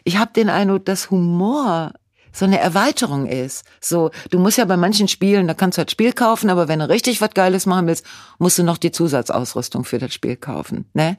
ich 0.04 0.18
habe 0.18 0.32
den 0.32 0.50
Eindruck, 0.50 0.84
dass 0.84 1.10
Humor 1.10 1.92
so 2.34 2.44
eine 2.44 2.58
Erweiterung 2.58 3.26
ist. 3.26 3.64
So, 3.80 4.10
du 4.30 4.38
musst 4.40 4.58
ja 4.58 4.64
bei 4.64 4.76
manchen 4.76 5.06
Spielen, 5.06 5.46
da 5.46 5.54
kannst 5.54 5.78
du 5.78 5.80
halt 5.80 5.92
Spiel 5.92 6.12
kaufen, 6.12 6.50
aber 6.50 6.66
wenn 6.66 6.80
du 6.80 6.88
richtig 6.88 7.20
was 7.20 7.30
Geiles 7.30 7.64
machen 7.64 7.86
willst, 7.86 8.04
musst 8.38 8.58
du 8.58 8.64
noch 8.64 8.76
die 8.76 8.90
Zusatzausrüstung 8.90 9.84
für 9.84 9.98
das 9.98 10.12
Spiel 10.12 10.36
kaufen, 10.36 10.86
ne? 10.94 11.16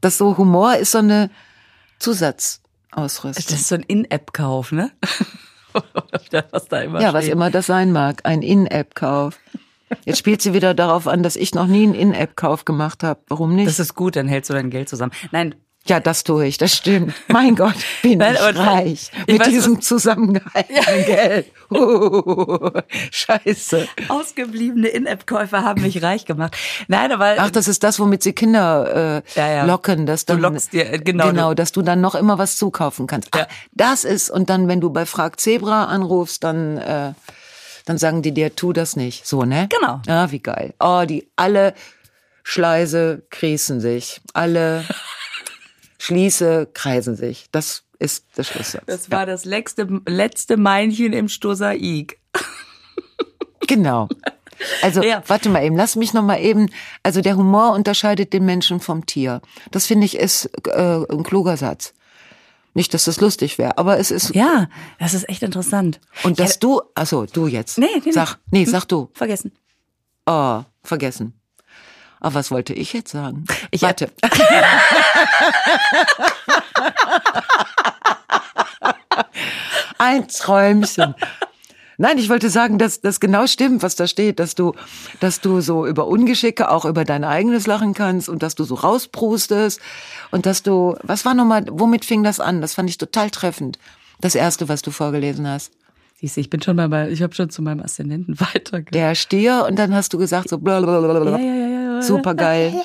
Das 0.00 0.16
so 0.16 0.38
Humor 0.38 0.76
ist 0.76 0.92
so 0.92 0.98
eine 0.98 1.30
Zusatzausrüstung. 1.98 3.44
Das 3.48 3.60
ist 3.60 3.68
so 3.68 3.74
ein 3.74 3.82
In-App-Kauf, 3.82 4.72
ne? 4.72 4.92
was 6.52 6.68
da 6.68 6.80
immer 6.80 7.00
ja, 7.00 7.10
steht. 7.10 7.14
was 7.14 7.28
immer 7.28 7.50
das 7.50 7.66
sein 7.66 7.92
mag, 7.92 8.20
ein 8.24 8.42
In-App-Kauf. 8.42 9.38
Jetzt 10.04 10.18
spielt 10.18 10.42
sie 10.42 10.54
wieder 10.54 10.74
darauf 10.74 11.06
an, 11.06 11.22
dass 11.22 11.36
ich 11.36 11.54
noch 11.54 11.66
nie 11.66 11.84
einen 11.84 11.94
In-App-Kauf 11.94 12.64
gemacht 12.64 13.02
habe. 13.02 13.20
Warum 13.28 13.54
nicht? 13.54 13.68
Das 13.68 13.78
ist 13.78 13.94
gut, 13.94 14.16
dann 14.16 14.28
hältst 14.28 14.50
du 14.50 14.54
dein 14.54 14.70
Geld 14.70 14.88
zusammen. 14.88 15.12
Nein, 15.32 15.54
ja, 15.86 15.98
das 15.98 16.24
tue 16.24 16.46
ich, 16.46 16.58
das 16.58 16.76
stimmt. 16.76 17.14
Mein 17.28 17.56
Gott, 17.56 17.74
bin 18.02 18.18
Nein, 18.18 18.34
ich 18.34 18.56
reich. 18.58 19.10
Ich 19.26 19.32
mit 19.32 19.40
weiß, 19.40 19.48
diesem 19.48 19.80
zusammengehaltenen 19.80 20.82
ja. 20.84 21.04
Geld. 21.04 21.52
Uh, 21.70 22.70
scheiße. 23.10 23.88
Ausgebliebene 24.08 24.88
In-App-Käufer 24.88 25.64
haben 25.64 25.80
mich 25.82 26.02
reich 26.02 26.26
gemacht. 26.26 26.56
Nein, 26.88 27.10
aber. 27.12 27.36
Ach, 27.38 27.50
das 27.50 27.66
ist 27.66 27.82
das, 27.82 27.98
womit 27.98 28.22
sie 28.22 28.34
Kinder 28.34 29.22
äh, 29.34 29.38
ja, 29.38 29.50
ja. 29.50 29.64
locken, 29.64 30.04
dass 30.04 30.26
dann, 30.26 30.36
du 30.36 30.42
lockst 30.42 30.74
dir, 30.74 30.92
äh, 30.92 30.98
genau, 30.98 31.28
genau, 31.28 31.54
dass 31.54 31.72
du 31.72 31.80
dann 31.80 32.00
noch 32.02 32.14
immer 32.14 32.36
was 32.38 32.56
zukaufen 32.56 33.06
kannst. 33.06 33.30
Ach, 33.32 33.46
das 33.72 34.04
ist, 34.04 34.30
und 34.30 34.50
dann, 34.50 34.68
wenn 34.68 34.80
du 34.80 34.90
bei 34.90 35.06
Frag 35.06 35.40
Zebra 35.40 35.84
anrufst, 35.84 36.44
dann, 36.44 36.76
äh, 36.76 37.12
dann 37.84 37.98
sagen 37.98 38.22
die 38.22 38.32
dir, 38.32 38.54
tu 38.54 38.72
das 38.72 38.96
nicht. 38.96 39.26
So, 39.26 39.44
ne? 39.44 39.68
Genau. 39.68 40.00
Ah, 40.06 40.30
wie 40.30 40.40
geil. 40.40 40.74
Oh, 40.80 41.04
die 41.06 41.28
alle 41.36 41.74
Schleise 42.42 43.22
krießen 43.30 43.80
sich. 43.80 44.20
Alle 44.32 44.84
Schließe 45.98 46.68
kreisen 46.72 47.16
sich. 47.16 47.46
Das 47.52 47.84
ist 47.98 48.24
der 48.36 48.44
Schlusssatz. 48.44 48.84
Das 48.86 49.10
war 49.10 49.20
ja. 49.20 49.26
das 49.26 49.44
letzte, 49.44 49.86
letzte 50.06 50.56
Meinchen 50.56 51.12
im 51.12 51.28
Stosaik. 51.28 52.18
Genau. 53.66 54.08
Also, 54.82 55.00
ja. 55.00 55.22
warte 55.28 55.48
mal 55.48 55.62
eben, 55.62 55.76
lass 55.76 55.94
mich 55.94 56.12
noch 56.12 56.24
mal 56.24 56.40
eben. 56.40 56.70
Also, 57.04 57.20
der 57.20 57.36
Humor 57.36 57.72
unterscheidet 57.72 58.32
den 58.32 58.44
Menschen 58.44 58.80
vom 58.80 59.06
Tier. 59.06 59.40
Das 59.70 59.86
finde 59.86 60.06
ich 60.06 60.18
ist 60.18 60.50
äh, 60.66 61.04
ein 61.08 61.22
kluger 61.22 61.56
Satz. 61.56 61.92
Nicht, 62.72 62.94
dass 62.94 63.04
das 63.04 63.20
lustig 63.20 63.58
wäre, 63.58 63.76
aber 63.78 63.98
es 63.98 64.10
ist. 64.10 64.34
Ja, 64.34 64.68
das 64.98 65.14
ist 65.14 65.28
echt 65.28 65.42
interessant. 65.42 66.00
Und 66.22 66.38
dass 66.38 66.54
ja, 66.54 66.58
du, 66.60 66.82
also 66.94 67.26
du 67.26 67.46
jetzt. 67.48 67.78
Nee, 67.78 67.86
nee, 68.04 68.12
sag, 68.12 68.38
nee, 68.50 68.64
sag 68.64 68.84
du. 68.84 69.10
Vergessen. 69.12 69.52
Oh, 70.26 70.62
vergessen. 70.82 71.34
Aber 72.20 72.34
was 72.34 72.50
wollte 72.50 72.74
ich 72.74 72.92
jetzt 72.92 73.10
sagen? 73.10 73.46
Ich 73.70 73.82
Warte. 73.82 74.12
Ein 79.98 80.28
Träumchen. 80.28 81.14
Nein, 82.00 82.16
ich 82.16 82.30
wollte 82.30 82.48
sagen, 82.48 82.78
dass 82.78 83.02
das 83.02 83.20
genau 83.20 83.46
stimmt, 83.46 83.82
was 83.82 83.94
da 83.94 84.06
steht, 84.06 84.38
dass 84.38 84.54
du, 84.54 84.72
dass 85.20 85.42
du 85.42 85.60
so 85.60 85.86
über 85.86 86.08
Ungeschicke 86.08 86.70
auch 86.70 86.86
über 86.86 87.04
dein 87.04 87.24
eigenes 87.24 87.66
lachen 87.66 87.92
kannst 87.92 88.30
und 88.30 88.42
dass 88.42 88.54
du 88.54 88.64
so 88.64 88.74
rausprustest 88.74 89.82
und 90.30 90.46
dass 90.46 90.62
du, 90.62 90.96
was 91.02 91.26
war 91.26 91.34
nochmal, 91.34 91.66
womit 91.70 92.06
fing 92.06 92.22
das 92.22 92.40
an? 92.40 92.62
Das 92.62 92.72
fand 92.72 92.88
ich 92.88 92.96
total 92.96 93.28
treffend. 93.28 93.78
Das 94.18 94.34
erste, 94.34 94.70
was 94.70 94.80
du 94.80 94.90
vorgelesen 94.90 95.46
hast. 95.46 95.72
Siehst 96.18 96.38
du, 96.38 96.40
ich 96.40 96.48
bin 96.48 96.62
schon 96.62 96.76
mal 96.76 96.88
bei, 96.88 97.10
ich 97.10 97.20
habe 97.20 97.34
schon 97.34 97.50
zu 97.50 97.60
meinem 97.60 97.82
Aszendenten 97.82 98.40
weitergegangen. 98.40 98.92
Der 98.92 99.14
Stier 99.14 99.66
und 99.68 99.78
dann 99.78 99.94
hast 99.94 100.14
du 100.14 100.16
gesagt 100.16 100.48
so 100.48 100.56
blablabla. 100.56 101.32
Ja, 101.32 101.38
ja, 101.38 101.54
ja, 101.54 101.94
ja. 101.96 102.02
Super 102.02 102.34
geil. 102.34 102.82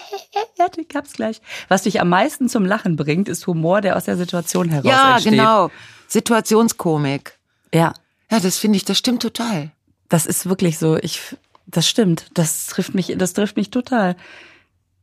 Ja, 0.57 0.67
ich 0.75 0.87
hab's 0.93 1.13
gleich. 1.13 1.39
Was 1.69 1.83
dich 1.83 2.01
am 2.01 2.09
meisten 2.09 2.49
zum 2.49 2.65
Lachen 2.65 2.97
bringt, 2.97 3.29
ist 3.29 3.47
Humor, 3.47 3.79
der 3.79 3.95
aus 3.95 4.03
der 4.03 4.17
Situation 4.17 4.67
heraus 4.67 4.91
ja, 4.91 5.13
entsteht. 5.13 5.35
Ja, 5.35 5.67
genau. 5.67 5.71
Situationskomik. 6.09 7.39
Ja. 7.73 7.93
Ja, 8.31 8.39
das 8.39 8.57
finde 8.57 8.77
ich, 8.77 8.85
das 8.85 8.97
stimmt 8.97 9.21
total. 9.21 9.71
Das 10.09 10.25
ist 10.25 10.47
wirklich 10.47 10.77
so. 10.77 10.97
Ich, 10.97 11.35
das 11.67 11.87
stimmt. 11.87 12.27
Das 12.33 12.67
trifft 12.67 12.95
mich, 12.95 13.15
das 13.17 13.33
trifft 13.33 13.57
mich 13.57 13.69
total. 13.69 14.15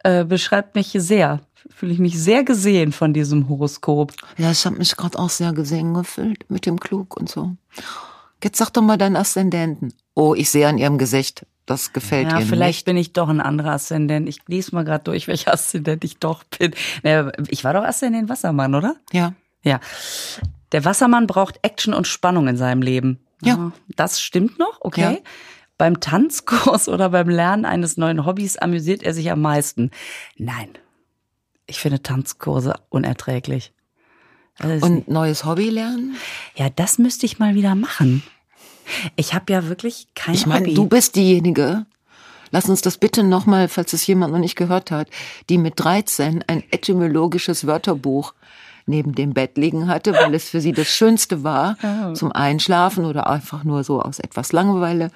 Äh, 0.05 0.25
beschreibt 0.25 0.75
mich 0.75 0.91
sehr. 0.95 1.41
Fühle 1.71 1.93
ich 1.93 1.99
mich 1.99 2.19
sehr 2.21 2.43
gesehen 2.43 2.93
von 2.93 3.13
diesem 3.15 3.49
Horoskop. 3.49 4.13
Ja, 4.37 4.51
ich 4.51 4.67
habe 4.67 4.77
mich 4.77 4.97
gerade 4.97 5.19
auch 5.19 5.31
sehr 5.31 5.53
gesehen 5.53 5.95
gefühlt 5.95 6.51
mit 6.51 6.67
dem 6.67 6.81
Klug 6.81 7.17
und 7.17 7.29
so. 7.29 7.57
Jetzt 8.43 8.59
sag 8.59 8.71
doch 8.71 8.83
mal 8.83 8.99
deinen 8.99 9.17
Aszendenten. 9.17 9.95
Oh, 10.15 10.35
ich 10.35 10.51
sehe 10.51 10.67
an 10.67 10.79
ihrem 10.79 10.99
Gesicht, 10.99 11.47
das 11.67 11.93
gefällt 11.93 12.33
ja, 12.33 12.41
ihr 12.41 12.47
vielleicht 12.47 12.79
nicht. 12.79 12.85
bin 12.87 12.97
ich 12.97 13.13
doch 13.13 13.29
ein 13.29 13.41
anderer 13.41 13.73
Aszendent. 13.73 14.29
Ich 14.29 14.41
lese 14.49 14.75
mal 14.75 14.85
gerade 14.85 15.05
durch, 15.05 15.29
welcher 15.29 15.53
Aszendent 15.55 16.03
ich 16.03 16.19
doch 16.19 16.43
bin. 16.45 16.75
Ich 17.49 17.63
war 17.63 17.73
doch 17.73 17.85
Aszendent 17.85 18.29
Wassermann, 18.29 18.75
oder? 18.75 18.97
Ja. 19.13 19.35
Ja. 19.63 19.81
Der 20.73 20.85
Wassermann 20.85 21.27
braucht 21.27 21.59
Action 21.63 21.95
und 21.95 22.07
Spannung 22.07 22.49
in 22.49 22.57
seinem 22.57 22.83
Leben. 22.83 23.21
Ja. 23.43 23.73
Das 23.97 24.21
stimmt 24.21 24.59
noch, 24.59 24.79
okay. 24.81 25.01
Ja. 25.01 25.17
Beim 25.79 26.01
Tanzkurs 26.01 26.89
oder 26.89 27.11
beim 27.11 27.29
Lernen 27.29 27.65
eines 27.65 27.97
neuen 27.97 28.25
Hobbys 28.25 28.57
amüsiert 28.57 29.03
er 29.03 29.15
sich 29.15 29.31
am 29.31 29.41
meisten. 29.41 29.91
Nein. 30.37 30.71
Ich 31.67 31.79
finde 31.79 32.03
Tanzkurse 32.03 32.75
unerträglich. 32.89 33.73
Und 34.61 35.09
neues 35.09 35.45
Hobby 35.45 35.71
lernen? 35.71 36.17
Ja, 36.55 36.69
das 36.69 36.99
müsste 36.99 37.27
ich 37.27 37.39
mal 37.39 37.55
wieder 37.55 37.75
machen. 37.75 38.23
Ich 39.17 39.35
habe 39.35 39.53
ja 39.53 39.69
wirklich 39.69 40.09
kein 40.15 40.35
Ich 40.35 40.47
meine, 40.47 40.73
du 40.75 40.87
bist 40.87 41.17
diejenige, 41.17 41.87
lass 42.51 42.69
uns 42.69 42.83
das 42.83 42.99
bitte 42.99 43.23
nochmal, 43.23 43.69
falls 43.69 43.93
es 43.93 44.07
jemand 44.07 44.33
noch 44.33 44.41
nicht 44.41 44.57
gehört 44.57 44.91
hat, 44.91 45.09
die 45.49 45.59
mit 45.59 45.75
13 45.77 46.45
ein 46.47 46.63
etymologisches 46.71 47.67
Wörterbuch 47.67 48.35
neben 48.87 49.15
dem 49.15 49.33
Bett 49.35 49.57
liegen 49.57 49.89
hatte, 49.89 50.13
weil 50.15 50.35
es 50.35 50.49
für 50.49 50.61
sie 50.61 50.73
das 50.73 50.89
Schönste 50.89 51.45
war, 51.45 51.77
oh. 51.83 52.13
zum 52.15 52.33
Einschlafen 52.33 53.05
oder 53.05 53.29
einfach 53.29 53.65
nur 53.65 53.85
so 53.85 54.01
aus 54.01 54.19
etwas 54.19 54.53
Langeweile, 54.53 55.11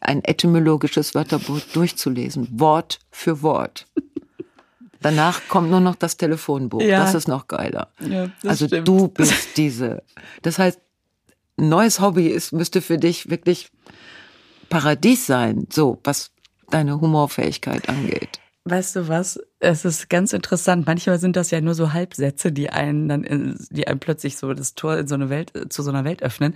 ein 0.00 0.22
etymologisches 0.24 1.14
Wörterbuch 1.14 1.60
durchzulesen, 1.72 2.48
Wort 2.52 2.98
für 3.10 3.42
Wort. 3.42 3.86
Danach 5.00 5.42
kommt 5.48 5.70
nur 5.70 5.80
noch 5.80 5.94
das 5.94 6.16
Telefonbuch. 6.16 6.80
Ja. 6.80 7.00
Das 7.00 7.14
ist 7.14 7.28
noch 7.28 7.48
geiler. 7.48 7.88
Ja, 8.00 8.30
also 8.44 8.66
stimmt. 8.66 8.88
du 8.88 9.08
bist 9.08 9.56
diese. 9.56 10.02
Das 10.42 10.58
heißt, 10.58 10.80
ein 11.58 11.68
neues 11.68 12.00
Hobby 12.00 12.26
ist, 12.26 12.52
müsste 12.52 12.82
für 12.82 12.98
dich 12.98 13.30
wirklich 13.30 13.70
Paradies 14.68 15.26
sein, 15.26 15.66
so 15.72 16.00
was 16.04 16.32
deine 16.70 17.00
Humorfähigkeit 17.00 17.88
angeht. 17.88 18.40
Weißt 18.68 18.96
du 18.96 19.06
was? 19.06 19.38
Es 19.60 19.84
ist 19.84 20.10
ganz 20.10 20.32
interessant. 20.32 20.86
Manchmal 20.86 21.20
sind 21.20 21.36
das 21.36 21.52
ja 21.52 21.60
nur 21.60 21.74
so 21.74 21.92
Halbsätze, 21.92 22.50
die 22.50 22.68
einen 22.68 23.08
dann, 23.08 23.22
in, 23.22 23.56
die 23.70 23.86
einem 23.86 24.00
plötzlich 24.00 24.36
so 24.36 24.52
das 24.54 24.74
Tor 24.74 24.98
in 24.98 25.06
so 25.06 25.14
eine 25.14 25.30
Welt, 25.30 25.52
zu 25.68 25.84
so 25.84 25.90
einer 25.90 26.04
Welt 26.04 26.20
öffnen. 26.24 26.54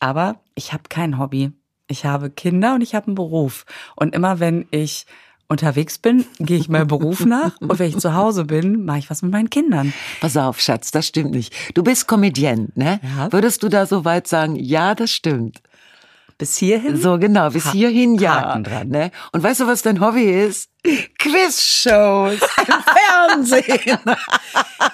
Aber 0.00 0.40
ich 0.54 0.72
habe 0.72 0.84
kein 0.88 1.18
Hobby. 1.18 1.52
Ich 1.86 2.06
habe 2.06 2.30
Kinder 2.30 2.74
und 2.74 2.80
ich 2.80 2.94
habe 2.94 3.08
einen 3.08 3.14
Beruf. 3.14 3.66
Und 3.94 4.14
immer 4.14 4.40
wenn 4.40 4.68
ich 4.70 5.04
unterwegs 5.48 5.98
bin, 5.98 6.24
gehe 6.38 6.56
ich 6.56 6.70
meinem 6.70 6.86
Beruf 6.86 7.26
nach 7.26 7.60
und 7.60 7.78
wenn 7.78 7.90
ich 7.90 7.98
zu 7.98 8.14
Hause 8.14 8.44
bin, 8.46 8.84
mache 8.86 9.00
ich 9.00 9.10
was 9.10 9.20
mit 9.20 9.32
meinen 9.32 9.50
Kindern. 9.50 9.92
Pass 10.20 10.36
auf, 10.38 10.60
Schatz, 10.60 10.92
das 10.92 11.08
stimmt 11.08 11.32
nicht. 11.32 11.52
Du 11.74 11.82
bist 11.82 12.06
Comedian, 12.06 12.68
ne? 12.74 13.00
Ja. 13.02 13.32
Würdest 13.32 13.62
du 13.62 13.68
da 13.68 13.84
so 13.84 14.04
weit 14.06 14.28
sagen, 14.28 14.56
ja, 14.56 14.94
das 14.94 15.10
stimmt? 15.10 15.60
Bis 16.40 16.56
hierhin? 16.56 16.96
So 16.96 17.18
genau, 17.18 17.50
bis 17.50 17.66
Ha- 17.66 17.72
hierhin 17.72 18.16
ja. 18.16 18.34
Haken 18.40 18.64
dran. 18.64 18.88
Ne? 18.88 19.10
Und 19.32 19.42
weißt 19.42 19.60
du, 19.60 19.66
was 19.68 19.82
dein 19.82 20.00
Hobby 20.00 20.24
ist? 20.24 20.68
Quizshows 21.18 22.34
im 22.40 22.74
Fernsehen. 23.38 24.00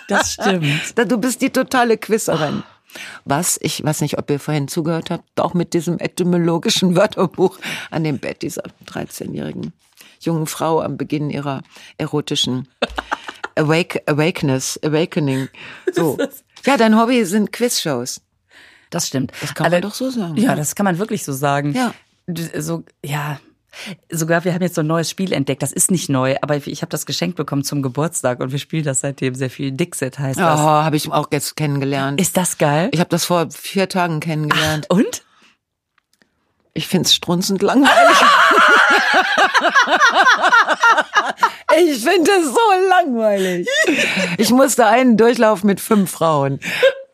Das 0.08 0.32
stimmt. 0.34 0.94
Du 1.10 1.16
bist 1.18 1.40
die 1.40 1.50
totale 1.50 1.96
Quizzerin. 1.96 2.62
Was, 3.24 3.58
ich 3.62 3.84
weiß 3.84 4.00
nicht, 4.00 4.18
ob 4.18 4.28
ihr 4.30 4.40
vorhin 4.40 4.68
zugehört 4.68 5.10
habt, 5.10 5.40
auch 5.40 5.54
mit 5.54 5.72
diesem 5.74 5.98
etymologischen 5.98 6.96
Wörterbuch 6.96 7.58
an 7.90 8.04
dem 8.04 8.18
Bett 8.18 8.42
dieser 8.42 8.62
13-jährigen 8.88 9.72
jungen 10.20 10.46
Frau 10.46 10.80
am 10.80 10.96
Beginn 10.96 11.30
ihrer 11.30 11.62
erotischen 11.98 12.68
Awake, 13.54 14.02
Awakeness, 14.06 14.80
Awakening. 14.82 15.48
So. 15.92 16.18
Ja, 16.64 16.76
dein 16.76 16.98
Hobby 16.98 17.24
sind 17.24 17.52
Quizshows. 17.52 18.20
Das 18.96 19.08
stimmt. 19.08 19.32
Das 19.40 19.54
kann 19.54 19.70
man 19.70 19.82
doch 19.82 19.94
so 19.94 20.10
sagen. 20.10 20.36
Ja, 20.36 20.54
das 20.54 20.74
kann 20.74 20.84
man 20.84 20.98
wirklich 20.98 21.24
so 21.24 21.32
sagen. 21.32 21.72
Ja. 21.74 21.92
So, 22.58 22.84
ja. 23.04 23.38
Sogar 24.10 24.44
wir 24.44 24.54
haben 24.54 24.62
jetzt 24.62 24.74
so 24.74 24.80
ein 24.80 24.86
neues 24.86 25.10
Spiel 25.10 25.32
entdeckt. 25.32 25.62
Das 25.62 25.72
ist 25.72 25.90
nicht 25.90 26.08
neu, 26.08 26.36
aber 26.40 26.56
ich 26.56 26.80
habe 26.82 26.90
das 26.90 27.04
geschenkt 27.04 27.36
bekommen 27.36 27.62
zum 27.62 27.82
Geburtstag 27.82 28.40
und 28.40 28.50
wir 28.50 28.58
spielen 28.58 28.84
das 28.84 29.00
seitdem 29.00 29.34
sehr 29.34 29.50
viel. 29.50 29.70
Dixit 29.70 30.18
heißt 30.18 30.38
Oh, 30.38 30.42
das. 30.42 30.58
habe 30.58 30.96
ich 30.96 31.12
auch 31.12 31.28
jetzt 31.30 31.56
kennengelernt. 31.56 32.20
Ist 32.20 32.36
das 32.38 32.56
geil? 32.58 32.88
Ich 32.92 33.00
habe 33.00 33.10
das 33.10 33.26
vor 33.26 33.48
vier 33.50 33.88
Tagen 33.88 34.20
kennengelernt. 34.20 34.86
Und? 34.88 35.22
Ich 36.72 36.88
find's 36.88 37.14
strunzend 37.14 37.62
langweilig. 37.62 38.16
ich 41.78 42.02
finde 42.04 42.30
es 42.30 42.46
so 42.46 42.88
langweilig. 42.88 43.68
Ich 44.38 44.50
musste 44.50 44.86
einen 44.86 45.16
Durchlauf 45.16 45.64
mit 45.64 45.80
fünf 45.80 46.10
Frauen. 46.10 46.60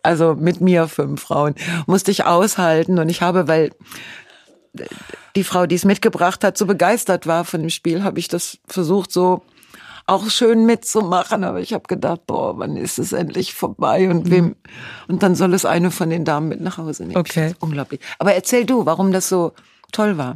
Also 0.03 0.35
mit 0.35 0.61
mir 0.61 0.89
fünf 0.89 1.23
Frauen. 1.23 1.55
Musste 1.87 2.11
ich 2.11 2.25
aushalten. 2.25 2.99
Und 2.99 3.09
ich 3.09 3.23
habe, 3.23 3.49
weil 3.49 3.71
die 5.37 5.45
Frau, 5.45 5.67
die 5.67 5.77
es 5.77 5.85
mitgebracht 5.85 6.45
hat, 6.45 6.59
so 6.59 6.67
begeistert 6.67 7.27
war 7.27 7.45
von 7.45 7.61
dem 7.61 7.71
Spiel, 7.71 8.03
habe 8.03 8.19
ich 8.19 8.29
das 8.29 8.59
versucht, 8.67 9.13
so 9.13 9.43
auch 10.07 10.29
schön 10.31 10.67
mitzumachen. 10.67 11.45
Aber 11.45 11.61
ich 11.61 11.73
habe 11.73 11.85
gedacht, 11.87 12.27
boah, 12.27 12.59
wann 12.59 12.77
ist 12.77 12.99
es 12.99 13.13
endlich 13.13 13.55
vorbei? 13.55 14.11
Und 14.11 14.31
wem? 14.31 14.57
Und 15.09 15.23
dann 15.23 15.35
soll 15.35 15.55
es 15.55 15.65
eine 15.65 15.91
von 15.91 16.11
den 16.11 16.25
Damen 16.25 16.49
mit 16.49 16.61
nach 16.61 16.79
Hause 16.79 17.05
nehmen. 17.05 17.19
Okay. 17.19 17.55
Unglaublich. 17.61 18.01
Aber 18.19 18.35
erzähl 18.35 18.67
du, 18.67 18.87
warum 18.87 19.13
das 19.13 19.29
so 19.29 19.53
toll 19.93 20.19
war. 20.19 20.35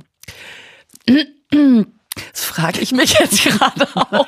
Das 2.32 2.44
frage 2.44 2.80
ich 2.80 2.92
mich 2.92 3.18
jetzt 3.18 3.42
gerade 3.44 3.86
auch. 3.94 4.26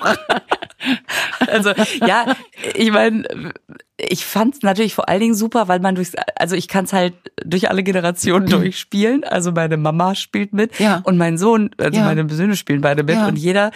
Also 1.46 1.72
ja, 2.06 2.34
ich 2.74 2.90
meine, 2.92 3.52
ich 3.96 4.24
fand 4.24 4.54
es 4.54 4.62
natürlich 4.62 4.94
vor 4.94 5.08
allen 5.08 5.20
Dingen 5.20 5.34
super, 5.34 5.68
weil 5.68 5.80
man 5.80 5.94
durchs, 5.94 6.12
also 6.36 6.54
ich 6.54 6.68
kann 6.68 6.84
es 6.84 6.92
halt 6.92 7.14
durch 7.44 7.68
alle 7.70 7.82
Generationen 7.82 8.46
durchspielen. 8.46 9.24
Also 9.24 9.52
meine 9.52 9.76
Mama 9.76 10.14
spielt 10.14 10.52
mit 10.52 10.78
Ja. 10.78 11.00
und 11.04 11.16
mein 11.16 11.38
Sohn, 11.38 11.70
also 11.78 11.98
Ja. 11.98 12.04
meine 12.04 12.28
Söhne 12.28 12.56
spielen 12.56 12.80
beide 12.80 13.02
mit 13.02 13.16
Ja. 13.16 13.26
und 13.26 13.36
jeder 13.36 13.70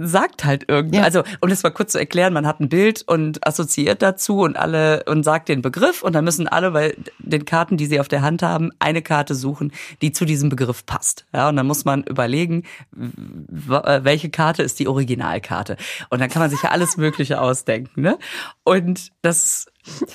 sagt 0.00 0.44
halt 0.44 0.64
irgendwie, 0.68 0.98
Ja. 0.98 1.02
also 1.02 1.24
um 1.40 1.50
das 1.50 1.62
mal 1.64 1.70
kurz 1.70 1.92
zu 1.92 1.98
erklären, 1.98 2.32
man 2.32 2.46
hat 2.46 2.60
ein 2.60 2.68
Bild 2.68 3.02
und 3.06 3.44
assoziiert 3.46 4.00
dazu 4.00 4.40
und 4.42 4.56
alle 4.56 5.02
und 5.04 5.24
sagt 5.24 5.48
den 5.48 5.60
Begriff 5.60 6.02
und 6.02 6.12
dann 6.14 6.24
müssen 6.24 6.46
alle 6.46 6.70
bei 6.70 6.96
den 7.18 7.44
Karten, 7.44 7.76
die 7.76 7.86
sie 7.86 7.98
auf 7.98 8.06
der 8.08 8.22
Hand 8.22 8.42
haben, 8.42 8.70
eine 8.78 9.02
Karte 9.02 9.34
suchen, 9.34 9.72
die 10.00 10.12
zu 10.12 10.24
diesem 10.24 10.48
Begriff 10.48 10.86
passt. 10.86 11.26
Ja, 11.34 11.48
und 11.48 11.56
dann 11.56 11.66
muss 11.66 11.84
man 11.84 12.04
überlegen, 12.04 12.62
welche 12.90 14.30
Karte 14.30 14.62
ist 14.62 14.78
die 14.78 14.86
Originalkarte. 14.88 15.76
Und 16.10 16.20
dann 16.20 16.30
kann 16.30 16.40
man 16.40 16.50
sich 16.50 16.62
ja 16.62 16.70
alles 16.70 16.96
Mögliche 16.96 17.40
ausdenken, 17.40 18.00
ne? 18.02 18.18
Und 18.64 19.10
das 19.22 19.66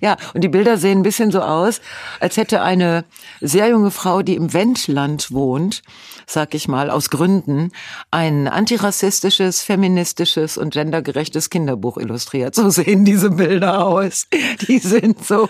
Ja, 0.00 0.16
und 0.32 0.42
die 0.42 0.48
Bilder 0.48 0.78
sehen 0.78 1.00
ein 1.00 1.02
bisschen 1.02 1.30
so 1.30 1.42
aus, 1.42 1.82
als 2.18 2.38
hätte 2.38 2.62
eine 2.62 3.04
sehr 3.42 3.68
junge 3.68 3.90
Frau, 3.90 4.22
die 4.22 4.34
im 4.34 4.54
Wendland 4.54 5.30
wohnt, 5.32 5.82
sag 6.30 6.54
ich 6.54 6.68
mal, 6.68 6.90
aus 6.90 7.10
Gründen, 7.10 7.72
ein 8.10 8.48
antirassistisches, 8.48 9.62
feministisches 9.62 10.58
und 10.58 10.72
gendergerechtes 10.72 11.50
Kinderbuch 11.50 11.98
illustriert. 11.98 12.54
So 12.54 12.70
sehen 12.70 13.04
diese 13.04 13.30
Bilder 13.30 13.86
aus. 13.86 14.26
Die 14.68 14.78
sind 14.78 15.24
so, 15.24 15.48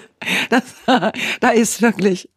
das, 0.48 0.62
da 1.40 1.50
ist 1.50 1.82
wirklich, 1.82 2.30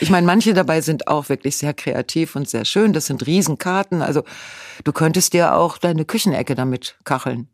ich 0.00 0.10
meine, 0.10 0.26
manche 0.26 0.54
dabei 0.54 0.80
sind 0.80 1.08
auch 1.08 1.28
wirklich 1.28 1.56
sehr 1.56 1.74
kreativ 1.74 2.36
und 2.36 2.48
sehr 2.48 2.64
schön. 2.64 2.92
Das 2.92 3.06
sind 3.06 3.26
Riesenkarten. 3.26 4.02
Also 4.02 4.22
du 4.84 4.92
könntest 4.92 5.32
dir 5.32 5.54
auch 5.54 5.78
deine 5.78 6.04
Küchenecke 6.04 6.54
damit 6.54 6.96
kacheln. 7.04 7.48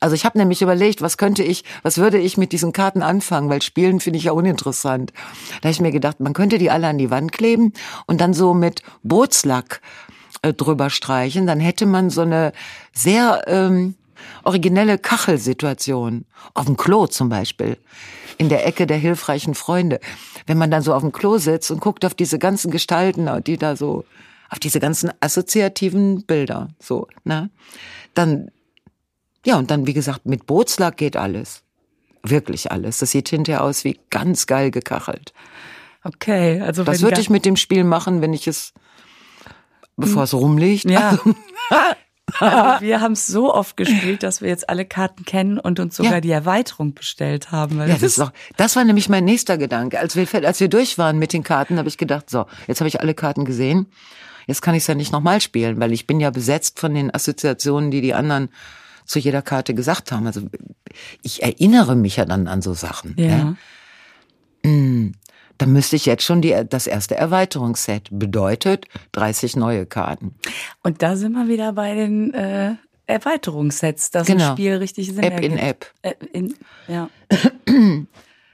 Also 0.00 0.14
ich 0.14 0.24
habe 0.24 0.38
nämlich 0.38 0.60
überlegt, 0.60 1.00
was 1.00 1.16
könnte 1.16 1.42
ich, 1.42 1.64
was 1.82 1.98
würde 1.98 2.18
ich 2.18 2.36
mit 2.36 2.52
diesen 2.52 2.72
Karten 2.72 3.02
anfangen, 3.02 3.48
weil 3.48 3.62
Spielen 3.62 4.00
finde 4.00 4.18
ich 4.18 4.24
ja 4.24 4.32
uninteressant. 4.32 5.12
Da 5.60 5.68
habe 5.68 5.70
ich 5.70 5.80
mir 5.80 5.92
gedacht, 5.92 6.20
man 6.20 6.34
könnte 6.34 6.58
die 6.58 6.70
alle 6.70 6.88
an 6.88 6.98
die 6.98 7.10
Wand 7.10 7.32
kleben 7.32 7.72
und 8.06 8.20
dann 8.20 8.34
so 8.34 8.52
mit 8.52 8.82
Bootslack 9.02 9.80
äh, 10.42 10.52
drüber 10.52 10.90
streichen. 10.90 11.46
Dann 11.46 11.60
hätte 11.60 11.86
man 11.86 12.10
so 12.10 12.20
eine 12.20 12.52
sehr 12.92 13.44
ähm, 13.46 13.94
originelle 14.42 14.98
Kachelsituation. 14.98 16.26
Auf 16.54 16.66
dem 16.66 16.76
Klo 16.76 17.06
zum 17.06 17.28
Beispiel. 17.28 17.78
In 18.38 18.48
der 18.48 18.66
Ecke 18.66 18.86
der 18.86 18.98
hilfreichen 18.98 19.54
Freunde. 19.54 19.98
Wenn 20.46 20.58
man 20.58 20.70
dann 20.70 20.82
so 20.82 20.92
auf 20.92 21.02
dem 21.02 21.12
Klo 21.12 21.38
sitzt 21.38 21.70
und 21.70 21.80
guckt 21.80 22.04
auf 22.04 22.14
diese 22.14 22.38
ganzen 22.38 22.70
Gestalten, 22.70 23.28
die 23.44 23.56
da 23.56 23.76
so, 23.76 24.04
auf 24.50 24.58
diese 24.58 24.78
ganzen 24.78 25.10
assoziativen 25.20 26.24
Bilder, 26.24 26.68
so, 26.78 27.08
ne? 27.24 27.50
Dann 28.14 28.50
ja, 29.46 29.56
und 29.56 29.70
dann, 29.70 29.86
wie 29.86 29.92
gesagt, 29.94 30.26
mit 30.26 30.46
Bootslack 30.46 30.96
geht 30.96 31.16
alles. 31.16 31.62
Wirklich 32.22 32.72
alles. 32.72 32.98
Das 32.98 33.12
sieht 33.12 33.28
hinterher 33.28 33.62
aus 33.62 33.84
wie 33.84 33.98
ganz 34.10 34.46
geil 34.46 34.70
gekachelt. 34.72 35.32
okay, 36.04 36.60
also 36.60 36.82
Das 36.84 37.00
würde 37.02 37.20
ich 37.20 37.30
mit 37.30 37.44
dem 37.44 37.56
Spiel 37.56 37.84
machen, 37.84 38.20
wenn 38.20 38.32
ich 38.32 38.48
es, 38.48 38.72
bevor 39.96 40.24
es 40.24 40.34
rumliegt. 40.34 40.90
Ja. 40.90 41.18
Also 42.40 42.80
wir 42.84 43.00
haben 43.00 43.12
es 43.12 43.28
so 43.28 43.54
oft 43.54 43.76
gespielt, 43.76 44.24
dass 44.24 44.40
wir 44.42 44.48
jetzt 44.48 44.68
alle 44.68 44.84
Karten 44.84 45.24
kennen 45.24 45.60
und 45.60 45.78
uns 45.78 45.96
sogar 45.96 46.14
Ja. 46.14 46.20
die 46.20 46.32
Erweiterung 46.32 46.92
bestellt 46.92 47.52
haben. 47.52 47.78
Ja, 47.78 47.86
das, 47.86 48.02
ist 48.02 48.20
auch, 48.20 48.32
das 48.56 48.74
war 48.74 48.82
nämlich 48.82 49.08
mein 49.08 49.24
nächster 49.24 49.56
Gedanke. 49.56 50.00
Als 50.00 50.16
wir, 50.16 50.26
als 50.44 50.58
wir 50.58 50.68
durch 50.68 50.98
waren 50.98 51.20
mit 51.20 51.32
den 51.32 51.44
Karten, 51.44 51.78
habe 51.78 51.88
ich 51.88 51.98
gedacht, 51.98 52.28
so, 52.28 52.46
jetzt 52.66 52.80
habe 52.80 52.88
ich 52.88 53.00
alle 53.00 53.14
Karten 53.14 53.44
gesehen. 53.44 53.86
Jetzt 54.48 54.60
kann 54.60 54.74
ich 54.74 54.82
es 54.82 54.86
ja 54.88 54.96
nicht 54.96 55.12
nochmal 55.12 55.40
spielen, 55.40 55.78
weil 55.78 55.92
ich 55.92 56.08
bin 56.08 56.18
ja 56.18 56.30
besetzt 56.30 56.80
von 56.80 56.94
den 56.94 57.14
Assoziationen, 57.14 57.92
die 57.92 58.00
die 58.00 58.12
anderen 58.12 58.48
zu 59.06 59.18
jeder 59.18 59.42
Karte 59.42 59.74
gesagt 59.74 60.12
haben. 60.12 60.26
Also 60.26 60.42
ich 61.22 61.42
erinnere 61.42 61.94
mich 61.96 62.16
ja 62.16 62.24
dann 62.24 62.46
an 62.48 62.62
so 62.62 62.74
Sachen. 62.74 63.14
ja. 63.18 63.56
Ne? 64.64 65.12
Dann 65.58 65.72
müsste 65.72 65.96
ich 65.96 66.04
jetzt 66.06 66.22
schon 66.24 66.42
die, 66.42 66.54
das 66.68 66.86
erste 66.86 67.14
Erweiterungsset. 67.16 68.08
Bedeutet 68.10 68.86
30 69.12 69.56
neue 69.56 69.86
Karten. 69.86 70.34
Und 70.82 71.02
da 71.02 71.16
sind 71.16 71.32
wir 71.32 71.48
wieder 71.48 71.72
bei 71.72 71.94
den 71.94 72.34
äh, 72.34 72.74
Erweiterungssets, 73.06 74.10
dass 74.10 74.26
Genau. 74.26 74.50
ein 74.50 74.52
Spiel 74.52 74.74
richtig 74.74 75.06
Sinn 75.14 75.22
App 75.22 75.40
in 75.40 75.56
ergibt. 75.56 75.94
App. 76.02 76.22
Äh, 76.22 76.26
in, 76.38 76.54
ja. 76.88 77.08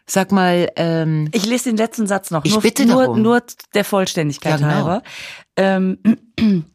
Sag 0.07 0.31
mal, 0.33 0.71
ähm, 0.77 1.29
Ich 1.33 1.47
lese 1.47 1.71
den 1.71 1.77
letzten 1.77 2.07
Satz 2.07 2.31
noch. 2.31 2.45
Ich 2.45 2.53
nur, 2.53 2.61
bitte 2.63 2.85
nur, 2.87 3.03
darum. 3.03 3.23
nur 3.23 3.43
der 3.75 3.85
Vollständigkeit 3.85 4.61
Ja, 4.61 4.69
genau. 4.69 4.75
halber. 4.75 5.03
Ähm, 5.57 5.99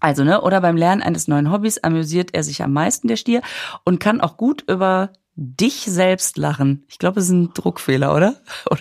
also, 0.00 0.24
ne, 0.24 0.40
oder 0.40 0.60
beim 0.60 0.76
Lernen 0.76 1.02
eines 1.02 1.28
neuen 1.28 1.50
Hobbys 1.50 1.78
amüsiert 1.78 2.34
er 2.34 2.44
sich 2.44 2.62
am 2.62 2.72
meisten, 2.72 3.08
der 3.08 3.16
Stier, 3.16 3.42
und 3.84 4.00
kann 4.00 4.20
auch 4.20 4.36
gut 4.36 4.64
über 4.68 5.12
dich 5.34 5.82
selbst 5.82 6.36
lachen. 6.36 6.84
Ich 6.88 6.98
glaube, 6.98 7.20
es 7.20 7.26
ist 7.26 7.32
ein 7.32 7.52
Druckfehler, 7.54 8.14
oder? 8.14 8.36
Oder 8.70 8.80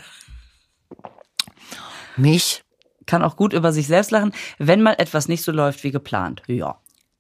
mich, 2.18 2.64
kann 3.06 3.24
auch 3.24 3.36
gut 3.36 3.54
über 3.54 3.72
sich 3.72 3.86
selbst 3.88 4.10
lachen, 4.10 4.34
wenn 4.58 4.82
mal 4.82 4.96
etwas 4.98 5.28
nicht 5.28 5.44
so 5.44 5.52
läuft 5.52 5.84
wie 5.84 5.92
geplant. 5.92 6.42
Ja. 6.48 6.80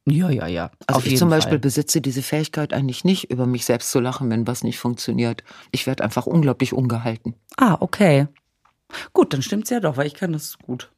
Ja, 0.10 0.29
ja, 0.29 0.47
ja. 0.47 0.71
also 0.88 0.99
Auf 0.99 1.05
ich 1.05 1.17
zum 1.17 1.29
Beispiel 1.29 1.51
Fall. 1.51 1.60
besitze 1.60 1.99
diese 1.99 2.21
Fähigkeit 2.21 2.71
eigentlich 2.71 3.03
nicht, 3.03 3.29
über 3.29 3.45
mich 3.45 3.65
selbst 3.65 3.91
zu 3.91 3.99
lachen, 3.99 4.29
wenn 4.29 4.47
was 4.47 4.63
nicht 4.63 4.79
funktioniert. 4.79 5.43
Ich 5.71 5.86
werde 5.86 6.03
einfach 6.03 6.25
unglaublich 6.25 6.71
ungehalten. 6.71 7.36
Ah, 7.57 7.77
okay. 7.81 8.27
Gut, 9.12 9.33
dann 9.33 9.41
stimmt's 9.41 9.69
ja 9.69 9.81
doch, 9.81 9.97
weil 9.97 10.07
ich 10.07 10.13
kann 10.13 10.31
das 10.31 10.57
gut. 10.60 10.91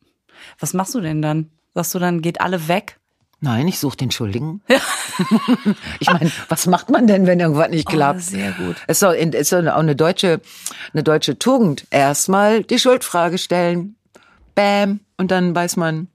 Was 0.59 0.73
machst 0.73 0.93
du 0.93 1.01
denn 1.01 1.23
dann? 1.23 1.49
Sagst 1.73 1.93
du 1.95 1.99
dann, 1.99 2.21
geht 2.21 2.41
alle 2.41 2.67
weg? 2.67 2.99
Nein, 3.41 3.67
ich 3.69 3.79
suche 3.79 3.95
den 3.95 4.11
Schuldigen. 4.11 4.61
ich 5.99 6.11
meine, 6.11 6.29
was 6.49 6.67
macht 6.67 6.89
man 6.89 7.07
denn, 7.07 7.25
wenn 7.25 7.39
irgendwas 7.39 7.69
nicht 7.69 7.87
klappt? 7.87 8.19
Oh, 8.19 8.23
sehr 8.23 8.51
gut. 8.51 8.75
Es 8.87 8.97
ist, 8.97 9.03
auch, 9.03 9.13
ist 9.13 9.53
auch 9.53 9.77
eine 9.77 9.95
deutsche, 9.95 10.41
eine 10.93 11.03
deutsche 11.03 11.39
Tugend. 11.39 11.85
Erstmal 11.89 12.63
die 12.63 12.79
Schuldfrage 12.79 13.37
stellen. 13.37 13.95
Bam. 14.55 14.99
Und 15.17 15.31
dann 15.31 15.55
weiß 15.55 15.77
man, 15.77 16.07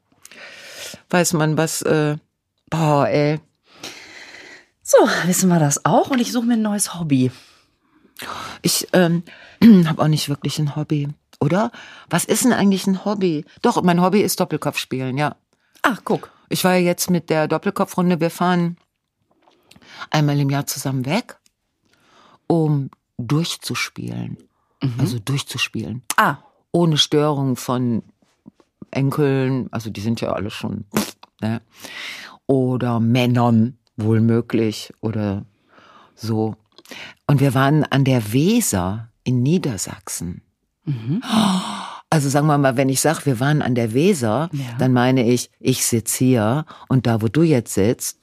weiß 1.08 1.32
man, 1.32 1.56
was, 1.56 1.80
äh, 1.82 2.16
boah, 2.68 3.08
ey. 3.08 3.40
So, 4.82 4.98
wissen 5.24 5.48
wir 5.48 5.58
das 5.58 5.86
auch 5.86 6.10
und 6.10 6.20
ich 6.20 6.30
suche 6.30 6.44
mir 6.44 6.54
ein 6.54 6.62
neues 6.62 6.94
Hobby. 6.94 7.30
Ich 8.60 8.88
ähm, 8.92 9.22
habe 9.86 10.02
auch 10.02 10.08
nicht 10.08 10.28
wirklich 10.28 10.58
ein 10.58 10.76
Hobby, 10.76 11.08
oder? 11.40 11.72
Was 12.10 12.26
ist 12.26 12.44
denn 12.44 12.52
eigentlich 12.52 12.86
ein 12.86 13.06
Hobby? 13.06 13.46
Doch, 13.62 13.82
mein 13.82 14.02
Hobby 14.02 14.20
ist 14.20 14.40
Doppelkopf 14.40 14.76
spielen, 14.76 15.16
ja. 15.16 15.36
Ach, 15.84 16.00
guck. 16.02 16.30
Ich 16.48 16.64
war 16.64 16.74
ja 16.74 16.80
jetzt 16.80 17.10
mit 17.10 17.30
der 17.30 17.46
Doppelkopfrunde, 17.46 18.18
wir 18.18 18.30
fahren 18.30 18.78
einmal 20.10 20.40
im 20.40 20.50
Jahr 20.50 20.66
zusammen 20.66 21.04
weg, 21.04 21.36
um 22.46 22.90
durchzuspielen. 23.18 24.38
Also 24.98 25.18
durchzuspielen. 25.18 26.02
Ah, 26.16 26.38
ohne 26.72 26.96
Störung 26.96 27.56
von 27.56 28.02
Enkeln, 28.90 29.68
also 29.72 29.90
die 29.90 30.00
sind 30.00 30.20
ja 30.20 30.32
alle 30.32 30.50
schon, 30.50 30.84
ne? 31.40 31.60
oder 32.46 32.98
Männern 33.00 33.78
wohl 33.96 34.20
möglich 34.20 34.92
oder 35.00 35.44
so. 36.14 36.56
Und 37.26 37.40
wir 37.40 37.54
waren 37.54 37.84
an 37.84 38.04
der 38.04 38.32
Weser 38.32 39.10
in 39.22 39.42
Niedersachsen. 39.42 40.42
Also 42.14 42.28
sagen 42.28 42.46
wir 42.46 42.56
mal, 42.58 42.76
wenn 42.76 42.88
ich 42.88 43.00
sage, 43.00 43.26
wir 43.26 43.40
waren 43.40 43.60
an 43.60 43.74
der 43.74 43.92
Weser, 43.92 44.48
Ja. 44.52 44.64
dann 44.78 44.92
meine 44.92 45.24
ich, 45.28 45.50
ich 45.58 45.84
sitz 45.84 46.14
hier 46.14 46.64
und 46.88 47.08
da, 47.08 47.20
wo 47.22 47.26
du 47.26 47.42
jetzt 47.42 47.74
sitzt, 47.74 48.18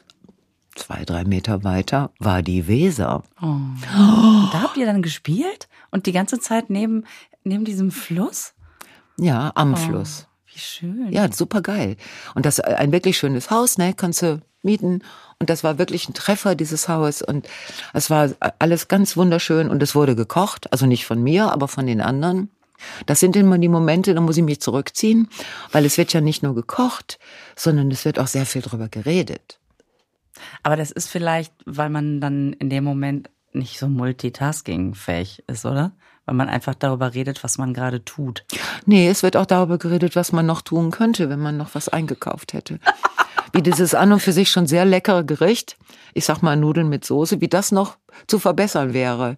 zwei, 0.75 1.03
drei 1.03 1.25
Meter 1.25 1.65
weiter, 1.65 2.11
war 2.17 2.41
die 2.41 2.67
Weser. 2.69 3.23
Und 3.41 3.81
da 4.53 4.61
habt 4.61 4.77
ihr 4.77 4.85
dann 4.85 5.01
gespielt 5.01 5.67
und 5.89 6.05
die 6.05 6.13
ganze 6.13 6.39
Zeit 6.39 6.69
neben, 6.69 7.03
neben 7.43 7.65
diesem 7.65 7.91
Fluss? 7.91 8.53
Ja, 9.17 9.51
am 9.55 9.75
Fluss. 9.75 10.25
Wie 10.53 10.59
schön. 10.59 11.11
Ja, 11.11 11.29
super 11.29 11.61
geil. 11.61 11.97
Und 12.33 12.45
das 12.45 12.59
äh, 12.59 12.75
ein 12.77 12.93
wirklich 12.93 13.17
schönes 13.17 13.51
Haus, 13.51 13.77
ne, 13.77 13.93
kannst 13.93 14.21
du 14.21 14.41
mieten. 14.63 15.03
Und 15.39 15.49
das 15.49 15.65
war 15.65 15.77
wirklich 15.79 16.07
ein 16.07 16.13
Treffer, 16.13 16.55
dieses 16.55 16.87
Haus. 16.87 17.21
Und 17.21 17.45
es 17.93 18.09
war 18.09 18.29
alles 18.57 18.87
ganz 18.87 19.17
wunderschön 19.17 19.69
und 19.69 19.83
es 19.83 19.95
wurde 19.95 20.15
gekocht. 20.15 20.71
Also 20.71 20.85
nicht 20.85 21.05
von 21.05 21.21
mir, 21.21 21.51
aber 21.51 21.67
von 21.67 21.85
den 21.87 21.99
anderen. 21.99 22.49
Das 23.05 23.19
sind 23.19 23.35
immer 23.35 23.57
die 23.57 23.67
Momente, 23.67 24.13
da 24.13 24.21
muss 24.21 24.37
ich 24.37 24.43
mich 24.43 24.61
zurückziehen, 24.61 25.27
weil 25.71 25.85
es 25.85 25.97
wird 25.97 26.13
ja 26.13 26.21
nicht 26.21 26.43
nur 26.43 26.55
gekocht, 26.55 27.19
sondern 27.55 27.91
es 27.91 28.05
wird 28.05 28.19
auch 28.19 28.27
sehr 28.27 28.45
viel 28.45 28.61
drüber 28.61 28.89
geredet. 28.89 29.59
Aber 30.63 30.75
das 30.75 30.91
ist 30.91 31.09
vielleicht, 31.09 31.53
weil 31.65 31.89
man 31.89 32.21
dann 32.21 32.53
in 32.53 32.69
dem 32.69 32.83
Moment 32.83 33.29
nicht 33.53 33.79
so 33.79 33.87
multitaskingfähig 33.87 35.43
ist, 35.47 35.65
oder? 35.65 35.91
Weil 36.25 36.35
man 36.35 36.49
einfach 36.49 36.75
darüber 36.75 37.13
redet, 37.13 37.43
was 37.43 37.57
man 37.57 37.73
gerade 37.73 38.05
tut. 38.05 38.45
Nee, 38.85 39.09
es 39.09 39.23
wird 39.23 39.35
auch 39.35 39.45
darüber 39.45 39.77
geredet, 39.77 40.15
was 40.15 40.31
man 40.31 40.45
noch 40.45 40.61
tun 40.61 40.91
könnte, 40.91 41.29
wenn 41.29 41.39
man 41.39 41.57
noch 41.57 41.75
was 41.75 41.89
eingekauft 41.89 42.53
hätte. 42.53 42.79
Wie 43.53 43.61
dieses 43.61 43.93
an 43.93 44.13
und 44.13 44.21
für 44.21 44.31
sich 44.31 44.49
schon 44.49 44.65
sehr 44.65 44.85
leckere 44.85 45.25
Gericht, 45.25 45.77
ich 46.13 46.23
sag 46.23 46.41
mal 46.41 46.55
Nudeln 46.55 46.87
mit 46.87 47.03
Soße, 47.03 47.41
wie 47.41 47.49
das 47.49 47.73
noch 47.73 47.97
zu 48.25 48.39
verbessern 48.39 48.93
wäre. 48.93 49.35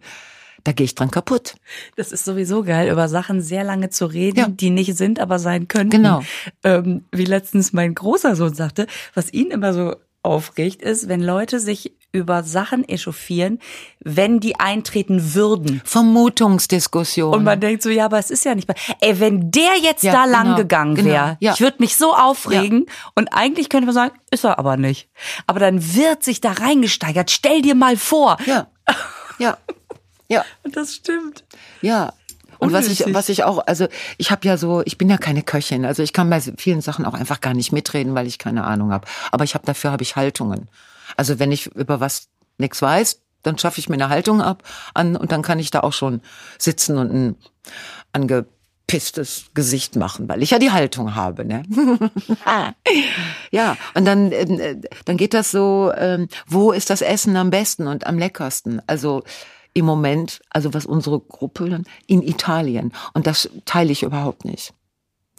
Da 0.64 0.72
gehe 0.72 0.86
ich 0.86 0.96
dran 0.96 1.12
kaputt. 1.12 1.56
Das 1.98 2.12
ist 2.12 2.24
sowieso 2.26 2.64
geil, 2.64 2.90
über 2.92 3.10
Sachen 3.10 3.42
sehr 3.42 3.64
lange 3.64 3.90
zu 3.90 4.06
reden, 4.06 4.40
Ja. 4.40 4.48
die 4.48 4.70
nicht 4.70 4.96
sind, 4.98 5.20
aber 5.20 5.38
sein 5.40 5.68
könnten. 5.68 5.90
Genau. 5.98 6.22
Ähm, 6.64 7.04
wie 7.12 7.26
letztens 7.26 7.74
mein 7.74 7.94
großer 7.94 8.36
Sohn 8.36 8.54
sagte, 8.54 8.88
was 9.14 9.34
ihn 9.34 9.52
immer 9.52 9.74
so 9.74 9.96
aufregt, 10.22 10.82
ist, 10.82 11.10
wenn 11.10 11.22
Leute 11.22 11.60
sich 11.60 11.94
über 12.14 12.44
Sachen 12.44 12.88
echauffieren, 12.88 13.60
wenn 14.00 14.40
die 14.40 14.58
eintreten 14.60 15.34
würden. 15.34 15.82
Vermutungsdiskussion. 15.84 17.34
Und 17.34 17.44
man 17.44 17.60
denkt 17.60 17.82
so, 17.84 17.90
ja, 17.90 18.06
aber 18.06 18.20
es 18.20 18.30
ist 18.30 18.46
ja 18.46 18.56
nicht. 18.56 18.70
Ey, 19.02 19.20
wenn 19.20 19.52
der 19.52 19.78
jetzt 19.82 20.04
Ja, 20.04 20.14
da 20.14 20.24
genau, 20.26 20.38
lang 20.38 20.56
gegangen 20.56 20.96
genau, 20.96 21.10
wäre, 21.10 21.38
ja. 21.40 21.54
ich 21.54 21.60
würde 21.62 21.78
mich 21.80 21.96
so 21.98 22.14
aufregen. 22.16 22.86
Und 23.16 23.30
eigentlich 23.34 23.70
könnte 23.70 23.86
man 23.88 23.96
sagen, 23.96 24.14
ist 24.32 24.44
er 24.46 24.60
aber 24.60 24.78
nicht. 24.78 25.10
Aber 25.48 25.60
dann 25.60 25.96
wird 25.96 26.24
sich 26.24 26.40
da 26.40 26.52
reingesteigert. 26.52 27.32
Stell 27.32 27.62
dir 27.62 27.76
mal 27.76 27.98
vor. 27.98 28.38
ja, 28.46 28.68
ja, 29.40 29.58
ja, 30.34 30.46
Und 30.64 30.76
das 30.76 30.96
stimmt. 30.96 31.44
ja. 31.82 32.14
Und 32.60 32.72
was 32.72 32.88
ich, 32.88 33.04
was 33.14 33.28
ich 33.28 33.44
auch, 33.44 33.68
also 33.68 33.88
ich 34.18 34.32
habe 34.32 34.48
ja 34.48 34.56
so, 34.56 34.84
ich 34.86 34.98
bin 34.98 35.10
ja 35.10 35.18
keine 35.18 35.44
Köchin, 35.44 35.84
also 35.84 36.02
ich 36.02 36.14
kann 36.14 36.30
bei 36.30 36.40
vielen 36.40 36.80
Sachen 36.80 37.04
auch 37.06 37.14
einfach 37.14 37.42
gar 37.42 37.54
nicht 37.54 37.74
mitreden, 37.74 38.16
weil 38.16 38.26
ich 38.26 38.38
keine 38.38 38.64
Ahnung 38.64 38.94
habe. 38.94 39.06
Aber 39.32 39.44
ich 39.44 39.54
habe 39.54 39.66
dafür 39.66 39.92
habe 39.92 40.04
ich 40.04 40.16
Haltungen. 40.16 40.70
Also 41.18 41.40
wenn 41.40 41.52
ich 41.52 41.68
über 41.76 42.00
was 42.00 42.30
nichts 42.58 42.82
weiß, 42.82 43.20
dann 43.42 43.58
schaffe 43.58 43.80
ich 43.80 43.90
mir 43.90 43.96
eine 43.96 44.08
Haltung 44.08 44.42
ab 44.42 44.64
an 44.94 45.18
und 45.18 45.34
dann 45.34 45.42
kann 45.42 45.60
ich 45.60 45.72
da 45.72 45.82
auch 45.82 45.92
schon 45.92 46.22
sitzen 46.58 46.98
und 46.98 47.12
ein 47.14 47.36
angepisstes 48.14 49.46
Gesicht 49.54 49.98
machen, 49.98 50.30
weil 50.30 50.42
ich 50.42 50.52
ja 50.52 50.60
die 50.60 50.72
Haltung 50.72 51.16
habe, 51.16 51.44
ne? 51.44 51.64
ja, 53.52 53.76
und 53.94 54.06
dann 54.06 54.32
äh, 54.32 54.78
dann 55.04 55.18
geht 55.18 55.34
das 55.34 55.52
so, 55.52 55.92
ähm, 55.98 56.30
wo 56.48 56.72
ist 56.72 56.90
das 56.90 57.02
Essen 57.02 57.36
am 57.36 57.50
besten 57.50 57.88
und 57.88 58.08
am 58.08 58.18
leckersten? 58.18 58.82
Also 58.88 59.24
im 59.74 59.86
Moment, 59.86 60.42
also 60.50 60.74
was 60.74 60.86
unsere 60.86 61.20
Gruppe 61.20 61.70
dann 61.70 61.86
in 62.08 62.22
Italien 62.22 62.94
und 63.14 63.28
das 63.28 63.50
teile 63.66 63.92
ich 63.92 64.04
überhaupt 64.04 64.46
nicht. 64.46 64.74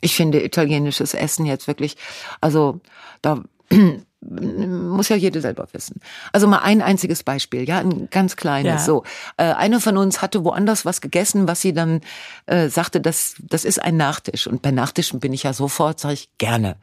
Ich 0.01 0.17
finde 0.17 0.45
italienisches 0.45 1.15
Essen 1.15 1.47
jetzt 1.47 1.67
wirklich, 1.67 1.97
also 2.41 2.81
da 3.23 3.43
muss 4.21 5.09
ja 5.09 5.17
jeder 5.17 5.41
selber 5.41 5.67
wissen. 5.73 6.01
Also 6.33 6.47
mal 6.47 6.59
ein 6.59 6.83
einziges 6.83 7.23
Beispiel, 7.23 7.69
ja, 7.69 7.79
ein 7.79 8.09
ganz 8.11 8.37
kleines. 8.37 8.73
Ja. 8.73 8.79
So, 8.79 9.05
äh, 9.37 9.45
eine 9.45 9.81
von 9.81 9.97
uns 9.97 10.23
hatte 10.23 10.45
woanders 10.45 10.85
was 10.85 11.01
gegessen, 11.01 11.49
was 11.49 11.61
sie 11.61 11.73
dann 11.73 12.01
äh, 12.47 12.69
sagte, 12.69 13.01
das 13.01 13.37
das 13.41 13.65
ist 13.65 13.83
ein 13.83 13.97
Nachtisch. 13.97 14.47
Und 14.47 14.63
bei 14.63 14.71
Nachtischen 14.71 15.21
bin 15.21 15.33
ich 15.33 15.43
ja 15.43 15.53
sofort, 15.53 16.01
sage 16.01 16.15
ich 16.15 16.39
gerne. 16.39 16.77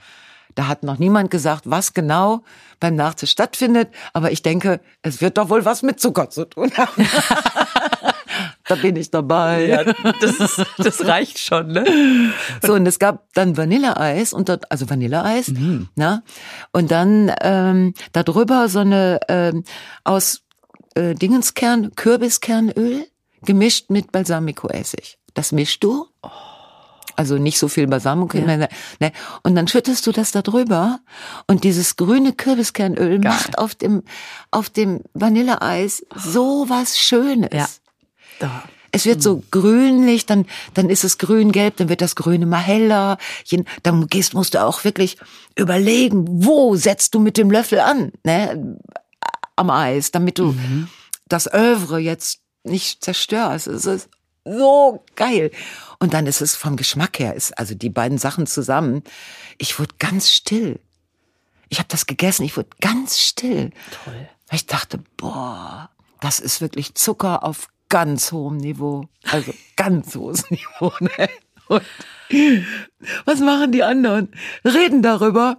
Da 0.56 0.68
hat 0.68 0.84
noch 0.84 0.98
niemand 0.98 1.32
gesagt, 1.32 1.64
was 1.66 1.94
genau 1.94 2.44
beim 2.80 2.96
Nachtisch 2.96 3.32
stattfindet, 3.32 3.90
aber 4.14 4.32
ich 4.32 4.42
denke, 4.42 4.82
es 5.02 5.22
wird 5.22 5.38
doch 5.38 5.50
wohl 5.50 5.66
was 5.66 5.84
mit 5.84 6.00
Zucker 6.00 6.30
zu 6.30 6.46
tun 6.46 6.72
haben. 6.78 7.08
da 8.68 8.76
bin 8.76 8.96
ich 8.96 9.12
dabei. 9.12 9.66
Ja, 9.66 9.84
das, 9.84 10.40
ist, 10.40 10.66
das 10.78 11.06
reicht 11.06 11.40
schon, 11.40 11.68
ne? 11.68 11.86
So, 12.62 12.74
und 12.74 12.86
es 12.86 13.00
gab 13.00 13.32
dann 13.34 13.58
Vanilleeis 13.58 14.34
und 14.34 14.50
dort, 14.50 14.72
also 14.72 14.90
Vanilleeis, 14.90 15.52
na, 15.96 16.24
und 16.72 16.92
dann 16.92 17.32
ähm, 17.42 17.94
darüber 18.14 18.70
so 18.70 18.80
eine 18.80 19.20
ähm, 19.28 19.64
aus 20.04 20.42
äh, 20.96 21.16
Dingenskern, 21.16 21.96
Kürbiskernöl 21.96 23.06
gemischt 23.44 23.90
mit 23.90 24.12
Balsamico-Essig. 24.12 25.18
Das 25.34 25.52
mischst 25.52 25.84
du. 25.84 26.08
Also 27.22 27.38
nicht 27.38 27.60
so 27.60 27.68
viel 27.68 27.86
Balsamico, 27.86 28.40
ne, 28.40 28.68
ne, 29.00 29.12
und 29.44 29.54
dann 29.54 29.68
schüttest 29.68 30.08
du 30.08 30.12
das 30.12 30.32
da 30.32 30.42
drüber 30.42 31.02
und 31.46 31.64
dieses 31.64 31.96
grüne 31.96 32.34
Kürbiskernöl 32.34 33.20
macht 33.20 33.60
auf 33.60 33.76
dem 33.76 34.02
auf 34.50 34.72
dem 34.72 35.02
Vanilleeis 35.14 36.04
so 36.16 36.66
was 36.68 36.98
Schönes. 36.98 37.52
Ja. 37.54 37.68
Da. 38.40 38.64
Es 38.92 39.06
wird 39.06 39.22
so 39.22 39.44
grünlich, 39.52 40.26
dann, 40.26 40.48
dann 40.74 40.90
ist 40.90 41.04
es 41.04 41.20
grün-gelb, 41.20 41.78
dann 41.78 41.90
wird 41.90 42.02
das 42.02 42.16
Grüne 42.16 42.48
mal 42.48 42.58
heller. 42.58 43.20
Dann 43.84 44.08
gehst, 44.08 44.34
musst 44.34 44.56
du 44.56 44.64
auch 44.64 44.84
wirklich 44.84 45.18
überlegen, 45.56 46.26
wo 46.28 46.76
setzt 46.76 47.14
du 47.14 47.20
mit 47.20 47.38
dem 47.38 47.52
Löffel 47.52 47.82
an, 47.82 48.12
ne, 48.24 48.80
am 49.56 49.70
Eis, 49.70 50.10
damit 50.10 50.40
du 50.40 50.56
das 51.28 51.48
Övre 51.54 52.00
jetzt 52.00 52.40
nicht 52.64 53.06
zerstörst. 53.06 53.68
Es 53.68 53.86
ist 53.86 54.10
so 54.44 55.04
geil. 55.16 55.52
Und 56.02 56.16
dann 56.16 56.26
ist 56.26 56.42
es 56.42 56.56
vom 56.56 56.78
Geschmack 56.78 57.20
her, 57.20 57.36
ist 57.36 57.56
also 57.60 57.76
die 57.76 57.92
beiden 57.92 58.18
Sachen 58.18 58.48
zusammen. 58.48 59.04
Ich 59.60 59.78
wurde 59.78 59.94
ganz 60.00 60.32
still. 60.32 60.80
Ich 61.70 61.78
habe 61.78 61.90
das 61.90 62.08
gegessen, 62.08 62.44
ich 62.44 62.58
wurde 62.58 62.70
ganz 62.82 63.20
still. 63.20 63.70
Toll. 64.04 64.28
Weil 64.48 64.56
ich 64.56 64.66
dachte, 64.66 65.00
boah, 65.16 65.92
das 66.20 66.40
ist 66.40 66.60
wirklich 66.60 66.96
Zucker 66.96 67.44
auf 67.44 67.68
ganz 67.88 68.32
hohem 68.32 68.58
Niveau. 68.58 69.10
Also 69.30 69.54
ganz 69.76 70.16
hohes 70.16 70.50
Niveau. 70.50 70.92
Ne? 71.02 71.30
Und 71.68 71.84
was 73.26 73.40
machen 73.40 73.72
die 73.72 73.84
anderen? 73.84 74.34
Reden 74.66 75.04
darüber, 75.04 75.58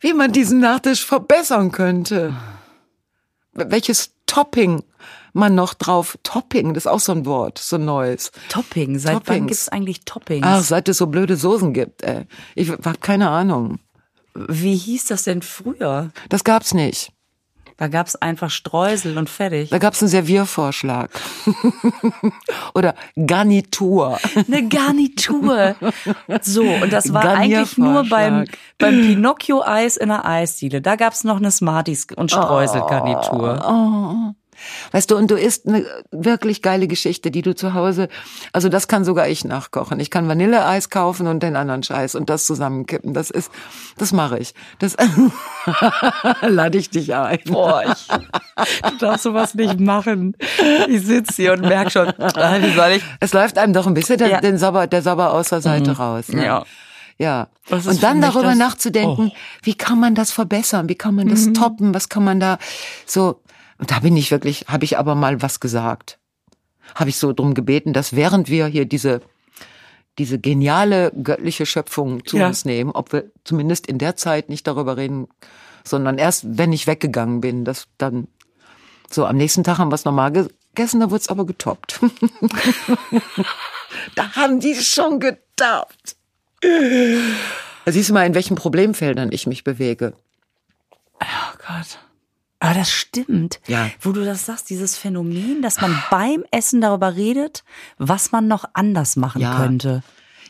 wie 0.00 0.12
man 0.12 0.30
diesen 0.30 0.60
Nachtisch 0.60 1.06
verbessern 1.06 1.72
könnte. 1.72 2.36
Welches 3.54 4.12
Topping 4.26 4.82
man 5.32 5.54
noch 5.54 5.74
drauf, 5.74 6.18
Topping, 6.22 6.74
das 6.74 6.84
ist 6.84 6.90
auch 6.90 7.00
so 7.00 7.12
ein 7.12 7.26
Wort, 7.26 7.58
so 7.58 7.76
ein 7.76 7.84
neues. 7.84 8.30
Topping. 8.48 8.98
Seit 8.98 9.14
wann 9.14 9.22
Toppings. 9.24 9.46
gibt's 9.46 9.68
eigentlich 9.68 10.04
Toppings? 10.04 10.46
Ach, 10.46 10.62
seit 10.62 10.88
es 10.88 10.98
so 10.98 11.06
blöde 11.06 11.36
Soßen 11.36 11.72
gibt, 11.72 12.02
ey. 12.02 12.26
Ich 12.54 12.70
habe 12.70 12.98
keine 13.00 13.30
Ahnung. 13.30 13.78
Wie 14.34 14.76
hieß 14.76 15.06
das 15.06 15.24
denn 15.24 15.42
früher? 15.42 16.10
Das 16.28 16.44
gab's 16.44 16.74
nicht. 16.74 17.12
Da 17.80 17.88
gab's 17.88 18.14
einfach 18.14 18.50
Streusel 18.50 19.16
und 19.16 19.30
fertig. 19.30 19.70
Da 19.70 19.78
gab's 19.78 20.02
einen 20.02 20.10
Serviervorschlag. 20.10 21.10
Oder 22.74 22.94
Garnitur. 23.16 24.18
Eine 24.34 24.68
Garnitur. 24.68 25.76
So, 26.42 26.62
und 26.62 26.92
das 26.92 27.14
war 27.14 27.24
eigentlich 27.24 27.78
nur 27.78 28.04
beim, 28.04 28.44
beim 28.76 29.00
Pinocchio-Eis 29.00 29.96
in 29.96 30.10
der 30.10 30.26
Eisdiele. 30.26 30.82
Da 30.82 30.96
gab's 30.96 31.24
noch 31.24 31.38
eine 31.38 31.50
Smarties- 31.50 32.08
und 32.14 32.30
Streuselgarnitur. 32.30 33.64
Oh. 33.66 34.34
Weißt 34.92 35.10
du, 35.10 35.16
und 35.16 35.30
du 35.30 35.34
isst 35.36 35.66
eine 35.66 35.84
wirklich 36.10 36.62
geile 36.62 36.86
Geschichte, 36.88 37.30
die 37.30 37.42
du 37.42 37.54
zu 37.54 37.74
Hause, 37.74 38.08
also 38.52 38.68
das 38.68 38.88
kann 38.88 39.04
sogar 39.04 39.28
ich 39.28 39.44
nachkochen. 39.44 40.00
Ich 40.00 40.10
kann 40.10 40.28
Vanilleeis 40.28 40.90
kaufen 40.90 41.26
und 41.26 41.42
den 41.42 41.56
anderen 41.56 41.82
Scheiß 41.82 42.14
und 42.14 42.30
das 42.30 42.44
zusammenkippen. 42.46 43.14
Das 43.14 43.30
ist, 43.30 43.50
das 43.98 44.12
mache 44.12 44.38
ich. 44.38 44.54
Das 44.78 44.96
lade 46.42 46.78
ich 46.78 46.90
dich 46.90 47.14
ein. 47.14 47.38
Boah, 47.46 47.82
ich, 47.84 48.08
du 48.90 48.96
darfst 48.98 49.22
sowas 49.24 49.54
nicht 49.54 49.80
machen. 49.80 50.36
Ich 50.88 51.06
sitze 51.06 51.34
hier 51.42 51.52
und 51.52 51.62
merk 51.62 51.90
schon, 51.92 52.08
ah, 52.18 52.58
wie 52.60 52.72
soll 52.74 52.90
ich? 52.96 53.02
Es 53.20 53.32
läuft 53.32 53.58
einem 53.58 53.72
doch 53.72 53.86
ein 53.86 53.94
bisschen 53.94 54.18
der, 54.18 54.28
Ja. 54.28 54.40
den 54.40 54.58
Sabber, 54.58 54.86
der 54.86 55.02
Sabber 55.02 55.32
aus 55.32 55.48
der 55.48 55.60
Seite 55.60 55.92
raus. 55.96 56.28
Ne? 56.28 56.44
Ja. 56.44 56.64
Ja. 57.18 57.48
Und 57.70 58.02
dann 58.02 58.22
darüber 58.22 58.54
nachzudenken, 58.54 59.30
Oh. 59.34 59.36
wie 59.62 59.74
kann 59.74 60.00
man 60.00 60.14
das 60.14 60.32
verbessern? 60.32 60.88
Wie 60.88 60.94
kann 60.94 61.14
man 61.14 61.26
Mhm. 61.26 61.30
das 61.30 61.52
toppen? 61.52 61.92
Was 61.94 62.08
kann 62.08 62.24
man 62.24 62.40
da 62.40 62.58
so? 63.06 63.40
Und 63.80 63.90
da 63.90 64.00
bin 64.00 64.16
ich 64.16 64.30
wirklich, 64.30 64.66
habe 64.68 64.84
ich 64.84 64.98
aber 64.98 65.14
mal 65.14 65.42
was 65.42 65.58
gesagt. 65.58 66.18
Habe 66.94 67.10
ich 67.10 67.16
so 67.16 67.32
drum 67.32 67.54
gebeten, 67.54 67.92
dass 67.92 68.14
während 68.14 68.48
wir 68.48 68.66
hier 68.66 68.84
diese 68.84 69.20
diese 70.18 70.38
geniale 70.38 71.12
göttliche 71.22 71.64
Schöpfung 71.64 72.26
zu 72.26 72.36
Ja. 72.36 72.48
uns 72.48 72.66
nehmen, 72.66 72.90
ob 72.90 73.12
wir 73.12 73.30
zumindest 73.44 73.86
in 73.86 73.96
der 73.96 74.16
Zeit 74.16 74.50
nicht 74.50 74.66
darüber 74.66 74.98
reden, 74.98 75.28
sondern 75.82 76.18
erst, 76.18 76.58
wenn 76.58 76.72
ich 76.74 76.86
weggegangen 76.86 77.40
bin, 77.40 77.64
das 77.64 77.86
dann 77.96 78.28
so 79.08 79.24
am 79.24 79.36
nächsten 79.36 79.64
Tag 79.64 79.78
haben 79.78 79.90
wir 79.90 79.94
es 79.94 80.04
normal 80.04 80.32
gegessen, 80.32 81.00
da 81.00 81.10
wurde 81.10 81.22
es 81.22 81.28
aber 81.28 81.46
getoppt. 81.46 82.00
da 84.14 84.34
haben 84.36 84.60
die 84.60 84.74
schon 84.74 85.20
getoppt. 85.20 86.16
Siehst 87.86 88.10
du 88.10 88.12
mal, 88.12 88.26
in 88.26 88.34
welchen 88.34 88.56
Problemfeldern 88.56 89.32
ich 89.32 89.46
mich 89.46 89.64
bewege. 89.64 90.12
Oh 91.20 91.56
Gott. 91.66 91.98
Aber 92.60 92.74
das 92.74 92.90
stimmt. 92.90 93.58
Ja. 93.66 93.90
Wo 94.00 94.12
du 94.12 94.24
das 94.24 94.44
sagst, 94.46 94.68
dieses 94.70 94.96
Phänomen, 94.96 95.62
dass 95.62 95.80
man 95.80 96.00
beim 96.10 96.44
Essen 96.50 96.80
darüber 96.80 97.16
redet, 97.16 97.64
was 97.98 98.32
man 98.32 98.46
noch 98.48 98.64
anders 98.74 99.16
machen 99.16 99.40
Ja. 99.40 99.56
könnte. 99.56 100.02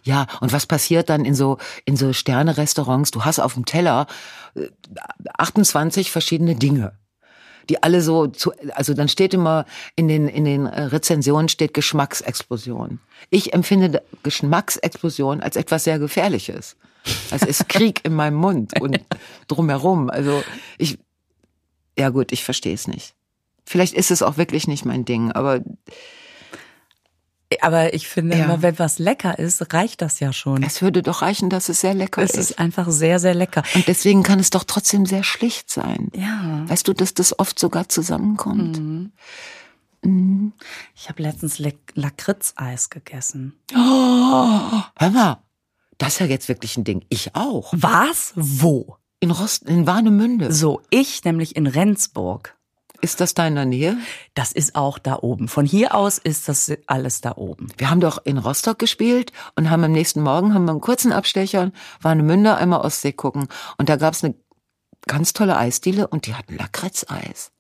Ja, 0.02 0.26
und 0.40 0.52
was 0.52 0.66
passiert 0.66 1.08
dann 1.10 1.24
in 1.24 1.34
so 1.34 1.58
in 1.84 1.96
so 1.96 2.12
Sterne-Restaurants? 2.12 3.10
Du 3.10 3.24
hast 3.24 3.38
auf 3.38 3.54
dem 3.54 3.64
Teller 3.66 4.06
äh, 4.54 4.68
28 5.38 6.10
verschiedene 6.10 6.54
Dinge, 6.56 6.92
die 7.68 7.82
alle 7.82 8.00
so 8.00 8.26
zu, 8.26 8.52
also 8.74 8.94
dann 8.94 9.08
steht 9.08 9.34
immer 9.34 9.66
in 9.96 10.08
den 10.08 10.26
in 10.26 10.44
den 10.46 10.64
äh, 10.66 10.82
Rezensionen 10.84 11.48
steht 11.50 11.74
Geschmacksexplosion. 11.74 12.98
Ich 13.28 13.52
empfinde 13.52 14.02
Geschmacksexplosion 14.22 15.40
als 15.42 15.56
etwas 15.56 15.84
sehr 15.84 15.98
Gefährliches. 15.98 16.76
Es 17.30 17.42
ist 17.42 17.68
Krieg 17.68 18.00
in 18.04 18.14
meinem 18.14 18.34
Mund 18.36 18.80
und 18.80 18.98
drumherum. 19.48 20.10
Also 20.10 20.42
ich, 20.78 20.98
ja 21.98 22.08
gut, 22.10 22.32
ich 22.32 22.44
verstehe 22.44 22.74
es 22.74 22.86
nicht. 22.88 23.14
Vielleicht 23.66 23.94
ist 23.94 24.10
es 24.10 24.22
auch 24.22 24.36
wirklich 24.36 24.66
nicht 24.66 24.84
mein 24.84 25.04
Ding, 25.04 25.32
aber 25.32 25.60
Aber 27.60 27.94
ich 27.94 28.06
finde 28.06 28.36
Ja. 28.38 28.44
immer, 28.44 28.62
wenn 28.62 28.78
was 28.78 29.00
lecker 29.00 29.36
ist, 29.38 29.72
reicht 29.74 30.02
das 30.02 30.20
ja 30.20 30.32
schon. 30.32 30.62
es 30.62 30.82
würde 30.82 31.02
doch 31.02 31.20
reichen, 31.20 31.50
dass 31.50 31.68
es 31.68 31.80
sehr 31.80 31.94
lecker 31.94 32.22
Es 32.22 32.30
ist. 32.30 32.50
ist 32.52 32.58
einfach 32.60 32.88
sehr, 32.90 33.18
sehr 33.18 33.34
lecker. 33.34 33.64
Und 33.74 33.88
deswegen 33.88 34.22
kann 34.22 34.38
es 34.38 34.50
doch 34.50 34.62
trotzdem 34.62 35.04
sehr 35.04 35.24
schlicht 35.24 35.68
sein. 35.68 36.10
Ja. 36.14 36.62
Weißt 36.68 36.86
du, 36.86 36.92
dass 36.92 37.12
das 37.12 37.36
oft 37.40 37.58
sogar 37.58 37.88
zusammenkommt? 37.88 39.10
Ich 40.94 41.08
habe 41.08 41.22
letztens 41.22 41.58
Le 41.58 41.74
Lakritzeis 41.94 42.88
gegessen. 42.88 43.54
Oh, 43.74 43.76
hör 44.96 45.10
mal, 45.10 45.42
das 45.98 46.14
ist 46.14 46.18
ja 46.20 46.26
jetzt 46.26 46.48
wirklich 46.48 46.76
ein 46.76 46.84
Ding. 46.84 47.04
Ich 47.08 47.34
auch. 47.34 47.72
Was? 47.76 48.32
Wo? 48.36 48.96
In 49.20 49.30
Rost, 49.30 49.64
in 49.64 49.86
Warnemünde. 49.86 50.52
So, 50.52 50.80
ich 50.88 51.24
nämlich 51.24 51.54
in 51.54 51.66
Rendsburg. 51.66 52.56
Ist 53.02 53.20
das 53.20 53.34
da 53.34 53.46
in 53.46 53.54
der 53.54 53.64
Nähe? 53.64 53.96
Das 54.34 54.52
ist 54.52 54.74
auch 54.74 54.98
da 54.98 55.18
oben. 55.20 55.48
Von 55.48 55.64
hier 55.64 55.94
aus 55.94 56.18
ist 56.18 56.48
das 56.48 56.72
alles 56.86 57.20
da 57.20 57.36
oben. 57.36 57.68
Wir 57.78 57.90
haben 57.90 58.00
doch 58.00 58.24
in 58.24 58.38
Rostock 58.38 58.78
gespielt 58.78 59.32
und 59.56 59.70
haben 59.70 59.84
am 59.84 59.92
nächsten 59.92 60.22
Morgen 60.22 60.54
haben 60.54 60.64
wir 60.64 60.72
einen 60.72 60.80
kurzen 60.80 61.12
Abstecher, 61.12 61.70
Warnemünde, 62.00 62.56
einmal 62.56 62.80
Ostsee 62.80 63.12
gucken. 63.12 63.48
Und 63.78 63.88
da 63.88 63.96
gab's 63.96 64.24
eine 64.24 64.34
ganz 65.06 65.32
tolle 65.32 65.56
Eisdiele 65.56 66.08
und 66.08 66.26
die 66.26 66.34
hatten 66.34 66.56
Lakritzeis. 66.56 67.52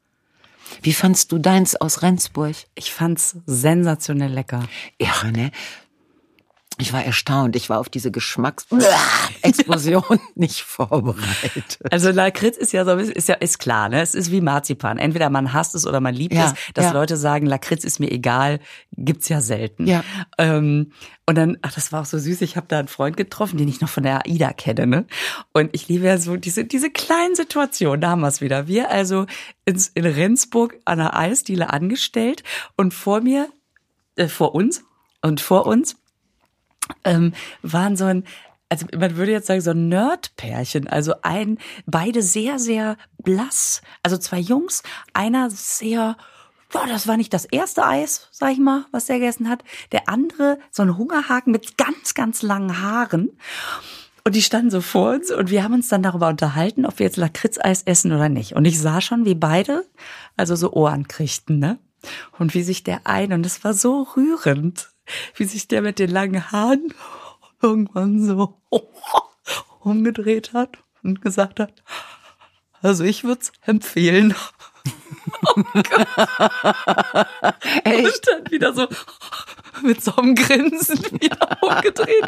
Wie 0.82 0.92
fandst 0.92 1.32
du 1.32 1.38
deins 1.38 1.74
aus 1.76 2.02
Rendsburg? 2.02 2.54
Ich 2.74 2.92
fand's 2.92 3.36
sensationell 3.46 4.32
lecker. 4.32 4.68
Ja, 5.00 5.30
ne? 5.30 5.50
Ich 6.80 6.92
war 6.92 7.04
erstaunt. 7.04 7.56
Ich 7.56 7.70
war 7.70 7.78
auf 7.78 7.88
diese 7.88 8.10
Geschmacksexplosion 8.10 10.20
nicht 10.34 10.62
vorbereitet. 10.62 11.78
Also 11.90 12.10
Lakritz 12.10 12.56
ist 12.56 12.72
ja 12.72 12.84
so 12.84 12.92
ein 12.92 12.98
bisschen, 12.98 13.14
ist 13.14 13.28
ja 13.28 13.36
ist 13.36 13.58
klar, 13.58 13.88
ne? 13.88 14.00
Es 14.00 14.14
ist 14.14 14.30
wie 14.30 14.40
Marzipan. 14.40 14.98
Entweder 14.98 15.30
man 15.30 15.52
hasst 15.52 15.74
es 15.74 15.86
oder 15.86 16.00
man 16.00 16.14
liebt 16.14 16.34
Ja, 16.34 16.46
es. 16.46 16.54
Dass 16.74 16.86
ja. 16.86 16.92
Leute 16.92 17.16
sagen, 17.16 17.46
Lakritz 17.46 17.84
ist 17.84 18.00
mir 18.00 18.10
egal, 18.10 18.60
gibt's 18.92 19.28
ja 19.28 19.40
selten. 19.40 19.86
Ja. 19.86 20.04
Ähm, 20.38 20.92
und 21.26 21.36
dann, 21.36 21.58
ach, 21.62 21.72
das 21.72 21.92
war 21.92 22.02
auch 22.02 22.06
so 22.06 22.18
süß. 22.18 22.40
Ich 22.42 22.56
habe 22.56 22.66
da 22.68 22.80
einen 22.80 22.88
Freund 22.88 23.16
getroffen, 23.16 23.56
den 23.56 23.68
ich 23.68 23.80
noch 23.80 23.88
von 23.88 24.02
der 24.02 24.26
AIDA 24.26 24.52
kenne, 24.52 24.86
ne? 24.86 25.06
Und 25.52 25.70
ich 25.72 25.88
liebe 25.88 26.06
ja 26.06 26.18
so 26.18 26.36
diese 26.36 26.64
diese 26.64 26.90
kleinen 26.90 27.36
Situationen. 27.36 28.00
Da 28.00 28.10
haben 28.10 28.20
wir's 28.20 28.40
wieder. 28.40 28.66
Wir 28.66 28.90
also 28.90 29.26
ins, 29.64 29.88
in 29.88 30.06
Rendsburg 30.06 30.76
an 30.84 30.98
der 30.98 31.16
Eisdiele 31.16 31.70
angestellt 31.70 32.42
und 32.76 32.94
vor 32.94 33.20
mir, 33.20 33.48
äh, 34.16 34.26
vor 34.26 34.54
uns 34.54 34.82
und 35.22 35.40
vor 35.40 35.66
uns 35.66 35.99
ähm, 37.04 37.32
waren 37.62 37.96
so 37.96 38.04
ein, 38.06 38.24
also 38.68 38.86
man 38.96 39.16
würde 39.16 39.32
jetzt 39.32 39.48
sagen, 39.48 39.60
so 39.60 39.72
ein 39.72 39.88
Nerd-Pärchen. 39.88 40.86
Also 40.86 41.14
ein, 41.22 41.58
beide 41.86 42.22
sehr, 42.22 42.58
sehr 42.58 42.96
blass. 43.22 43.82
Also 44.02 44.16
zwei 44.16 44.38
Jungs, 44.38 44.82
einer 45.12 45.50
sehr, 45.50 46.16
boah, 46.72 46.86
das 46.86 47.08
war 47.08 47.16
nicht 47.16 47.34
das 47.34 47.44
erste 47.44 47.84
Eis, 47.84 48.28
sag 48.30 48.52
ich 48.52 48.58
mal, 48.58 48.86
was 48.92 49.06
der 49.06 49.18
gegessen 49.18 49.48
hat. 49.48 49.64
Der 49.92 50.08
andere, 50.08 50.58
so 50.70 50.82
ein 50.82 50.96
Hungerhaken 50.96 51.52
mit 51.52 51.76
ganz, 51.76 52.14
ganz 52.14 52.42
langen 52.42 52.80
Haaren. 52.80 53.30
Und 54.24 54.34
die 54.36 54.42
standen 54.42 54.70
so 54.70 54.80
vor 54.80 55.14
uns 55.14 55.30
und 55.30 55.50
wir 55.50 55.64
haben 55.64 55.74
uns 55.74 55.88
dann 55.88 56.02
darüber 56.02 56.28
unterhalten, 56.28 56.84
ob 56.86 56.98
wir 56.98 57.06
jetzt 57.06 57.16
Lakritzeis 57.16 57.82
essen 57.82 58.12
oder 58.12 58.28
nicht. 58.28 58.52
Und 58.52 58.66
ich 58.66 58.78
sah 58.78 59.00
schon, 59.00 59.24
wie 59.24 59.34
beide 59.34 59.84
also 60.36 60.54
so 60.56 60.72
Ohren 60.72 61.08
kriegten, 61.08 61.58
ne? 61.58 61.78
Und 62.38 62.54
wie 62.54 62.62
sich 62.62 62.82
der 62.82 63.00
ein, 63.04 63.32
und 63.32 63.44
es 63.44 63.62
war 63.64 63.74
so 63.74 64.06
rührend, 64.16 64.90
wie 65.34 65.44
sich 65.44 65.68
der 65.68 65.82
mit 65.82 65.98
den 65.98 66.10
langen 66.10 66.50
Haaren 66.52 66.92
irgendwann 67.62 68.24
so 68.24 68.60
umgedreht 69.80 70.52
hat 70.52 70.78
und 71.02 71.20
gesagt 71.22 71.60
hat, 71.60 71.82
also 72.82 73.04
ich 73.04 73.24
würde 73.24 73.42
es 73.42 73.52
empfehlen. 73.62 74.34
Und 75.54 75.66
dann 78.26 78.50
wieder 78.50 78.72
so 78.72 78.86
mit 79.82 80.02
so 80.02 80.14
einem 80.16 80.34
Grinsen 80.34 80.98
wieder 81.20 81.58
umgedreht. 81.60 82.24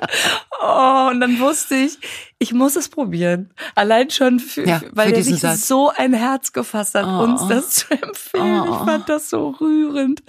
Oh, 0.60 1.08
und 1.10 1.20
dann 1.20 1.38
wusste 1.38 1.74
ich, 1.76 1.98
ich 2.38 2.52
muss 2.52 2.76
es 2.76 2.88
probieren. 2.88 3.52
Allein 3.74 4.10
schon, 4.10 4.38
für, 4.40 4.66
Ja, 4.66 4.80
weil 4.92 5.08
für 5.08 5.14
er 5.14 5.18
diesen 5.18 5.32
sich 5.34 5.40
Satz. 5.42 5.66
so 5.68 5.90
ein 5.90 6.12
Herz 6.12 6.52
gefasst 6.52 6.94
hat, 6.94 7.06
Oh, 7.06 7.24
uns 7.24 7.42
oh. 7.42 7.48
das 7.48 7.70
zu 7.70 7.90
empfehlen. 7.90 8.64
Ich 8.64 8.76
fand 8.78 9.08
das 9.08 9.30
so 9.30 9.50
rührend. 9.50 10.22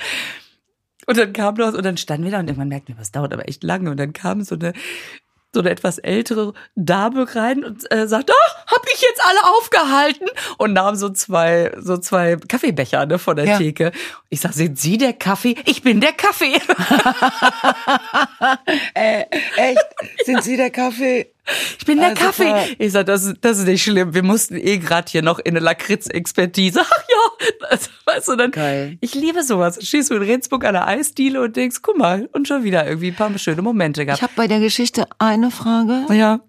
Und 1.05 1.17
dann 1.17 1.33
kam 1.33 1.55
das 1.55 1.75
und 1.75 1.83
dann 1.83 1.97
standen 1.97 2.25
wir 2.25 2.31
da 2.31 2.39
und 2.39 2.47
irgendwann 2.47 2.69
merkten 2.69 2.95
wir, 2.95 2.99
das 2.99 3.11
dauert 3.11 3.33
aber 3.33 3.47
echt 3.47 3.63
lange. 3.63 3.91
Und 3.91 3.97
dann 3.97 4.13
kam 4.13 4.41
so 4.41 4.55
eine 4.55 4.73
so 5.55 5.59
eine 5.59 5.69
etwas 5.69 5.99
ältere 5.99 6.53
Dame 6.75 7.27
rein 7.35 7.63
und 7.63 7.89
äh, 7.91 8.07
sagt, 8.07 8.31
ach, 8.31 8.65
hab 8.65 8.83
ich 8.91 8.99
jetzt 9.01 9.21
alle 9.23 9.55
aufgehalten 9.55 10.27
und 10.57 10.73
nahm 10.73 10.95
so 10.95 11.09
zwei 11.09 11.71
so 11.79 11.97
zwei 11.97 12.37
Kaffeebecher 12.37 13.05
ne, 13.05 13.19
von 13.19 13.35
der 13.35 13.45
Ja. 13.45 13.57
Theke. 13.59 13.91
Ich 14.29 14.39
sag, 14.41 14.53
sind 14.53 14.79
Sie 14.79 14.97
der 14.97 15.13
Kaffee? 15.13 15.55
Ich 15.65 15.83
bin 15.83 16.01
der 16.01 16.13
Kaffee. 16.13 16.59
Äh, 18.95 19.25
echt? 19.55 19.79
Sind 20.25 20.43
Sie 20.43 20.57
der 20.57 20.69
Kaffee? 20.69 21.31
Ich 21.77 21.85
bin 21.85 21.97
der 21.99 22.11
Ah, 22.11 22.13
Kaffee. 22.13 22.75
Ich 22.79 22.93
sag, 22.93 23.05
das, 23.05 23.25
ist- 23.25 23.37
das 23.41 23.59
ist 23.59 23.65
nicht 23.67 23.83
schlimm. 23.83 24.13
Wir 24.13 24.23
mussten 24.23 24.55
eh 24.55 24.77
gerade 24.77 25.11
hier 25.11 25.21
noch 25.21 25.39
in 25.39 25.47
eine 25.57 25.59
Lakritz-Expertise. 25.59 26.79
Ach 26.81 26.91
ja, 27.09 27.47
das, 27.69 27.89
weißt 28.05 28.27
du, 28.29 28.35
dann. 28.37 28.51
Geil. 28.51 28.97
Ich 29.01 29.13
liebe 29.15 29.43
sowas. 29.43 29.77
Stehst 29.85 30.09
du 30.09 30.15
in 30.15 30.21
Rendsburg 30.23 30.63
an 30.65 30.73
der 30.73 30.87
Eisdiele 30.87 31.41
und 31.41 31.55
denkst, 31.55 31.77
guck 31.81 31.97
mal, 31.97 32.29
und 32.31 32.47
schon 32.47 32.63
wieder 32.63 32.87
irgendwie 32.87 33.09
ein 33.09 33.15
paar 33.15 33.37
schöne 33.37 33.61
Momente 33.61 34.01
Ich 34.01 34.07
gehabt. 34.07 34.21
habe 34.21 34.33
bei 34.35 34.47
der 34.47 34.59
Geschichte 34.59 35.05
eine 35.19 35.51
Frage. 35.51 36.05
ja. 36.13 36.39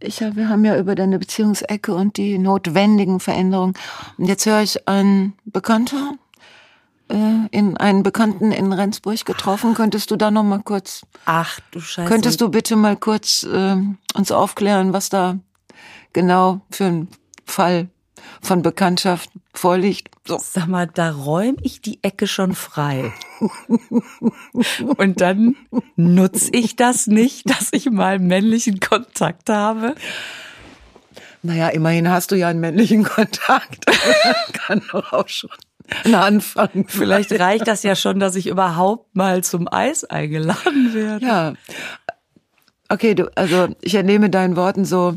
Ich 0.00 0.22
hab, 0.22 0.36
wir 0.36 0.50
haben 0.50 0.64
ja 0.66 0.76
über 0.78 0.94
deine 0.96 1.18
Beziehungsecke 1.18 1.94
und 1.94 2.18
die 2.18 2.36
notwendigen 2.36 3.20
Veränderungen. 3.20 3.72
Und 4.18 4.26
jetzt 4.26 4.44
höre 4.44 4.60
ich 4.60 4.86
einen 4.86 5.32
Bekannter, 5.46 6.12
in 7.08 7.76
einen 7.76 8.02
Bekannten 8.02 8.50
in 8.50 8.72
Rendsburg 8.72 9.24
getroffen. 9.24 9.74
Könntest 9.74 10.10
du 10.10 10.16
da 10.16 10.30
noch 10.30 10.42
mal 10.42 10.60
kurz, 10.62 11.02
Ach 11.26 11.60
du 11.70 11.80
Scheiße. 11.80 12.08
könntest 12.08 12.40
du 12.40 12.48
bitte 12.48 12.76
mal 12.76 12.96
kurz 12.96 13.42
äh, 13.42 13.76
uns 14.14 14.32
aufklären, 14.32 14.92
was 14.92 15.10
da 15.10 15.38
genau 16.12 16.62
für 16.70 16.84
ein 16.84 17.08
Fall 17.44 17.88
von 18.40 18.62
Bekanntschaft 18.62 19.30
vorliegt? 19.52 20.08
So. 20.26 20.38
Sag 20.42 20.66
mal, 20.66 20.86
da 20.86 21.10
räume 21.10 21.58
ich 21.62 21.82
die 21.82 22.02
Ecke 22.02 22.26
schon 22.26 22.54
frei. 22.54 23.12
Und 24.96 25.20
dann 25.20 25.56
nutze 25.96 26.50
ich 26.52 26.76
das 26.76 27.06
nicht, 27.06 27.48
dass 27.50 27.68
ich 27.72 27.90
mal 27.90 28.18
männlichen 28.18 28.80
Kontakt 28.80 29.50
habe. 29.50 29.94
Naja, 31.42 31.68
immerhin 31.68 32.08
hast 32.08 32.30
du 32.30 32.36
ja 32.36 32.48
einen 32.48 32.60
männlichen 32.60 33.04
Kontakt. 33.04 33.84
Kann 34.54 34.80
doch 34.90 35.12
auch 35.12 35.28
schon 35.28 35.50
ein 36.04 36.14
Anfang. 36.14 36.86
Vielleicht 36.88 37.32
reicht 37.32 37.66
das 37.66 37.82
ja 37.82 37.94
schon, 37.94 38.18
dass 38.18 38.36
ich 38.36 38.46
überhaupt 38.46 39.14
mal 39.14 39.44
zum 39.44 39.68
Eis 39.70 40.04
eingeladen 40.04 40.94
werde. 40.94 41.26
Ja. 41.26 41.52
Okay, 42.88 43.14
du, 43.14 43.30
also 43.36 43.68
ich 43.80 43.94
entnehme 43.94 44.30
deinen 44.30 44.56
Worten 44.56 44.84
so, 44.84 45.14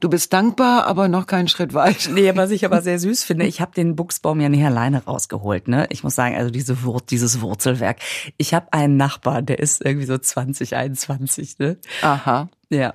du 0.00 0.08
bist 0.08 0.32
dankbar, 0.32 0.86
aber 0.86 1.08
noch 1.08 1.26
keinen 1.26 1.48
Schritt 1.48 1.74
weiter. 1.74 2.10
Nee, 2.10 2.34
was 2.36 2.50
ich 2.50 2.64
aber 2.64 2.80
sehr 2.80 2.98
süß 2.98 3.24
finde, 3.24 3.46
ich 3.46 3.60
habe 3.60 3.72
den 3.72 3.96
Buchsbaum 3.96 4.40
ja 4.40 4.48
nicht 4.48 4.64
alleine 4.64 5.04
rausgeholt. 5.04 5.68
Ne? 5.68 5.86
Ich 5.90 6.04
muss 6.04 6.14
sagen, 6.14 6.36
also 6.36 6.50
diese 6.50 6.82
Wur 6.84 7.00
dieses 7.08 7.40
Wurzelwerk. 7.40 7.98
Ich 8.36 8.54
habe 8.54 8.72
einen 8.72 8.96
Nachbar, 8.96 9.42
der 9.42 9.58
ist 9.58 9.84
irgendwie 9.84 10.06
so 10.06 10.18
20, 10.18 10.76
21. 10.76 11.58
Ne? 11.58 11.78
Aha. 12.02 12.48
Ja. 12.70 12.94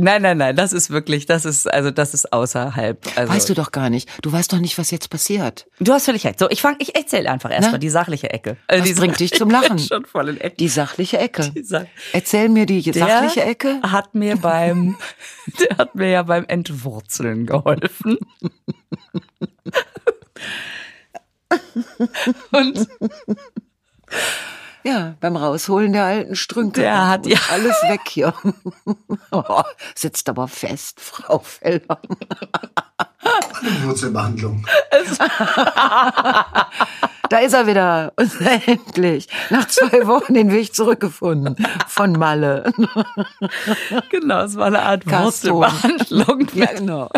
Nein, 0.00 0.22
nein, 0.22 0.38
nein, 0.38 0.54
das 0.54 0.72
ist 0.72 0.90
wirklich, 0.90 1.26
das 1.26 1.44
ist, 1.44 1.66
also 1.72 1.90
das 1.90 2.14
ist 2.14 2.32
außerhalb. 2.32 3.04
Also, 3.16 3.32
Weißt 3.32 3.48
du 3.48 3.54
doch 3.54 3.72
gar 3.72 3.90
nicht. 3.90 4.08
Du 4.22 4.30
weißt 4.30 4.52
doch 4.52 4.60
nicht, 4.60 4.78
was 4.78 4.90
jetzt 4.92 5.10
passiert. 5.10 5.66
Du 5.80 5.92
hast 5.92 6.04
völlig 6.04 6.24
recht. 6.24 6.38
So, 6.38 6.48
ich 6.50 6.60
fang, 6.62 6.76
ich 6.78 6.94
erzähle 6.94 7.30
einfach 7.30 7.50
erstmal 7.50 7.80
die 7.80 7.90
sachliche 7.90 8.30
Ecke. 8.30 8.56
Äh, 8.68 8.80
Was 8.80 8.86
die 8.88 8.94
bringt 8.94 9.18
dich 9.18 9.32
zum 9.34 9.50
Lachen? 9.50 9.78
Schon 9.78 10.04
voll 10.06 10.28
in 10.28 10.40
Ecke. 10.40 10.56
Die 10.56 10.68
sachliche 10.68 11.18
Ecke. 11.18 11.50
Die 11.50 11.64
Sach- 11.64 11.86
Erzähl 12.12 12.48
mir 12.48 12.64
die 12.66 12.82
Der 12.82 12.94
sachliche 13.06 13.42
Ecke. 13.44 13.80
Hat 13.82 14.14
mir 14.14 14.36
beim, 14.36 14.96
der 15.60 15.78
hat 15.78 15.94
mir 15.96 16.10
ja 16.10 16.22
beim 16.22 16.44
Entwurzeln 16.46 17.44
geholfen. 17.46 18.18
Und 22.52 22.86
Ja, 24.88 25.14
beim 25.20 25.36
Rausholen 25.36 25.92
der 25.92 26.04
alten 26.04 26.36
Strünke. 26.36 26.80
Der 26.80 27.08
hat 27.08 27.26
ja- 27.26 27.38
alles 27.50 27.74
weg 27.88 28.00
hier. 28.08 28.32
Oh, 29.30 29.62
sitzt 29.94 30.28
aber 30.28 30.48
fest, 30.48 31.00
Frau 31.00 31.38
Feller. 31.40 32.00
Wurzelbehandlung. 33.84 34.64
Da 37.30 37.38
ist 37.40 37.52
er 37.52 37.66
wieder. 37.66 38.12
Und 38.16 38.32
endlich. 38.66 39.28
Nach 39.50 39.66
zwei 39.68 40.06
Wochen 40.06 40.32
den 40.32 40.50
Weg 40.50 40.74
zurückgefunden. 40.74 41.56
Von 41.86 42.12
Malle. 42.12 42.72
genau, 44.10 44.44
es 44.44 44.56
war 44.56 44.68
eine 44.68 44.80
Art 44.80 45.04
Gaston. 45.04 45.52
Wurzelbehandlung. 45.56 46.48
Ja, 46.54 46.72
genau. 46.72 47.10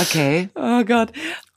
Okay. 0.00 0.48
Oh 0.56 0.82
Gott. 0.84 1.12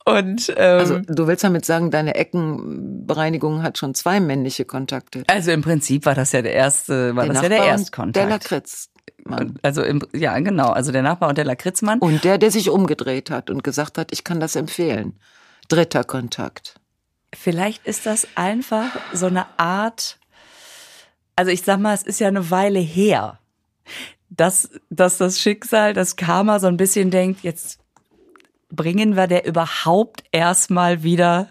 Und 0.07 0.53
ähm, 0.55 0.79
Also 0.79 0.99
du 0.99 1.27
willst 1.27 1.43
damit 1.43 1.65
sagen, 1.65 1.91
deine 1.91 2.15
Eckenbereinigung 2.15 3.61
hat 3.61 3.77
schon 3.77 3.93
zwei 3.93 4.21
männliche 4.21 4.63
Kontakte. 4.63 5.25
Also 5.27 5.51
im 5.51 5.61
Prinzip 5.61 6.05
war 6.05 6.15
das 6.15 6.31
ja 6.31 6.41
der 6.41 6.53
erste, 6.53 7.13
war 7.13 7.25
das 7.25 7.41
ja 7.41 7.49
der 7.49 7.57
Nachbar 7.57 7.67
Erstkontakt. 7.67 8.15
Der 8.15 8.29
Lakritzmann. 8.29 9.59
Also 9.63 9.83
im, 9.83 10.01
ja, 10.13 10.39
genau. 10.39 10.69
Also 10.69 10.93
der 10.93 11.01
Nachbar 11.01 11.27
und 11.27 11.37
der 11.37 11.43
Lakritzmann. 11.43 11.99
Und 11.99 12.23
der, 12.23 12.37
der 12.37 12.51
sich 12.51 12.69
umgedreht 12.69 13.29
hat 13.29 13.49
und 13.49 13.65
gesagt 13.65 13.97
hat, 13.97 14.13
ich 14.13 14.23
kann 14.23 14.39
das 14.39 14.55
empfehlen. 14.55 15.19
Dritter 15.67 16.05
Kontakt. 16.05 16.75
Vielleicht 17.35 17.85
ist 17.85 18.05
das 18.05 18.25
einfach 18.35 18.97
so 19.11 19.25
eine 19.25 19.45
Art, 19.57 20.19
also 21.35 21.51
ich 21.51 21.63
sag 21.63 21.81
mal, 21.81 21.93
es 21.93 22.03
ist 22.03 22.21
ja 22.21 22.29
eine 22.29 22.49
Weile 22.49 22.79
her, 22.79 23.39
dass, 24.29 24.69
dass 24.89 25.17
das 25.17 25.41
Schicksal, 25.41 25.91
das 25.93 26.15
Karma 26.15 26.59
so 26.59 26.67
ein 26.67 26.77
bisschen 26.77 27.11
denkt, 27.11 27.43
jetzt 27.43 27.79
bringen 28.69 29.15
wir 29.15 29.27
der 29.27 29.45
überhaupt 29.45 30.23
erstmal 30.31 31.03
wieder 31.03 31.49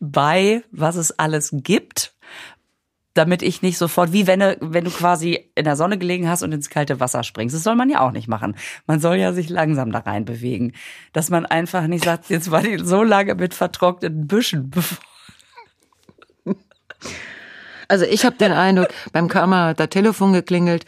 bei, 0.00 0.62
was 0.70 0.96
es 0.96 1.18
alles 1.18 1.50
gibt, 1.52 2.14
damit 3.14 3.42
ich 3.42 3.62
nicht 3.62 3.78
sofort, 3.78 4.12
wie 4.12 4.26
wenn 4.26 4.40
du, 4.40 4.56
wenn 4.60 4.84
du 4.84 4.90
quasi 4.90 5.50
in 5.54 5.64
der 5.64 5.76
Sonne 5.76 5.98
gelegen 5.98 6.28
hast 6.28 6.42
und 6.42 6.52
ins 6.52 6.70
kalte 6.70 7.00
Wasser 7.00 7.24
springst. 7.24 7.54
Das 7.54 7.64
soll 7.64 7.74
man 7.74 7.90
ja 7.90 8.00
auch 8.00 8.12
nicht 8.12 8.28
machen. 8.28 8.56
Man 8.86 9.00
soll 9.00 9.16
ja 9.16 9.32
sich 9.32 9.48
langsam 9.48 9.90
da 9.90 9.98
rein 10.00 10.24
bewegen. 10.24 10.72
Dass 11.12 11.28
man 11.28 11.44
einfach 11.44 11.86
nicht 11.88 12.04
sagt, 12.04 12.30
jetzt 12.30 12.50
war 12.50 12.62
die 12.62 12.78
so 12.78 13.02
lange 13.02 13.34
mit 13.34 13.54
vertrockneten 13.54 14.26
Büschen, 14.26 14.70
bevor 14.70 14.98
Also 17.88 18.04
ich 18.04 18.24
habe 18.24 18.36
den 18.36 18.52
Eindruck, 18.52 18.88
beim 19.12 19.28
Karma 19.28 19.68
hat 19.68 19.80
das 19.80 19.88
Telefon 19.88 20.32
geklingelt 20.32 20.84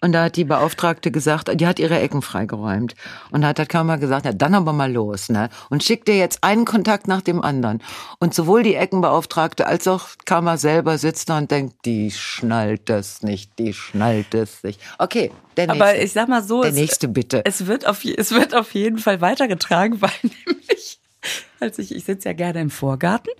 und 0.00 0.12
da 0.12 0.24
hat 0.24 0.36
die 0.36 0.44
Beauftragte 0.44 1.10
gesagt, 1.10 1.50
die 1.58 1.66
hat 1.66 1.78
ihre 1.78 1.98
Ecken 1.98 2.20
freigeräumt. 2.20 2.94
Und 3.30 3.40
da 3.40 3.48
hat 3.48 3.58
das 3.58 3.68
Karma 3.68 3.96
gesagt, 3.96 4.26
na 4.26 4.32
dann 4.32 4.54
aber 4.54 4.74
mal 4.74 4.92
los, 4.92 5.30
ne? 5.30 5.48
Und 5.70 5.82
schickt 5.82 6.08
dir 6.08 6.16
jetzt 6.18 6.44
einen 6.44 6.66
Kontakt 6.66 7.08
nach 7.08 7.22
dem 7.22 7.40
anderen. 7.40 7.82
Und 8.18 8.34
sowohl 8.34 8.62
die 8.62 8.74
Eckenbeauftragte 8.74 9.66
als 9.66 9.88
auch 9.88 10.08
Karma 10.26 10.58
selber 10.58 10.98
sitzt 10.98 11.30
da 11.30 11.38
und 11.38 11.50
denkt, 11.50 11.86
die 11.86 12.10
schnallt 12.10 12.90
das 12.90 13.22
nicht, 13.22 13.58
die 13.58 13.72
schnallt 13.72 14.34
es 14.34 14.62
nicht. 14.62 14.78
Okay, 14.98 15.30
der 15.56 15.68
nächste. 15.68 15.82
Aber 15.82 15.98
ich 15.98 16.12
sag 16.12 16.28
mal 16.28 16.42
so, 16.42 16.60
der 16.60 16.72
es, 16.72 16.76
nächste 16.76 17.08
bitte. 17.08 17.42
es 17.46 17.66
wird 17.66 17.86
auf 17.86 18.04
es 18.04 18.32
wird 18.32 18.54
auf 18.54 18.74
jeden 18.74 18.98
Fall 18.98 19.22
weitergetragen, 19.22 19.98
weil 20.02 20.10
nämlich 20.22 21.00
als 21.60 21.78
ich 21.78 21.94
ich 21.94 22.04
sitze 22.04 22.28
ja 22.28 22.32
gerne 22.34 22.60
im 22.60 22.70
Vorgarten 22.70 23.30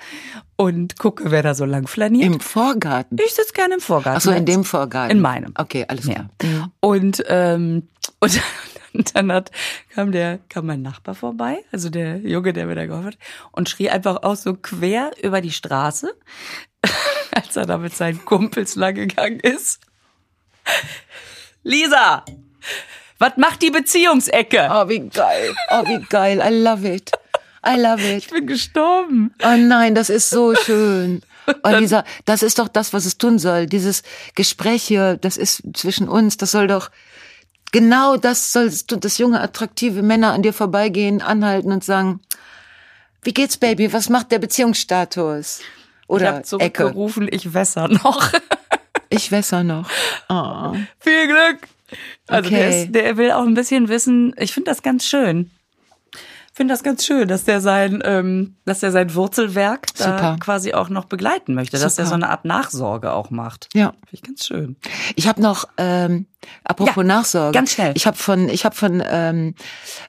und 0.57 0.99
gucke, 0.99 1.30
wer 1.30 1.43
da 1.43 1.55
so 1.55 1.64
lang 1.64 1.87
flaniert. 1.87 2.26
Im 2.26 2.41
Vorgarten. 2.41 3.18
ich 3.24 3.35
sitze 3.35 3.53
gerne 3.53 3.74
im 3.74 3.80
Vorgarten. 3.80 4.16
Ach 4.18 4.22
so, 4.22 4.30
in 4.30 4.47
dem 4.47 4.64
Vorgarten. 4.64 5.16
In 5.16 5.22
meinem. 5.22 5.53
Okay, 5.57 5.85
alles 5.89 6.07
Ja. 6.07 6.28
klar. 6.39 6.70
Und 6.80 7.22
ähm, 7.28 7.89
und 8.20 8.41
und 8.93 9.14
dann 9.16 9.32
hat, 9.32 9.51
kam 9.95 10.12
der 10.12 10.39
kam 10.49 10.66
mein 10.66 10.82
Nachbar 10.82 11.14
vorbei, 11.14 11.59
also 11.72 11.91
der 11.91 12.18
Junge, 12.18 12.53
der 12.53 12.66
mir 12.66 12.74
da 12.76 12.87
geholfen 12.87 13.07
hat, 13.09 13.18
und 13.53 13.68
schrie 13.68 13.91
einfach 13.91 14.22
auch 14.22 14.37
so 14.37 14.55
quer 14.55 15.11
über 15.22 15.41
die 15.41 15.51
Straße, 15.53 16.14
als 17.35 17.57
er 17.57 17.66
da 17.66 17.78
mit 17.78 17.95
seinen 17.97 18.24
Kumpels 18.24 18.76
lang 18.76 18.95
gegangen 18.95 19.41
ist. 19.41 19.80
Lisa, 21.62 22.24
was 23.18 23.37
macht 23.37 23.62
die 23.62 23.70
Beziehungsecke? 23.70 24.68
Oh, 24.70 24.89
wie 24.89 25.01
geil. 25.09 25.55
Oh, 25.70 25.82
wie 25.87 26.05
geil. 26.09 26.43
I 26.45 26.55
love 26.62 26.87
it. 26.89 27.11
I 27.67 27.77
love 27.81 28.03
it. 28.03 28.19
Ich 28.25 28.31
bin 28.31 28.47
gestorben. 28.47 29.35
Oh 29.43 29.57
nein, 29.57 29.95
das 29.95 30.11
ist 30.11 30.31
so 30.31 30.55
schön. 30.67 31.23
Und 31.62 31.81
dieser, 31.81 32.05
das 32.25 32.43
ist 32.43 32.59
doch 32.59 32.69
das, 32.69 32.93
was 32.93 33.05
es 33.05 33.19
tun 33.19 33.39
soll. 33.39 33.67
Dieses 33.67 34.03
Gespräch 34.35 34.83
hier, 34.83 35.17
das 35.19 35.37
ist 35.37 35.62
zwischen 35.75 36.09
uns, 36.09 36.37
das 36.39 36.51
soll 36.53 36.67
doch, 36.69 36.91
genau 37.73 38.17
das 38.17 38.53
soll 38.53 38.71
dass 38.87 39.19
junge, 39.19 39.41
attraktive 39.41 40.03
Männer 40.03 40.33
an 40.33 40.43
dir 40.43 40.53
vorbeigehen, 40.55 41.21
anhalten 41.21 41.71
und 41.73 41.85
sagen, 41.85 42.21
wie 43.23 43.35
geht's, 43.35 43.57
Baby? 43.57 43.93
Was 43.93 44.09
macht 44.09 44.33
der 44.33 44.39
Beziehungsstatus? 44.39 45.61
Ich 45.61 45.65
Oder 46.09 46.27
habe 46.29 46.37
Ecke. 46.39 46.47
zurückgerufen, 46.49 47.29
ich 47.31 47.53
wässer 47.55 47.89
noch. 47.89 48.31
Ich 49.11 49.31
wässer 49.31 49.62
noch. 49.62 49.89
Oh. 50.29 50.75
Viel 50.99 51.29
Glück. 51.29 51.69
Also 52.27 52.51
der, 52.51 52.59
Okay. 52.69 52.83
ist, 52.85 52.93
der 52.95 53.17
will 53.17 53.31
auch 53.31 53.45
ein 53.45 53.55
bisschen 53.55 53.89
wissen. 53.89 54.35
Ich 54.39 54.53
finde 54.53 54.71
das 54.71 54.83
ganz 54.83 55.05
schön. 55.07 55.51
Finde 56.57 56.72
das 56.72 56.84
ganz 56.84 57.05
schön, 57.05 57.26
dass 57.26 57.42
der 57.44 57.61
sein, 57.61 58.00
ähm, 58.05 58.55
dass 58.64 58.78
der 58.78 58.92
sein 58.92 59.12
Wurzelwerk 59.14 59.88
da 59.98 60.05
Super. 60.05 60.36
quasi 60.38 60.72
auch 60.72 60.88
noch 60.88 61.07
begleiten 61.07 61.52
möchte, 61.55 61.78
dass 61.78 61.96
der 61.96 62.05
Super. 62.05 62.09
so 62.11 62.14
eine 62.14 62.30
Art 62.30 62.44
Nachsorge 62.44 63.12
auch 63.12 63.30
macht. 63.30 63.68
Ja. 63.74 63.88
Finde 63.90 64.09
ich 64.12 64.22
ganz 64.22 64.46
schön. 64.46 64.76
Ich 65.16 65.26
habe 65.26 65.42
noch, 65.42 65.64
ähm, 65.78 66.26
apropos 66.62 66.94
Ja, 66.96 67.02
Nachsorge. 67.02 67.52
ganz 67.59 67.72
schnell. 67.72 67.92
Ich 67.96 68.07
habe 68.07 68.16
von, 68.16 68.48
ich 68.48 68.64
habe 68.64 68.76
von 68.76 69.02
ähm, 69.05 69.55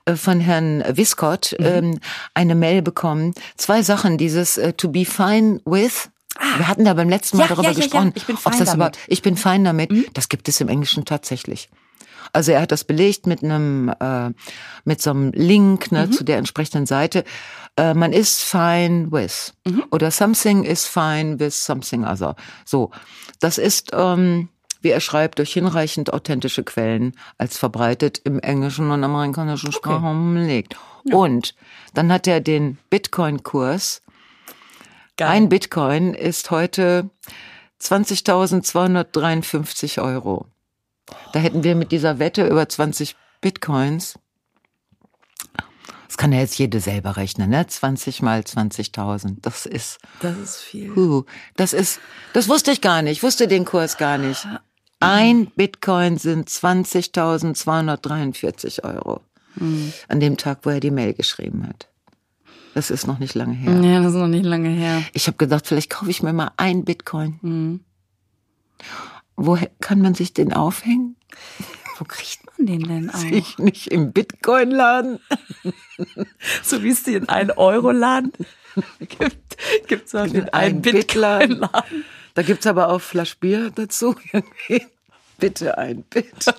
äh, 0.05 0.15
von 0.15 0.39
Herrn 0.39 0.83
Wiskott 0.95 1.55
Mhm. 1.59 1.65
ähm, 1.65 1.99
eine 2.35 2.53
Mail 2.53 2.83
bekommen. 2.83 3.33
Zwei 3.57 3.81
Sachen. 3.81 4.19
Dieses 4.19 4.57
äh, 4.59 4.73
to 4.73 4.89
be 4.89 5.03
fine 5.03 5.61
with. 5.65 6.09
Wir 6.57 6.67
hatten 6.67 6.85
da 6.85 6.93
beim 6.93 7.09
letzten 7.09 7.37
Mal 7.37 7.45
Ah. 7.45 7.47
Ja, 7.47 7.55
darüber 7.55 7.69
ja, 7.69 7.73
ja, 7.73 7.77
ja. 7.79 7.83
gesprochen. 7.85 8.11
Ich 8.15 8.25
bin 8.27 8.37
fein 8.37 8.59
das 8.59 8.69
damit. 8.71 8.95
Mhm. 8.97 9.01
Ich 9.07 9.21
bin 9.23 9.35
fein 9.37 9.63
damit. 9.63 9.89
Das 10.15 10.29
gibt 10.29 10.47
es 10.47 10.61
im 10.61 10.67
Englischen 10.69 11.05
tatsächlich. 11.05 11.69
Also 12.35 12.51
er 12.51 12.61
hat 12.61 12.71
das 12.71 12.83
belegt 12.83 13.25
mit 13.27 13.43
einem 13.43 13.89
äh, 13.99 14.29
mit 14.83 15.01
so 15.01 15.09
einem 15.11 15.31
Link 15.31 15.91
Mhm. 15.91 15.97
ne, 15.97 16.09
zu 16.11 16.23
der 16.23 16.37
entsprechenden 16.37 16.85
Seite. 16.85 17.23
Äh, 17.77 17.93
man 17.93 18.13
ist 18.13 18.41
fine 18.43 19.11
with 19.11 19.53
Mhm. 19.65 19.83
oder 19.91 20.11
something 20.11 20.63
is 20.63 20.85
fine 20.85 21.39
with 21.39 21.65
something 21.65 22.05
other. 22.05 22.35
So, 22.65 22.91
das 23.39 23.57
ist 23.57 23.91
ähm, 23.93 24.49
wie 24.81 24.89
er 24.91 24.99
schreibt, 24.99 25.39
durch 25.39 25.53
hinreichend 25.53 26.13
authentische 26.13 26.63
Quellen 26.63 27.13
als 27.39 27.57
verbreitet 27.57 28.21
im 28.23 28.37
englischen 28.39 28.91
und 28.91 29.03
amerikanischen 29.03 29.71
Sprachraum 29.71 30.35
belegt. 30.35 30.75
Und 31.11 31.55
dann 31.95 32.11
hat 32.11 32.27
er 32.27 32.39
den 32.39 32.77
Bitcoin-Kurs. 32.91 34.03
Ein 35.19 35.49
Bitcoin 35.49 36.13
ist 36.13 36.51
heute 36.51 37.09
20.253 37.81 39.99
Euro. 40.03 40.45
Da 41.33 41.39
hätten 41.39 41.63
wir 41.63 41.75
mit 41.75 41.91
dieser 41.91 42.19
Wette 42.19 42.47
über 42.47 42.67
20 42.67 43.15
Bitcoins, 43.41 44.17
das 46.07 46.17
kann 46.17 46.31
ja 46.31 46.39
jetzt 46.39 46.57
jede 46.57 46.79
selber 46.79 47.17
rechnen, 47.17 47.49
ne? 47.49 47.67
20 47.67 48.21
mal 48.21 48.39
20.000. 48.39 49.37
Das 49.41 49.65
ist, 49.65 49.97
das 50.21 50.37
ist 50.37 50.55
viel. 50.57 50.95
huh, 50.95 51.25
das 51.57 51.73
ist, 51.73 51.99
das 52.31 52.47
wusste 52.47 52.71
ich 52.71 52.79
gar 52.79 53.01
nicht, 53.01 53.17
ich 53.17 53.23
wusste 53.23 53.49
den 53.49 53.65
Kurs 53.65 53.97
gar 53.97 54.17
nicht. 54.17 54.47
Ein 55.01 55.47
Bitcoin 55.47 56.17
sind 56.17 56.49
20.243 56.49 58.85
Euro. 58.85 59.19
An 59.57 60.19
dem 60.19 60.37
Tag, 60.37 60.59
wo 60.63 60.69
er 60.69 60.79
die 60.79 60.91
Mail 60.91 61.13
geschrieben 61.13 61.67
hat. 61.67 61.87
Das 62.73 62.89
ist 62.91 63.07
noch 63.07 63.19
nicht 63.19 63.35
lange 63.35 63.53
her. 63.53 63.73
Ja, 63.81 64.01
das 64.01 64.13
ist 64.13 64.19
noch 64.19 64.27
nicht 64.27 64.45
lange 64.45 64.69
her. 64.69 65.01
Ich 65.13 65.27
habe 65.27 65.37
gedacht, 65.37 65.67
vielleicht 65.67 65.89
kaufe 65.89 66.11
ich 66.11 66.23
mir 66.23 66.33
mal 66.33 66.51
ein 66.57 66.83
Bitcoin. 66.83 67.79
Wo 68.79 68.83
he- 69.57 69.69
kann 69.81 70.01
man 70.01 70.13
sich 70.15 70.33
den 70.33 70.53
aufhängen? 70.53 71.15
Wo 71.97 72.05
kriegt 72.05 72.39
man 72.57 72.67
den 72.67 72.83
denn 72.83 73.09
auch? 73.09 73.23
Ich 73.23 73.57
nicht 73.57 73.87
im 73.87 74.11
Bitcoin-Laden. 74.11 75.19
So 76.63 76.83
wie 76.83 76.89
es 76.89 77.03
die 77.03 77.13
in 77.15 77.29
einen 77.29 77.51
Euro-Laden 77.51 78.33
gibt, 78.99 79.57
gibt's 79.87 80.13
auch 80.13 80.27
den 80.27 80.49
einen 80.49 80.73
einen 80.73 80.81
Bitladen. 80.81 81.49
Bitcoin-Laden. 81.59 82.05
Da 82.33 82.41
gibt's 82.41 82.67
aber 82.67 82.89
auch 82.89 82.99
Flasch 82.99 83.37
Bier 83.37 83.71
dazu. 83.73 84.15
Bitte 85.39 85.77
ein 85.77 86.03
Bit. 86.09 86.53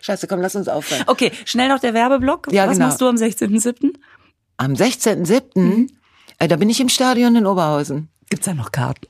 Scheiße, 0.00 0.26
komm, 0.28 0.40
lass 0.40 0.54
uns 0.56 0.68
aufhören. 0.68 1.02
Okay, 1.06 1.32
schnell 1.44 1.68
noch 1.68 1.80
der 1.80 1.94
Werbeblock. 1.94 2.52
Ja, 2.52 2.66
Was 2.68 2.74
genau. 2.74 2.86
machst 2.86 3.00
du 3.00 3.08
am 3.08 3.16
16.07.? 3.16 3.94
Am 4.56 4.72
16.07. 4.74 5.88
Äh, 6.38 6.48
da 6.48 6.56
bin 6.56 6.70
ich 6.70 6.80
im 6.80 6.88
Stadion 6.88 7.34
in 7.36 7.46
Oberhausen. 7.46 8.08
Gibt's 8.30 8.46
da 8.46 8.54
noch 8.54 8.70
Karten? 8.72 9.06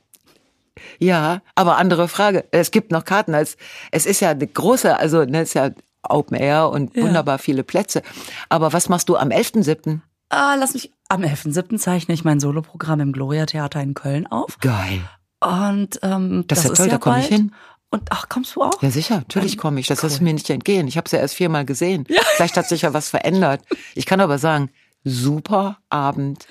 Ja, 0.99 1.41
aber 1.55 1.77
andere 1.77 2.07
Frage. 2.07 2.45
Es 2.51 2.71
gibt 2.71 2.91
noch 2.91 3.05
Karten. 3.05 3.33
Es, 3.33 3.57
es 3.91 4.05
ist 4.05 4.19
ja 4.19 4.29
eine 4.31 4.47
große, 4.47 4.97
also 4.97 5.23
ne, 5.25 5.41
es 5.41 5.49
ist 5.49 5.53
ja 5.55 5.69
Open 6.03 6.37
Air 6.37 6.69
und 6.69 6.95
Ja. 6.95 7.03
wunderbar 7.03 7.39
viele 7.39 7.63
Plätze. 7.63 8.01
Aber 8.49 8.71
was 8.73 8.89
machst 8.89 9.09
du 9.09 9.17
am 9.17 9.29
11.7.? 9.29 9.99
Ah, 10.29 10.55
lass 10.59 10.73
mich. 10.73 10.91
Am 11.09 11.21
11.7. 11.23 11.77
zeichne 11.77 12.13
ich 12.13 12.23
mein 12.23 12.39
Soloprogramm 12.39 12.99
im 12.99 13.11
Gloria 13.13 13.45
Theater 13.47 13.81
in 13.81 13.95
Köln 13.95 14.27
auf. 14.27 14.59
Geil. 14.59 15.01
Und 15.41 15.99
ähm, 16.03 16.43
Das 16.47 16.63
das, 16.63 16.71
ist 16.71 16.77
ja 16.79 16.85
toll, 16.85 16.85
ja 16.87 16.91
da 16.91 16.97
komm 16.99 17.17
ich 17.17 17.25
hin. 17.27 17.55
Und 17.91 18.03
ach, 18.11 18.29
kommst 18.29 18.55
du 18.55 18.61
auch? 18.61 18.81
Ja, 18.83 18.91
sicher, 18.91 19.15
natürlich 19.15 19.57
komme 19.57 19.79
ich. 19.79 19.87
Das 19.87 20.03
ist 20.03 20.17
cool. 20.19 20.25
mir 20.25 20.33
nicht 20.33 20.47
entgehen. 20.51 20.87
Ich 20.87 20.95
habe 20.97 21.05
es 21.05 21.11
ja 21.11 21.17
erst 21.19 21.33
viermal 21.33 21.65
gesehen. 21.65 22.05
Vielleicht 22.35 22.55
hat 22.55 22.67
sich 22.69 22.83
ja 22.83 22.93
was 22.93 23.09
verändert. 23.09 23.61
Ich 23.95 24.05
kann 24.05 24.21
aber 24.21 24.37
sagen, 24.37 24.69
super 25.03 25.79
Abend. 25.89 26.45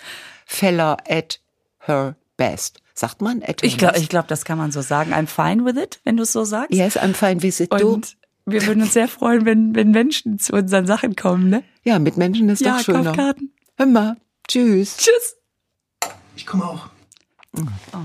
Feller 0.45 0.97
at 1.09 1.41
her 1.87 2.17
best. 2.37 2.81
Sagt 2.99 3.23
man 3.23 3.43
her 3.43 3.55
Ich 3.63 3.79
glaube, 3.79 3.97
ich 3.99 4.09
glaub, 4.09 4.27
das 4.27 4.45
kann 4.45 4.59
man 4.59 4.73
so 4.73 4.81
sagen. 4.81 5.13
I'm 5.15 5.29
fine 5.29 5.65
with 5.65 5.81
it, 5.81 6.01
wenn 6.03 6.17
du 6.17 6.25
es 6.25 6.33
so 6.33 6.43
sagst. 6.45 6.73
Yes, 6.75 6.99
I'm 6.99 7.15
fine 7.15 7.41
visit 7.41 7.73
du. 7.73 7.95
Und 7.95 8.17
wir 8.45 8.67
würden 8.67 8.83
uns 8.83 8.93
sehr 8.93 9.07
freuen, 9.07 9.45
wenn, 9.45 9.77
wenn 9.77 9.93
Menschen 9.93 10.41
zu 10.41 10.55
unseren 10.55 10.85
Sachen 10.85 11.15
kommen, 11.15 11.49
ne? 11.49 11.63
Ja, 11.85 12.01
mit 12.01 12.17
Menschen 12.17 12.49
ist 12.49 12.61
Ja, 12.61 12.79
doch 12.79 12.85
schöner. 12.85 13.05
Kaufkarten. 13.05 13.53
Hör 13.77 13.87
mal. 13.87 14.17
Tschüss. 14.49 14.97
Tschüss. 14.97 15.37
Ich 16.35 16.45
komme 16.45 16.65
auch. 16.65 16.89
Oh. 17.57 17.99